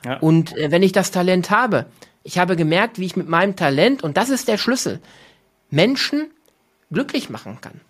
Ja. 0.05 0.17
Und 0.17 0.57
äh, 0.57 0.71
wenn 0.71 0.83
ich 0.83 0.91
das 0.91 1.11
Talent 1.11 1.49
habe, 1.49 1.85
ich 2.23 2.37
habe 2.37 2.55
gemerkt, 2.55 2.99
wie 2.99 3.05
ich 3.05 3.15
mit 3.15 3.27
meinem 3.27 3.55
Talent, 3.55 4.03
und 4.03 4.17
das 4.17 4.29
ist 4.29 4.47
der 4.47 4.57
Schlüssel, 4.57 4.99
Menschen 5.69 6.31
glücklich 6.91 7.29
machen 7.29 7.59
kann. 7.61 7.81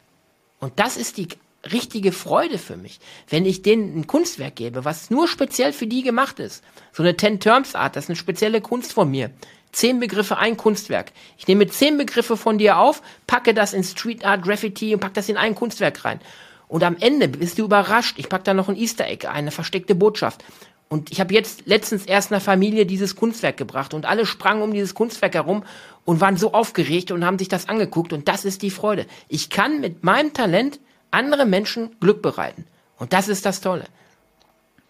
Und 0.59 0.73
das 0.79 0.95
ist 0.97 1.17
die 1.17 1.27
richtige 1.71 2.11
Freude 2.11 2.57
für 2.57 2.77
mich, 2.77 2.99
wenn 3.29 3.45
ich 3.45 3.61
denen 3.61 3.99
ein 3.99 4.07
Kunstwerk 4.07 4.55
gebe, 4.55 4.85
was 4.85 5.09
nur 5.09 5.27
speziell 5.27 5.73
für 5.73 5.87
die 5.87 6.01
gemacht 6.01 6.39
ist. 6.39 6.63
So 6.91 7.03
eine 7.03 7.15
Ten-Terms-Art, 7.15 7.95
das 7.95 8.05
ist 8.05 8.09
eine 8.09 8.15
spezielle 8.15 8.61
Kunst 8.61 8.93
von 8.93 9.09
mir. 9.09 9.31
Zehn 9.71 9.99
Begriffe, 9.99 10.37
ein 10.37 10.57
Kunstwerk. 10.57 11.11
Ich 11.37 11.47
nehme 11.47 11.67
zehn 11.67 11.97
Begriffe 11.97 12.35
von 12.35 12.57
dir 12.57 12.77
auf, 12.77 13.01
packe 13.25 13.53
das 13.53 13.73
in 13.73 13.83
Street 13.83 14.25
Art, 14.25 14.43
Graffiti 14.43 14.93
und 14.93 14.99
packe 14.99 15.13
das 15.13 15.29
in 15.29 15.37
ein 15.37 15.55
Kunstwerk 15.55 16.03
rein. 16.03 16.19
Und 16.67 16.83
am 16.83 16.97
Ende 16.99 17.27
bist 17.27 17.57
du 17.57 17.65
überrascht. 17.65 18.17
Ich 18.17 18.29
packe 18.29 18.45
da 18.45 18.53
noch 18.53 18.69
ein 18.69 18.77
Easter 18.77 19.05
Egg, 19.05 19.27
eine 19.27 19.51
versteckte 19.51 19.93
Botschaft. 19.93 20.43
Und 20.91 21.09
ich 21.09 21.21
habe 21.21 21.33
jetzt 21.33 21.67
letztens 21.67 22.05
erst 22.05 22.33
einer 22.33 22.41
Familie 22.41 22.85
dieses 22.85 23.15
Kunstwerk 23.15 23.55
gebracht 23.55 23.93
und 23.93 24.05
alle 24.05 24.25
sprangen 24.25 24.61
um 24.61 24.73
dieses 24.73 24.93
Kunstwerk 24.93 25.35
herum 25.35 25.63
und 26.03 26.19
waren 26.19 26.35
so 26.35 26.51
aufgeregt 26.51 27.11
und 27.11 27.23
haben 27.23 27.39
sich 27.39 27.47
das 27.47 27.69
angeguckt. 27.69 28.11
Und 28.11 28.27
das 28.27 28.43
ist 28.43 28.61
die 28.61 28.71
Freude. 28.71 29.05
Ich 29.29 29.49
kann 29.49 29.79
mit 29.79 30.03
meinem 30.03 30.33
Talent 30.33 30.81
andere 31.09 31.45
Menschen 31.45 31.95
Glück 32.01 32.21
bereiten. 32.21 32.65
Und 32.97 33.13
das 33.13 33.29
ist 33.29 33.45
das 33.45 33.61
Tolle. 33.61 33.85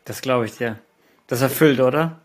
Das 0.03 0.23
glaube 0.23 0.47
ich 0.47 0.57
dir. 0.57 0.79
Das 1.27 1.43
erfüllt, 1.43 1.79
oder? 1.79 2.19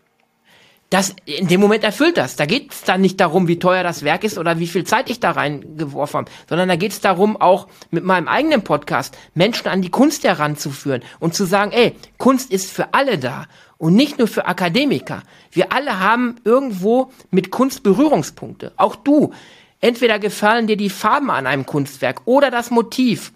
das 0.89 1.13
in 1.25 1.47
dem 1.47 1.59
Moment 1.59 1.83
erfüllt 1.83 2.17
das. 2.17 2.37
Da 2.37 2.45
geht 2.45 2.71
es 2.71 2.83
dann 2.83 3.01
nicht 3.01 3.19
darum, 3.19 3.47
wie 3.47 3.59
teuer 3.59 3.83
das 3.83 4.03
Werk 4.03 4.23
ist 4.23 4.37
oder 4.37 4.59
wie 4.59 4.67
viel 4.67 4.85
Zeit 4.85 5.09
ich 5.09 5.19
da 5.19 5.31
reingeworfen 5.31 6.19
habe, 6.19 6.31
sondern 6.47 6.69
da 6.69 6.77
geht 6.77 6.93
es 6.93 7.01
darum, 7.01 7.35
auch 7.35 7.67
mit 7.91 8.05
meinem 8.05 8.27
eigenen 8.27 8.63
Podcast 8.63 9.17
Menschen 9.33 9.67
an 9.67 9.81
die 9.81 9.91
Kunst 9.91 10.23
heranzuführen 10.23 11.03
und 11.19 11.33
zu 11.33 11.45
sagen, 11.45 11.71
ey, 11.71 11.95
Kunst 12.17 12.51
ist 12.51 12.71
für 12.71 12.93
alle 12.93 13.17
da 13.17 13.47
und 13.77 13.95
nicht 13.95 14.17
nur 14.17 14.27
für 14.27 14.45
Akademiker. 14.45 15.23
Wir 15.51 15.71
alle 15.71 15.99
haben 15.99 16.35
irgendwo 16.43 17.11
mit 17.31 17.51
Kunst 17.51 17.83
Berührungspunkte. 17.83 18.71
Auch 18.77 18.95
du. 18.95 19.33
Entweder 19.79 20.17
gefallen 20.17 20.67
dir 20.67 20.77
die 20.77 20.89
Farben 20.89 21.29
an 21.29 21.45
einem 21.45 21.65
Kunstwerk 21.65 22.21
oder 22.25 22.49
das 22.49 22.71
Motiv 22.71 23.31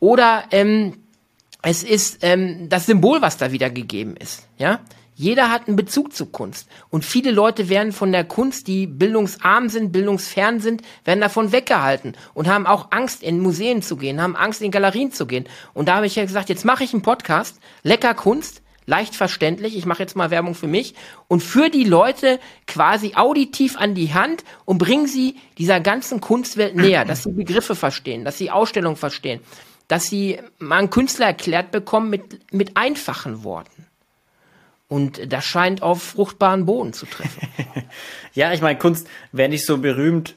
oder 0.00 0.44
ähm, 0.50 0.94
es 1.62 1.82
ist 1.82 2.18
ähm, 2.22 2.68
das 2.68 2.86
Symbol, 2.86 3.22
was 3.22 3.36
da 3.36 3.52
wiedergegeben 3.52 4.16
ist. 4.16 4.46
Ja, 4.58 4.80
jeder 5.18 5.50
hat 5.50 5.66
einen 5.66 5.76
Bezug 5.76 6.14
zu 6.14 6.26
Kunst. 6.26 6.68
Und 6.90 7.04
viele 7.04 7.32
Leute 7.32 7.68
werden 7.68 7.92
von 7.92 8.12
der 8.12 8.22
Kunst, 8.22 8.68
die 8.68 8.86
bildungsarm 8.86 9.68
sind, 9.68 9.90
bildungsfern 9.90 10.60
sind, 10.60 10.82
werden 11.04 11.20
davon 11.20 11.50
weggehalten 11.50 12.14
und 12.34 12.46
haben 12.46 12.66
auch 12.66 12.92
Angst, 12.92 13.24
in 13.24 13.40
Museen 13.40 13.82
zu 13.82 13.96
gehen, 13.96 14.22
haben 14.22 14.36
Angst, 14.36 14.62
in 14.62 14.70
Galerien 14.70 15.10
zu 15.10 15.26
gehen. 15.26 15.46
Und 15.74 15.88
da 15.88 15.96
habe 15.96 16.06
ich 16.06 16.14
ja 16.14 16.22
gesagt, 16.24 16.48
jetzt 16.48 16.64
mache 16.64 16.84
ich 16.84 16.92
einen 16.92 17.02
Podcast, 17.02 17.58
lecker 17.82 18.14
Kunst, 18.14 18.62
leicht 18.88 19.14
verständlich, 19.14 19.76
ich 19.76 19.84
mache 19.84 20.02
jetzt 20.02 20.16
mal 20.16 20.30
Werbung 20.30 20.54
für 20.54 20.66
mich 20.66 20.94
und 21.28 21.42
führe 21.42 21.68
die 21.70 21.84
Leute 21.84 22.40
quasi 22.66 23.12
auditiv 23.14 23.76
an 23.76 23.94
die 23.94 24.14
Hand 24.14 24.44
und 24.64 24.78
bringe 24.78 25.06
sie 25.06 25.36
dieser 25.58 25.78
ganzen 25.78 26.20
Kunstwelt 26.22 26.74
näher, 26.74 27.04
dass 27.04 27.24
sie 27.24 27.32
Begriffe 27.32 27.74
verstehen, 27.74 28.24
dass 28.24 28.38
sie 28.38 28.50
Ausstellungen 28.50 28.96
verstehen, 28.96 29.40
dass 29.88 30.04
sie 30.04 30.38
mal 30.58 30.78
einen 30.78 30.90
Künstler 30.90 31.26
erklärt 31.26 31.70
bekommen 31.70 32.08
mit, 32.08 32.52
mit 32.52 32.78
einfachen 32.78 33.44
Worten. 33.44 33.86
Und 34.88 35.30
das 35.30 35.44
scheint 35.44 35.82
auf 35.82 36.02
fruchtbaren 36.02 36.64
Boden 36.64 36.94
zu 36.94 37.04
treffen. 37.04 37.46
ja, 38.32 38.54
ich 38.54 38.62
meine, 38.62 38.78
Kunst 38.78 39.06
wäre 39.32 39.50
nicht 39.50 39.66
so 39.66 39.76
berühmt, 39.76 40.34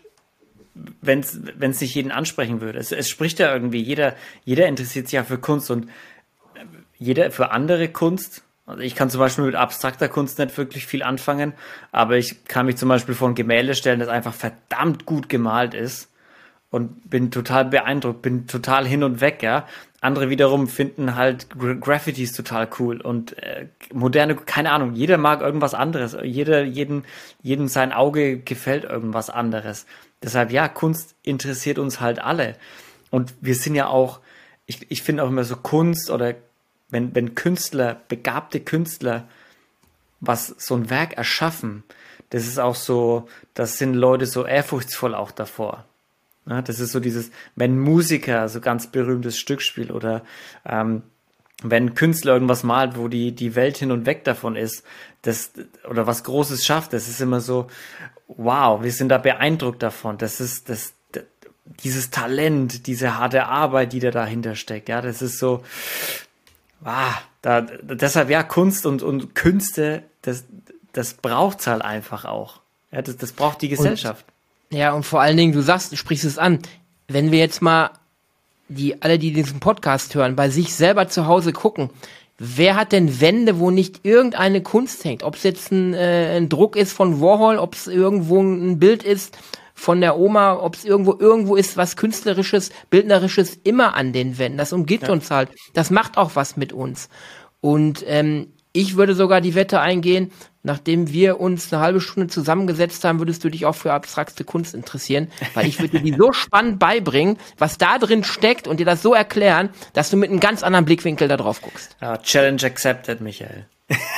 wenn 1.02 1.20
es 1.22 1.82
nicht 1.82 1.96
jeden 1.96 2.12
ansprechen 2.12 2.60
würde. 2.60 2.80
Es, 2.80 2.92
es 2.92 3.08
spricht 3.08 3.40
ja 3.40 3.54
irgendwie, 3.54 3.82
jeder, 3.82 4.14
jeder 4.44 4.68
interessiert 4.68 5.08
sich 5.08 5.14
ja 5.14 5.24
für 5.24 5.38
Kunst 5.38 5.72
und 5.72 5.88
jeder 7.02 7.32
für 7.32 7.52
andere 7.52 7.90
Kunst. 7.90 8.44
Also 8.68 8.84
ich 8.84 8.96
kann 8.96 9.10
zum 9.10 9.20
Beispiel 9.20 9.44
mit 9.44 9.56
abstrakter 9.56 10.08
Kunst 10.08 10.38
nicht 10.38 10.56
wirklich 10.56 10.86
viel 10.86 11.02
anfangen, 11.02 11.54
aber 11.92 12.16
ich 12.18 12.46
kann 12.46 12.68
mich 12.68 12.78
zum 12.78 12.90
Beispiel 12.90 13.16
vor 13.16 13.28
ein 13.28 13.36
Gemälde 13.36 13.74
stellen, 13.74 14.00
das 14.00 14.08
einfach 14.08 14.36
verdammt 14.36 15.08
gut 15.08 15.28
gemalt 15.28 15.74
ist 15.74 16.10
und 16.70 17.10
bin 17.10 17.32
total 17.32 17.66
beeindruckt, 17.66 18.22
bin 18.22 18.46
total 18.46 18.88
hin 18.88 19.04
und 19.04 19.20
weg, 19.20 19.42
ja. 19.42 19.68
Andere 20.00 20.30
wiederum 20.30 20.68
finden 20.68 21.16
halt 21.16 21.48
Graffitis 21.60 22.34
total 22.34 22.68
cool 22.80 23.02
und 23.02 23.38
äh, 23.40 23.68
moderne, 23.94 24.36
keine 24.36 24.72
Ahnung, 24.72 24.94
jeder 24.94 25.18
mag 25.18 25.42
irgendwas 25.42 25.74
anderes. 25.74 26.16
Jeder, 26.24 26.64
jeden, 26.64 27.04
jedem 27.42 27.68
sein 27.68 27.92
Auge 27.92 28.40
gefällt 28.40 28.84
irgendwas 28.84 29.30
anderes. 29.30 29.86
Deshalb, 30.24 30.52
ja, 30.52 30.68
Kunst 30.68 31.16
interessiert 31.24 31.78
uns 31.78 32.00
halt 32.00 32.20
alle. 32.20 32.56
Und 33.10 33.34
wir 33.42 33.56
sind 33.56 33.76
ja 33.76 33.88
auch, 33.88 34.22
ich, 34.66 34.90
ich 34.90 35.04
finde 35.04 35.24
auch 35.24 35.28
immer 35.28 35.44
so 35.44 35.56
Kunst 35.56 36.10
oder 36.10 36.36
wenn, 36.92 37.16
wenn 37.16 37.36
Künstler, 37.36 38.02
begabte 38.08 38.60
Künstler, 38.60 39.28
was 40.20 40.48
so 40.58 40.76
ein 40.76 40.90
Werk 40.90 41.14
erschaffen, 41.14 41.84
das 42.30 42.48
ist 42.48 42.60
auch 42.60 42.76
so, 42.76 43.28
das 43.54 43.78
sind 43.78 43.94
Leute 43.94 44.26
so 44.26 44.46
ehrfurchtsvoll 44.46 45.16
auch 45.16 45.32
davor. 45.32 45.86
Ja, 46.48 46.62
das 46.62 46.80
ist 46.80 46.92
so 46.92 47.00
dieses, 47.00 47.32
wenn 47.56 47.80
Musiker 47.80 48.48
so 48.50 48.62
ganz 48.62 48.88
berühmtes 48.88 49.38
Stück 49.38 49.62
spielt 49.62 49.92
oder 49.92 50.24
ähm, 50.66 51.04
wenn 51.64 51.94
Künstler 51.94 52.34
irgendwas 52.34 52.64
malt, 52.64 52.98
wo 52.98 53.08
die, 53.08 53.34
die 53.34 53.56
Welt 53.56 53.78
hin 53.78 53.92
und 53.92 54.06
weg 54.06 54.24
davon 54.24 54.56
ist, 54.56 54.84
das, 55.22 55.52
oder 55.88 56.08
was 56.08 56.24
Großes 56.24 56.66
schafft, 56.66 56.94
das 56.94 57.08
ist 57.08 57.22
immer 57.22 57.42
so, 57.42 57.68
wow, 58.28 58.82
wir 58.82 58.92
sind 58.92 59.10
da 59.10 59.20
beeindruckt 59.20 59.84
davon. 59.84 60.18
Das 60.18 60.42
ist, 60.42 60.70
das, 60.70 60.94
das 61.12 61.26
dieses 61.84 62.10
Talent, 62.10 62.88
diese 62.88 63.18
harte 63.18 63.46
Arbeit, 63.46 63.94
die 63.94 64.00
da 64.00 64.10
dahinter 64.10 64.56
steckt, 64.56 64.90
ja, 64.90 65.02
das 65.02 65.22
ist 65.22 65.38
so, 65.38 65.64
wow, 66.82 67.14
da, 67.42 67.62
deshalb, 67.62 68.30
ja, 68.30 68.44
Kunst 68.44 68.86
und, 68.86 69.02
und 69.04 69.36
Künste, 69.36 70.04
das, 70.22 70.46
das 70.94 71.16
braucht's 71.16 71.68
halt 71.68 71.82
einfach 71.82 72.26
auch. 72.26 72.60
Ja, 72.92 73.02
das, 73.02 73.18
das 73.18 73.32
braucht 73.32 73.62
die 73.62 73.70
Gesellschaft. 73.70 74.26
Ja, 74.70 74.94
und 74.94 75.04
vor 75.04 75.22
allen 75.22 75.38
Dingen, 75.38 75.54
du 75.54 75.62
sagst, 75.62 75.92
du 75.92 75.96
sprichst 75.96 76.26
es 76.26 76.38
an, 76.38 76.60
wenn 77.08 77.32
wir 77.32 77.40
jetzt 77.40 77.62
mal 77.62 77.92
die 78.68 79.02
alle, 79.02 79.20
die 79.20 79.34
diesen 79.34 79.60
Podcast 79.60 80.16
hören, 80.16 80.36
bei 80.36 80.50
sich 80.50 80.74
selber 80.74 81.10
zu 81.10 81.28
Hause 81.28 81.52
gucken. 81.52 81.90
Wer 82.38 82.76
hat 82.76 82.92
denn 82.92 83.20
Wände, 83.22 83.60
wo 83.60 83.70
nicht 83.70 84.00
irgendeine 84.04 84.64
Kunst 84.64 85.04
hängt? 85.04 85.24
Ob 85.24 85.36
es 85.36 85.44
jetzt 85.44 85.72
ein, 85.72 85.94
äh, 85.94 86.38
ein 86.38 86.50
Druck 86.50 86.76
ist 86.76 86.94
von 86.94 87.22
Warhol, 87.22 87.58
ob 87.58 87.76
es 87.76 87.88
irgendwo 87.88 88.42
ein 88.42 88.80
Bild 88.80 89.04
ist 89.04 89.38
von 89.82 90.00
der 90.00 90.16
Oma, 90.16 90.60
ob 90.60 90.76
es 90.76 90.86
irgendwo 90.86 91.18
irgendwo 91.20 91.56
ist, 91.56 91.76
was 91.76 91.96
künstlerisches, 91.96 92.70
bildnerisches 92.92 93.58
immer 93.64 93.96
an 93.96 94.14
den 94.14 94.38
Wänden. 94.38 94.60
Das 94.60 94.74
umgibt 94.74 95.08
ja. 95.08 95.12
uns 95.12 95.32
halt. 95.32 95.50
Das 95.74 95.90
macht 95.90 96.18
auch 96.18 96.36
was 96.36 96.56
mit 96.56 96.72
uns. 96.72 97.10
Und 97.62 98.04
ähm, 98.06 98.54
ich 98.74 98.96
würde 98.96 99.16
sogar 99.16 99.42
die 99.42 99.56
Wette 99.56 99.82
eingehen, 99.82 100.32
nachdem 100.62 101.12
wir 101.12 101.40
uns 101.40 101.74
eine 101.74 101.82
halbe 101.82 102.00
Stunde 102.00 102.28
zusammengesetzt 102.28 103.04
haben, 103.04 103.18
würdest 103.18 103.44
du 103.44 103.50
dich 103.50 103.66
auch 103.66 103.74
für 103.74 103.92
abstrakte 103.92 104.44
Kunst 104.44 104.76
interessieren, 104.76 105.32
weil 105.56 105.66
ich 105.66 105.80
würde 105.80 105.98
dir 105.98 106.04
die 106.04 106.16
so 106.16 106.32
spannend 106.32 106.78
beibringen, 106.78 107.40
was 107.58 107.80
da 107.80 107.98
drin 107.98 108.24
steckt 108.24 108.68
und 108.68 108.80
dir 108.80 108.86
das 108.86 109.02
so 109.02 109.16
erklären, 109.16 109.70
dass 109.94 110.12
du 110.12 110.16
mit 110.16 110.30
einem 110.30 110.40
ganz 110.40 110.62
anderen 110.62 110.86
Blickwinkel 110.86 111.28
da 111.28 111.38
drauf 111.38 111.60
guckst. 111.60 111.98
Ja, 112.02 112.20
Challenge 112.20 112.64
accepted, 112.64 113.20
Michael. 113.20 113.66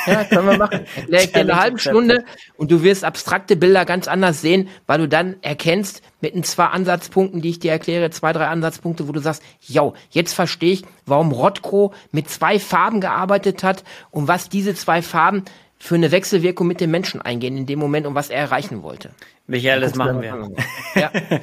Ja, 0.06 0.24
können 0.24 0.46
wir 0.46 0.58
machen. 0.58 0.80
Ich 1.08 1.32
dir 1.32 1.40
eine 1.40 1.60
halbe 1.60 1.78
Stunde 1.78 2.24
und 2.56 2.70
du 2.70 2.82
wirst 2.82 3.04
abstrakte 3.04 3.56
Bilder 3.56 3.84
ganz 3.84 4.08
anders 4.08 4.40
sehen, 4.40 4.68
weil 4.86 4.98
du 4.98 5.08
dann 5.08 5.36
erkennst 5.42 6.02
mit 6.20 6.34
den 6.34 6.44
zwei 6.44 6.66
Ansatzpunkten, 6.66 7.40
die 7.40 7.50
ich 7.50 7.58
dir 7.58 7.72
erkläre, 7.72 8.10
zwei, 8.10 8.32
drei 8.32 8.46
Ansatzpunkte, 8.48 9.08
wo 9.08 9.12
du 9.12 9.20
sagst, 9.20 9.42
ja, 9.60 9.92
jetzt 10.10 10.34
verstehe 10.34 10.72
ich, 10.72 10.84
warum 11.06 11.32
Rothko 11.32 11.92
mit 12.12 12.28
zwei 12.28 12.58
Farben 12.58 13.00
gearbeitet 13.00 13.62
hat 13.62 13.84
und 14.10 14.28
was 14.28 14.48
diese 14.48 14.74
zwei 14.74 15.02
Farben 15.02 15.44
für 15.78 15.94
eine 15.94 16.10
Wechselwirkung 16.10 16.66
mit 16.66 16.80
dem 16.80 16.90
Menschen 16.90 17.20
eingehen 17.20 17.56
in 17.56 17.66
dem 17.66 17.78
Moment 17.78 18.06
und 18.06 18.14
was 18.14 18.30
er 18.30 18.38
erreichen 18.38 18.82
wollte. 18.82 19.10
Michael, 19.46 19.80
das 19.80 19.94
machen 19.94 20.22
wir. 20.22 20.50
Ja. 20.94 21.10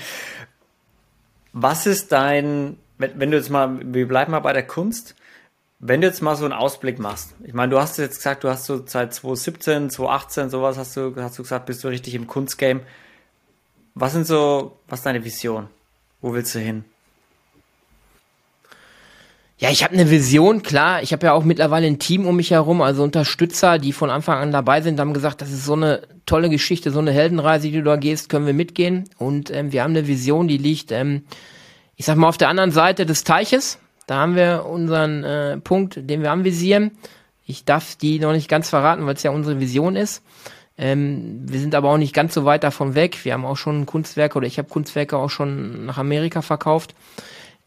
was 1.54 1.86
ist 1.86 2.12
dein, 2.12 2.78
wenn, 2.98 3.20
wenn 3.20 3.32
du 3.32 3.38
jetzt 3.38 3.50
mal, 3.50 3.80
wir 3.84 4.08
bleiben 4.08 4.32
mal 4.32 4.40
bei 4.40 4.54
der 4.54 4.64
Kunst, 4.64 5.16
wenn 5.84 6.00
du 6.00 6.08
jetzt 6.08 6.22
mal 6.22 6.36
so 6.36 6.46
einen 6.46 6.54
Ausblick 6.54 7.00
machst, 7.00 7.34
ich 7.44 7.54
meine, 7.54 7.72
du 7.72 7.80
hast 7.80 7.98
jetzt 7.98 8.18
gesagt, 8.18 8.44
du 8.44 8.50
hast 8.50 8.66
so 8.66 8.86
seit 8.86 9.16
2017, 9.16 9.90
2018, 9.90 10.50
sowas 10.52 10.78
hast 10.78 10.96
du, 10.96 11.16
hast 11.18 11.40
du 11.40 11.44
gesagt, 11.44 11.66
bist 11.66 11.84
du 11.84 11.88
richtig 11.88 12.14
im 12.14 12.28
Kunstgame. 12.28 12.82
Was 13.96 14.14
sind 14.14 14.28
so, 14.28 14.78
was 14.88 15.00
ist 15.00 15.06
deine 15.08 15.26
Vision? 15.26 15.68
Wo 16.22 16.34
willst 16.34 16.54
du 16.54 16.60
hin? 16.60 16.86
Ja, 19.58 19.70
ich 19.70 19.84
habe 19.84 19.94
eine 19.94 20.10
Vision, 20.10 20.62
klar. 20.62 21.02
Ich 21.02 21.14
habe 21.14 21.26
ja 21.26 21.34
auch 21.34 21.44
mittlerweile 21.44 21.88
ein 21.88 22.00
Team 22.00 22.28
um 22.28 22.36
mich 22.36 22.52
herum, 22.52 22.82
also 22.82 23.02
Unterstützer, 23.02 23.80
die 23.80 23.92
von 23.92 24.12
Anfang 24.12 24.38
an 24.38 24.52
dabei 24.52 24.82
sind, 24.82 25.00
haben 25.00 25.14
gesagt, 25.14 25.42
das 25.42 25.52
ist 25.52 25.66
so 25.66 25.74
eine 25.74 26.04
tolle 26.28 26.50
Geschichte, 26.50 26.92
so 26.92 27.00
eine 27.00 27.12
Heldenreise, 27.12 27.70
die 27.70 27.78
du 27.78 27.84
da 27.84 27.96
gehst, 27.96 28.30
können 28.30 28.46
wir 28.46 28.54
mitgehen. 28.54 29.10
Und 29.18 29.50
ähm, 29.50 29.72
wir 29.72 29.84
haben 29.84 29.92
eine 29.92 30.08
Vision, 30.08 30.48
die 30.48 30.58
liegt, 30.58 30.92
ähm, 30.92 31.24
ich 31.96 32.06
sag 32.06 32.18
mal, 32.18 32.30
auf 32.30 32.38
der 32.38 32.50
anderen 32.50 32.72
Seite 32.72 33.08
des 33.08 33.24
Teiches. 33.24 33.80
Da 34.12 34.18
haben 34.18 34.36
wir 34.36 34.66
unseren 34.66 35.24
äh, 35.24 35.58
Punkt, 35.58 35.98
den 35.98 36.22
wir 36.22 36.34
anvisieren. 36.34 36.92
Ich 37.46 37.64
darf 37.64 37.96
die 37.96 38.20
noch 38.20 38.34
nicht 38.34 38.50
ganz 38.50 38.68
verraten, 38.68 39.06
weil 39.06 39.14
es 39.14 39.24
ja 39.24 39.32
unsere 39.32 39.62
Vision 39.62 39.96
ist. 39.96 40.22
Ähm, 40.78 41.44
wir 41.46 41.62
sind 41.62 41.74
aber 41.76 41.90
auch 41.90 41.98
nicht 41.98 42.14
ganz 42.14 42.34
so 42.34 42.44
weit 42.44 42.66
davon 42.66 42.94
weg. 42.94 43.24
Wir 43.24 43.32
haben 43.32 43.46
auch 43.46 43.56
schon 43.56 43.86
Kunstwerke 43.86 44.38
oder 44.38 44.48
ich 44.48 44.58
habe 44.58 44.68
Kunstwerke 44.68 45.16
auch 45.16 45.30
schon 45.30 45.86
nach 45.86 45.98
Amerika 45.98 46.42
verkauft. 46.42 46.94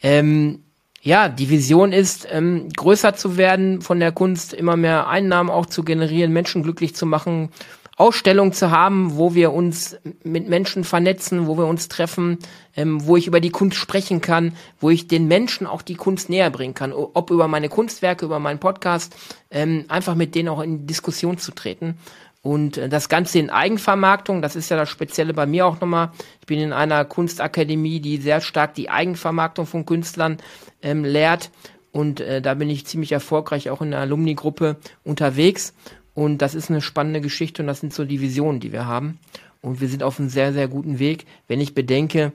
Ähm, 0.02 0.64
ja, 1.00 1.30
die 1.30 1.48
Vision 1.48 1.92
ist, 1.92 2.28
ähm, 2.30 2.68
größer 2.76 3.14
zu 3.14 3.38
werden 3.38 3.80
von 3.80 3.98
der 3.98 4.12
Kunst, 4.12 4.52
immer 4.52 4.76
mehr 4.76 5.08
Einnahmen 5.08 5.48
auch 5.48 5.64
zu 5.64 5.82
generieren, 5.82 6.30
Menschen 6.30 6.62
glücklich 6.62 6.94
zu 6.94 7.06
machen, 7.06 7.52
Ausstellungen 7.96 8.52
zu 8.52 8.70
haben, 8.70 9.16
wo 9.16 9.34
wir 9.34 9.52
uns 9.52 9.96
mit 10.24 10.48
Menschen 10.48 10.84
vernetzen, 10.84 11.46
wo 11.46 11.56
wir 11.56 11.66
uns 11.66 11.88
treffen, 11.88 12.38
ähm, 12.76 13.06
wo 13.06 13.16
ich 13.16 13.26
über 13.26 13.40
die 13.40 13.50
Kunst 13.50 13.76
sprechen 13.76 14.20
kann, 14.20 14.56
wo 14.80 14.90
ich 14.90 15.06
den 15.06 15.28
Menschen 15.28 15.66
auch 15.66 15.82
die 15.82 15.94
Kunst 15.94 16.28
näher 16.28 16.50
bringen 16.50 16.74
kann, 16.74 16.92
ob 16.92 17.30
über 17.30 17.46
meine 17.46 17.68
Kunstwerke, 17.68 18.24
über 18.24 18.40
meinen 18.40 18.58
Podcast, 18.58 19.14
ähm, 19.50 19.84
einfach 19.88 20.16
mit 20.16 20.34
denen 20.34 20.48
auch 20.48 20.60
in 20.60 20.86
Diskussion 20.86 21.38
zu 21.38 21.52
treten. 21.52 21.98
Und 22.42 22.76
äh, 22.76 22.88
das 22.88 23.08
Ganze 23.08 23.38
in 23.38 23.48
Eigenvermarktung, 23.48 24.42
das 24.42 24.54
ist 24.54 24.70
ja 24.70 24.76
das 24.76 24.90
Spezielle 24.90 25.32
bei 25.32 25.46
mir 25.46 25.66
auch 25.66 25.80
nochmal. 25.80 26.10
Ich 26.40 26.46
bin 26.46 26.60
in 26.60 26.72
einer 26.72 27.04
Kunstakademie, 27.04 28.00
die 28.00 28.18
sehr 28.18 28.40
stark 28.40 28.74
die 28.74 28.90
Eigenvermarktung 28.90 29.66
von 29.66 29.86
Künstlern 29.86 30.38
ähm, 30.82 31.04
lehrt. 31.04 31.50
Und 31.90 32.20
äh, 32.20 32.42
da 32.42 32.54
bin 32.54 32.68
ich 32.68 32.86
ziemlich 32.86 33.12
erfolgreich 33.12 33.70
auch 33.70 33.80
in 33.80 33.92
der 33.92 34.00
Alumni-Gruppe 34.00 34.76
unterwegs. 35.04 35.72
Und 36.14 36.38
das 36.38 36.54
ist 36.54 36.70
eine 36.70 36.80
spannende 36.80 37.20
Geschichte 37.20 37.62
und 37.62 37.66
das 37.66 37.80
sind 37.80 37.92
so 37.92 38.04
die 38.04 38.20
Visionen, 38.20 38.60
die 38.60 38.72
wir 38.72 38.86
haben. 38.86 39.18
Und 39.60 39.80
wir 39.80 39.88
sind 39.88 40.02
auf 40.02 40.20
einem 40.20 40.28
sehr, 40.28 40.52
sehr 40.52 40.68
guten 40.68 40.98
Weg. 40.98 41.26
Wenn 41.48 41.60
ich 41.60 41.74
bedenke, 41.74 42.32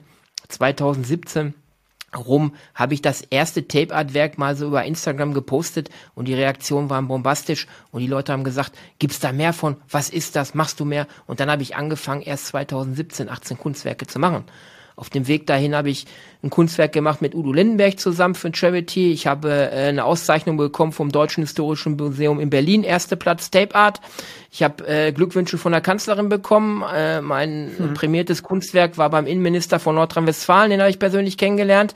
2017 0.49 1.53
rum 2.15 2.53
habe 2.73 2.93
ich 2.93 3.01
das 3.01 3.21
erste 3.21 3.67
Tape-Art-Werk 3.67 4.37
mal 4.37 4.55
so 4.55 4.67
über 4.67 4.83
Instagram 4.83 5.33
gepostet 5.33 5.89
und 6.15 6.27
die 6.27 6.33
Reaktionen 6.33 6.89
waren 6.89 7.07
bombastisch 7.07 7.67
und 7.91 8.01
die 8.01 8.07
Leute 8.07 8.33
haben 8.33 8.43
gesagt, 8.43 8.73
gibt's 8.97 9.19
da 9.19 9.31
mehr 9.31 9.53
von? 9.53 9.77
Was 9.89 10.09
ist 10.09 10.35
das? 10.35 10.53
Machst 10.53 10.79
du 10.79 10.85
mehr? 10.85 11.07
Und 11.27 11.39
dann 11.39 11.51
habe 11.51 11.61
ich 11.61 11.75
angefangen, 11.75 12.21
erst 12.21 12.47
2017 12.47 13.29
18 13.29 13.57
Kunstwerke 13.57 14.07
zu 14.07 14.19
machen. 14.19 14.43
Auf 14.99 15.09
dem 15.09 15.29
Weg 15.29 15.47
dahin 15.47 15.75
habe 15.75 15.89
ich 15.89 16.05
ein 16.43 16.49
Kunstwerk 16.49 16.91
gemacht 16.91 17.21
mit 17.21 17.33
Udo 17.33 17.53
Lindenberg 17.53 17.97
zusammen 18.01 18.35
für 18.35 18.53
Charity. 18.53 19.13
Ich 19.13 19.27
habe 19.27 19.49
äh, 19.49 19.87
eine 19.87 20.03
Auszeichnung 20.03 20.57
bekommen 20.57 20.91
vom 20.91 21.09
Deutschen 21.09 21.41
Historischen 21.41 21.95
Museum 21.95 22.41
in 22.41 22.49
Berlin, 22.49 22.83
erster 22.83 23.15
Platz 23.15 23.49
Tape 23.49 23.75
Art. 23.75 24.01
Ich 24.51 24.61
habe 24.61 24.85
äh, 24.85 25.13
Glückwünsche 25.13 25.57
von 25.57 25.71
der 25.71 25.79
Kanzlerin 25.79 26.27
bekommen. 26.27 26.83
Äh, 26.93 27.21
mein 27.21 27.71
hm. 27.77 27.93
prämiertes 27.93 28.43
Kunstwerk 28.43 28.97
war 28.97 29.09
beim 29.09 29.25
Innenminister 29.25 29.79
von 29.79 29.95
Nordrhein-Westfalen, 29.95 30.69
den 30.69 30.81
habe 30.81 30.89
ich 30.89 30.99
persönlich 30.99 31.37
kennengelernt. 31.37 31.93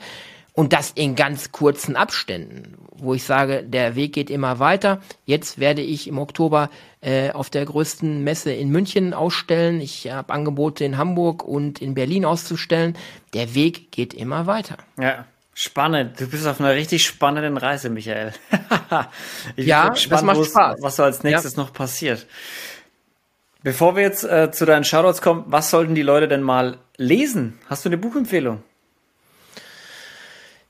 Und 0.56 0.72
das 0.72 0.92
in 0.92 1.16
ganz 1.16 1.50
kurzen 1.50 1.96
Abständen, 1.96 2.76
wo 2.92 3.12
ich 3.12 3.24
sage, 3.24 3.64
der 3.64 3.96
Weg 3.96 4.12
geht 4.12 4.30
immer 4.30 4.60
weiter. 4.60 5.00
Jetzt 5.26 5.58
werde 5.58 5.82
ich 5.82 6.06
im 6.06 6.16
Oktober 6.16 6.70
äh, 7.00 7.32
auf 7.32 7.50
der 7.50 7.64
größten 7.64 8.22
Messe 8.22 8.52
in 8.52 8.70
München 8.70 9.14
ausstellen. 9.14 9.80
Ich 9.80 10.08
habe 10.12 10.32
Angebote 10.32 10.84
in 10.84 10.96
Hamburg 10.96 11.42
und 11.42 11.82
in 11.82 11.94
Berlin 11.94 12.24
auszustellen. 12.24 12.96
Der 13.34 13.56
Weg 13.56 13.90
geht 13.90 14.14
immer 14.14 14.46
weiter. 14.46 14.76
Ja. 14.98 15.26
Spannend. 15.56 16.20
Du 16.20 16.28
bist 16.28 16.46
auf 16.48 16.60
einer 16.60 16.74
richtig 16.74 17.04
spannenden 17.04 17.56
Reise, 17.56 17.88
Michael. 17.88 18.32
ich 19.56 19.66
ja, 19.66 19.88
gespannt, 19.88 20.22
das 20.22 20.22
macht 20.24 20.44
Spaß. 20.46 20.82
was 20.82 20.96
so 20.96 21.04
als 21.04 21.22
nächstes 21.22 21.54
ja. 21.54 21.62
noch 21.62 21.72
passiert. 21.72 22.26
Bevor 23.62 23.94
wir 23.94 24.02
jetzt 24.02 24.24
äh, 24.24 24.50
zu 24.50 24.66
deinen 24.66 24.84
Shoutouts 24.84 25.22
kommen, 25.22 25.44
was 25.46 25.70
sollten 25.70 25.94
die 25.94 26.02
Leute 26.02 26.26
denn 26.26 26.42
mal 26.42 26.78
lesen? 26.96 27.58
Hast 27.68 27.84
du 27.84 27.88
eine 27.88 27.98
Buchempfehlung? 27.98 28.62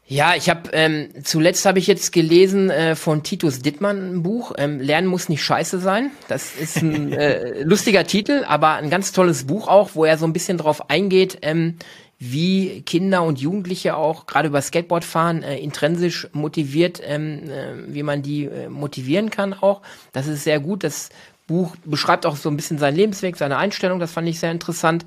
Ja, 0.06 0.34
ich 0.36 0.50
habe 0.50 0.70
ähm, 0.74 1.08
zuletzt 1.22 1.64
habe 1.64 1.78
ich 1.78 1.86
jetzt 1.86 2.12
gelesen 2.12 2.68
äh, 2.68 2.94
von 2.94 3.22
Titus 3.22 3.60
Dittmann 3.60 4.16
ein 4.16 4.22
Buch. 4.22 4.52
Ähm, 4.58 4.78
Lernen 4.78 5.06
muss 5.06 5.30
nicht 5.30 5.42
scheiße 5.42 5.78
sein. 5.78 6.10
Das 6.28 6.54
ist 6.54 6.76
ein 6.76 7.12
äh, 7.14 7.62
lustiger 7.62 8.04
Titel, 8.04 8.44
aber 8.46 8.74
ein 8.74 8.90
ganz 8.90 9.12
tolles 9.12 9.46
Buch 9.46 9.66
auch, 9.66 9.90
wo 9.94 10.04
er 10.04 10.18
so 10.18 10.26
ein 10.26 10.34
bisschen 10.34 10.58
drauf 10.58 10.90
eingeht, 10.90 11.38
ähm, 11.40 11.76
wie 12.18 12.82
Kinder 12.82 13.22
und 13.22 13.40
Jugendliche 13.40 13.96
auch 13.96 14.26
gerade 14.26 14.48
über 14.48 14.60
Skateboardfahren 14.60 15.42
äh, 15.42 15.58
intrinsisch 15.58 16.28
motiviert, 16.32 17.00
ähm, 17.02 17.48
äh, 17.48 17.94
wie 17.94 18.02
man 18.02 18.20
die 18.20 18.44
äh, 18.44 18.68
motivieren 18.68 19.30
kann 19.30 19.54
auch. 19.54 19.80
Das 20.12 20.26
ist 20.26 20.44
sehr 20.44 20.60
gut. 20.60 20.84
Das 20.84 21.08
Buch 21.46 21.76
beschreibt 21.84 22.26
auch 22.26 22.36
so 22.36 22.50
ein 22.50 22.56
bisschen 22.56 22.76
seinen 22.76 22.96
Lebensweg, 22.96 23.36
seine 23.36 23.56
Einstellung. 23.56 24.00
Das 24.00 24.12
fand 24.12 24.28
ich 24.28 24.38
sehr 24.38 24.52
interessant. 24.52 25.06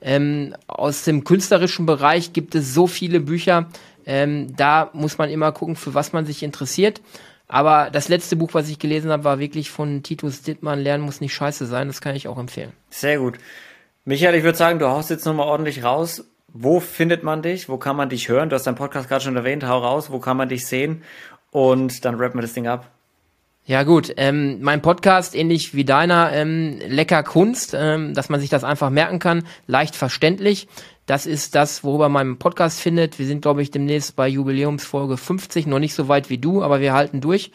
Ähm, 0.00 0.54
aus 0.68 1.02
dem 1.02 1.24
künstlerischen 1.24 1.84
Bereich 1.84 2.32
gibt 2.32 2.54
es 2.54 2.72
so 2.74 2.86
viele 2.86 3.18
Bücher, 3.18 3.68
ähm, 4.06 4.56
da 4.56 4.90
muss 4.92 5.18
man 5.18 5.28
immer 5.28 5.52
gucken, 5.52 5.76
für 5.76 5.94
was 5.94 6.12
man 6.12 6.24
sich 6.24 6.42
interessiert. 6.42 7.02
Aber 7.48 7.90
das 7.90 8.08
letzte 8.08 8.36
Buch, 8.36 8.54
was 8.54 8.68
ich 8.68 8.78
gelesen 8.78 9.10
habe, 9.10 9.24
war 9.24 9.38
wirklich 9.38 9.70
von 9.70 10.02
Titus 10.02 10.42
Dittmann, 10.42 10.80
Lernen 10.80 11.04
muss 11.04 11.20
nicht 11.20 11.34
scheiße 11.34 11.66
sein. 11.66 11.88
Das 11.88 12.00
kann 12.00 12.16
ich 12.16 12.26
auch 12.26 12.38
empfehlen. 12.38 12.72
Sehr 12.90 13.18
gut. 13.18 13.38
Michael, 14.04 14.34
ich 14.36 14.44
würde 14.44 14.58
sagen, 14.58 14.78
du 14.78 14.88
haust 14.88 15.10
jetzt 15.10 15.26
nochmal 15.26 15.46
ordentlich 15.46 15.84
raus. 15.84 16.24
Wo 16.52 16.80
findet 16.80 17.22
man 17.22 17.42
dich? 17.42 17.68
Wo 17.68 17.76
kann 17.76 17.96
man 17.96 18.08
dich 18.08 18.28
hören? 18.28 18.48
Du 18.48 18.56
hast 18.56 18.66
deinen 18.66 18.76
Podcast 18.76 19.08
gerade 19.08 19.22
schon 19.22 19.36
erwähnt. 19.36 19.64
Hau 19.64 19.78
raus. 19.78 20.10
Wo 20.10 20.18
kann 20.18 20.36
man 20.36 20.48
dich 20.48 20.66
sehen? 20.66 21.02
Und 21.50 22.04
dann 22.04 22.14
rappen 22.16 22.38
wir 22.38 22.42
das 22.42 22.54
Ding 22.54 22.66
ab. 22.66 22.90
Ja 23.68 23.82
gut, 23.82 24.14
ähm, 24.16 24.58
mein 24.62 24.80
Podcast, 24.80 25.34
ähnlich 25.34 25.74
wie 25.74 25.84
deiner, 25.84 26.32
ähm, 26.32 26.78
lecker 26.86 27.24
Kunst, 27.24 27.74
ähm, 27.76 28.14
dass 28.14 28.28
man 28.28 28.38
sich 28.38 28.48
das 28.48 28.62
einfach 28.62 28.90
merken 28.90 29.18
kann, 29.18 29.42
leicht 29.66 29.96
verständlich. 29.96 30.68
Das 31.06 31.26
ist 31.26 31.56
das, 31.56 31.82
worüber 31.82 32.08
mein 32.08 32.38
Podcast 32.38 32.80
findet. 32.80 33.18
Wir 33.18 33.26
sind, 33.26 33.42
glaube 33.42 33.62
ich, 33.62 33.72
demnächst 33.72 34.14
bei 34.14 34.28
Jubiläumsfolge 34.28 35.16
50, 35.16 35.66
noch 35.66 35.80
nicht 35.80 35.94
so 35.94 36.06
weit 36.06 36.30
wie 36.30 36.38
du, 36.38 36.62
aber 36.62 36.80
wir 36.80 36.92
halten 36.92 37.20
durch. 37.20 37.50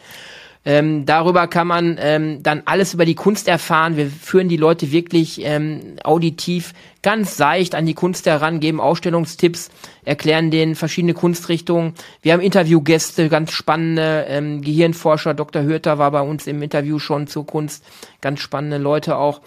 Ähm, 0.64 1.06
darüber 1.06 1.48
kann 1.48 1.66
man 1.66 1.96
ähm, 2.00 2.42
dann 2.42 2.62
alles 2.66 2.94
über 2.94 3.04
die 3.04 3.16
Kunst 3.16 3.48
erfahren. 3.48 3.96
Wir 3.96 4.06
führen 4.06 4.48
die 4.48 4.56
Leute 4.56 4.92
wirklich 4.92 5.44
ähm, 5.44 5.96
auditiv 6.04 6.72
ganz 7.02 7.36
seicht 7.36 7.74
an 7.74 7.84
die 7.84 7.94
Kunst 7.94 8.26
heran, 8.26 8.60
geben 8.60 8.80
Ausstellungstipps, 8.80 9.70
erklären 10.04 10.52
denen 10.52 10.76
verschiedene 10.76 11.14
Kunstrichtungen. 11.14 11.94
Wir 12.22 12.32
haben 12.32 12.40
Interviewgäste, 12.40 13.28
ganz 13.28 13.50
spannende 13.52 14.26
ähm, 14.28 14.62
Gehirnforscher. 14.62 15.34
Dr. 15.34 15.64
Hürter 15.64 15.98
war 15.98 16.12
bei 16.12 16.20
uns 16.20 16.46
im 16.46 16.62
Interview 16.62 17.00
schon 17.00 17.26
zur 17.26 17.44
Kunst. 17.44 17.84
Ganz 18.20 18.38
spannende 18.38 18.78
Leute 18.78 19.16
auch. 19.16 19.40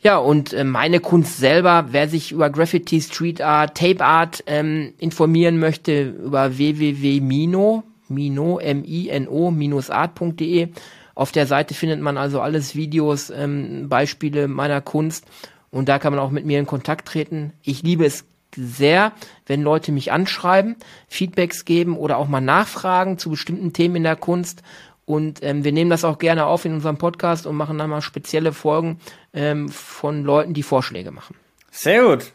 Ja, 0.00 0.18
und 0.18 0.52
äh, 0.52 0.64
meine 0.64 1.00
Kunst 1.00 1.38
selber, 1.38 1.86
wer 1.90 2.08
sich 2.08 2.32
über 2.32 2.50
Graffiti, 2.50 3.00
Street 3.00 3.40
Art, 3.40 3.76
Tape 3.76 4.04
Art 4.04 4.42
ähm, 4.46 4.92
informieren 4.98 5.58
möchte, 5.58 6.02
über 6.24 6.58
www.mino, 6.58 7.84
mino, 8.08 8.58
M-I-N-O, 8.58 9.52
art.de. 9.88 10.68
Auf 11.14 11.32
der 11.32 11.46
Seite 11.46 11.74
findet 11.74 12.00
man 12.00 12.18
also 12.18 12.40
alles 12.40 12.74
Videos, 12.76 13.30
ähm, 13.30 13.88
Beispiele 13.88 14.48
meiner 14.48 14.80
Kunst 14.80 15.26
und 15.70 15.88
da 15.88 15.98
kann 15.98 16.12
man 16.12 16.20
auch 16.20 16.30
mit 16.30 16.46
mir 16.46 16.58
in 16.58 16.66
Kontakt 16.66 17.08
treten. 17.08 17.52
Ich 17.62 17.82
liebe 17.82 18.04
es 18.04 18.24
sehr, 18.56 19.12
wenn 19.46 19.62
Leute 19.62 19.92
mich 19.92 20.12
anschreiben, 20.12 20.76
Feedbacks 21.08 21.64
geben 21.64 21.96
oder 21.96 22.16
auch 22.16 22.28
mal 22.28 22.40
nachfragen 22.40 23.18
zu 23.18 23.30
bestimmten 23.30 23.72
Themen 23.72 23.96
in 23.96 24.02
der 24.02 24.16
Kunst. 24.16 24.62
Und 25.04 25.42
ähm, 25.42 25.64
wir 25.64 25.72
nehmen 25.72 25.90
das 25.90 26.04
auch 26.04 26.18
gerne 26.18 26.46
auf 26.46 26.64
in 26.64 26.72
unserem 26.72 26.98
Podcast 26.98 27.46
und 27.46 27.56
machen 27.56 27.78
dann 27.78 27.90
mal 27.90 28.00
spezielle 28.00 28.52
Folgen 28.52 28.98
ähm, 29.34 29.68
von 29.68 30.24
Leuten, 30.24 30.54
die 30.54 30.62
Vorschläge 30.64 31.12
machen. 31.12 31.36
Sehr 31.70 32.02
gut. 32.02 32.32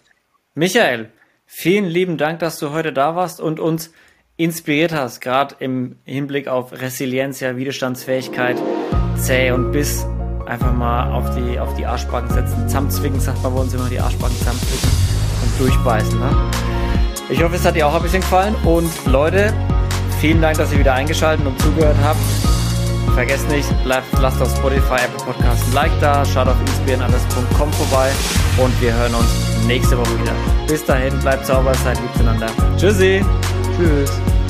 Michael, 0.53 1.09
vielen 1.45 1.85
lieben 1.85 2.17
Dank, 2.17 2.39
dass 2.39 2.59
du 2.59 2.71
heute 2.71 2.93
da 2.93 3.15
warst 3.15 3.41
und 3.41 3.59
uns 3.59 3.91
inspiriert 4.43 4.91
hast, 4.93 5.21
gerade 5.21 5.55
im 5.59 5.97
Hinblick 6.03 6.47
auf 6.47 6.71
Resilienz, 6.73 7.39
ja, 7.39 7.55
Widerstandsfähigkeit, 7.55 8.57
zäh 9.15 9.51
und 9.51 9.71
Biss. 9.71 10.05
Einfach 10.45 10.73
mal 10.73 11.11
auf 11.11 11.35
die, 11.35 11.59
auf 11.59 11.73
die 11.75 11.85
Arschbacken 11.85 12.29
setzen, 12.29 12.67
zusammenzwicken, 12.67 13.19
sagt 13.19 13.41
man 13.43 13.53
bei 13.53 13.61
uns 13.61 13.73
immer, 13.73 13.87
die 13.87 13.99
Arschbacken 13.99 14.35
zusammenzwicken 14.37 14.89
und 15.43 15.59
durchbeißen. 15.59 16.19
Ne? 16.19 16.51
Ich 17.29 17.41
hoffe, 17.41 17.55
es 17.55 17.65
hat 17.65 17.75
dir 17.75 17.87
auch 17.87 17.93
ein 17.93 18.01
bisschen 18.01 18.21
gefallen 18.21 18.55
und 18.65 18.89
Leute, 19.05 19.53
vielen 20.19 20.41
Dank, 20.41 20.57
dass 20.57 20.73
ihr 20.73 20.79
wieder 20.79 20.93
eingeschaltet 20.93 21.45
und 21.45 21.59
zugehört 21.61 21.95
habt. 22.03 22.19
Vergesst 23.13 23.47
nicht, 23.49 23.69
bleibt, 23.83 24.07
lasst 24.19 24.41
auf 24.41 24.49
Spotify, 24.57 24.95
Apple 25.05 25.25
Podcast 25.25 25.63
ein 25.67 25.73
Like 25.73 25.91
da, 26.01 26.25
schaut 26.25 26.47
auf 26.47 26.59
inspiriernalles.com 26.61 27.71
vorbei 27.73 28.09
und 28.57 28.81
wir 28.81 28.93
hören 28.93 29.13
uns 29.13 29.67
nächste 29.67 29.97
Woche 29.97 30.19
wieder. 30.19 30.33
Bis 30.67 30.83
dahin, 30.83 31.17
bleibt 31.19 31.45
sauber, 31.45 31.73
seid 31.75 31.99
lieb 32.01 32.13
zueinander. 32.15 32.47
Tschüssi. 32.77 33.23
Tschüss. 33.81 34.40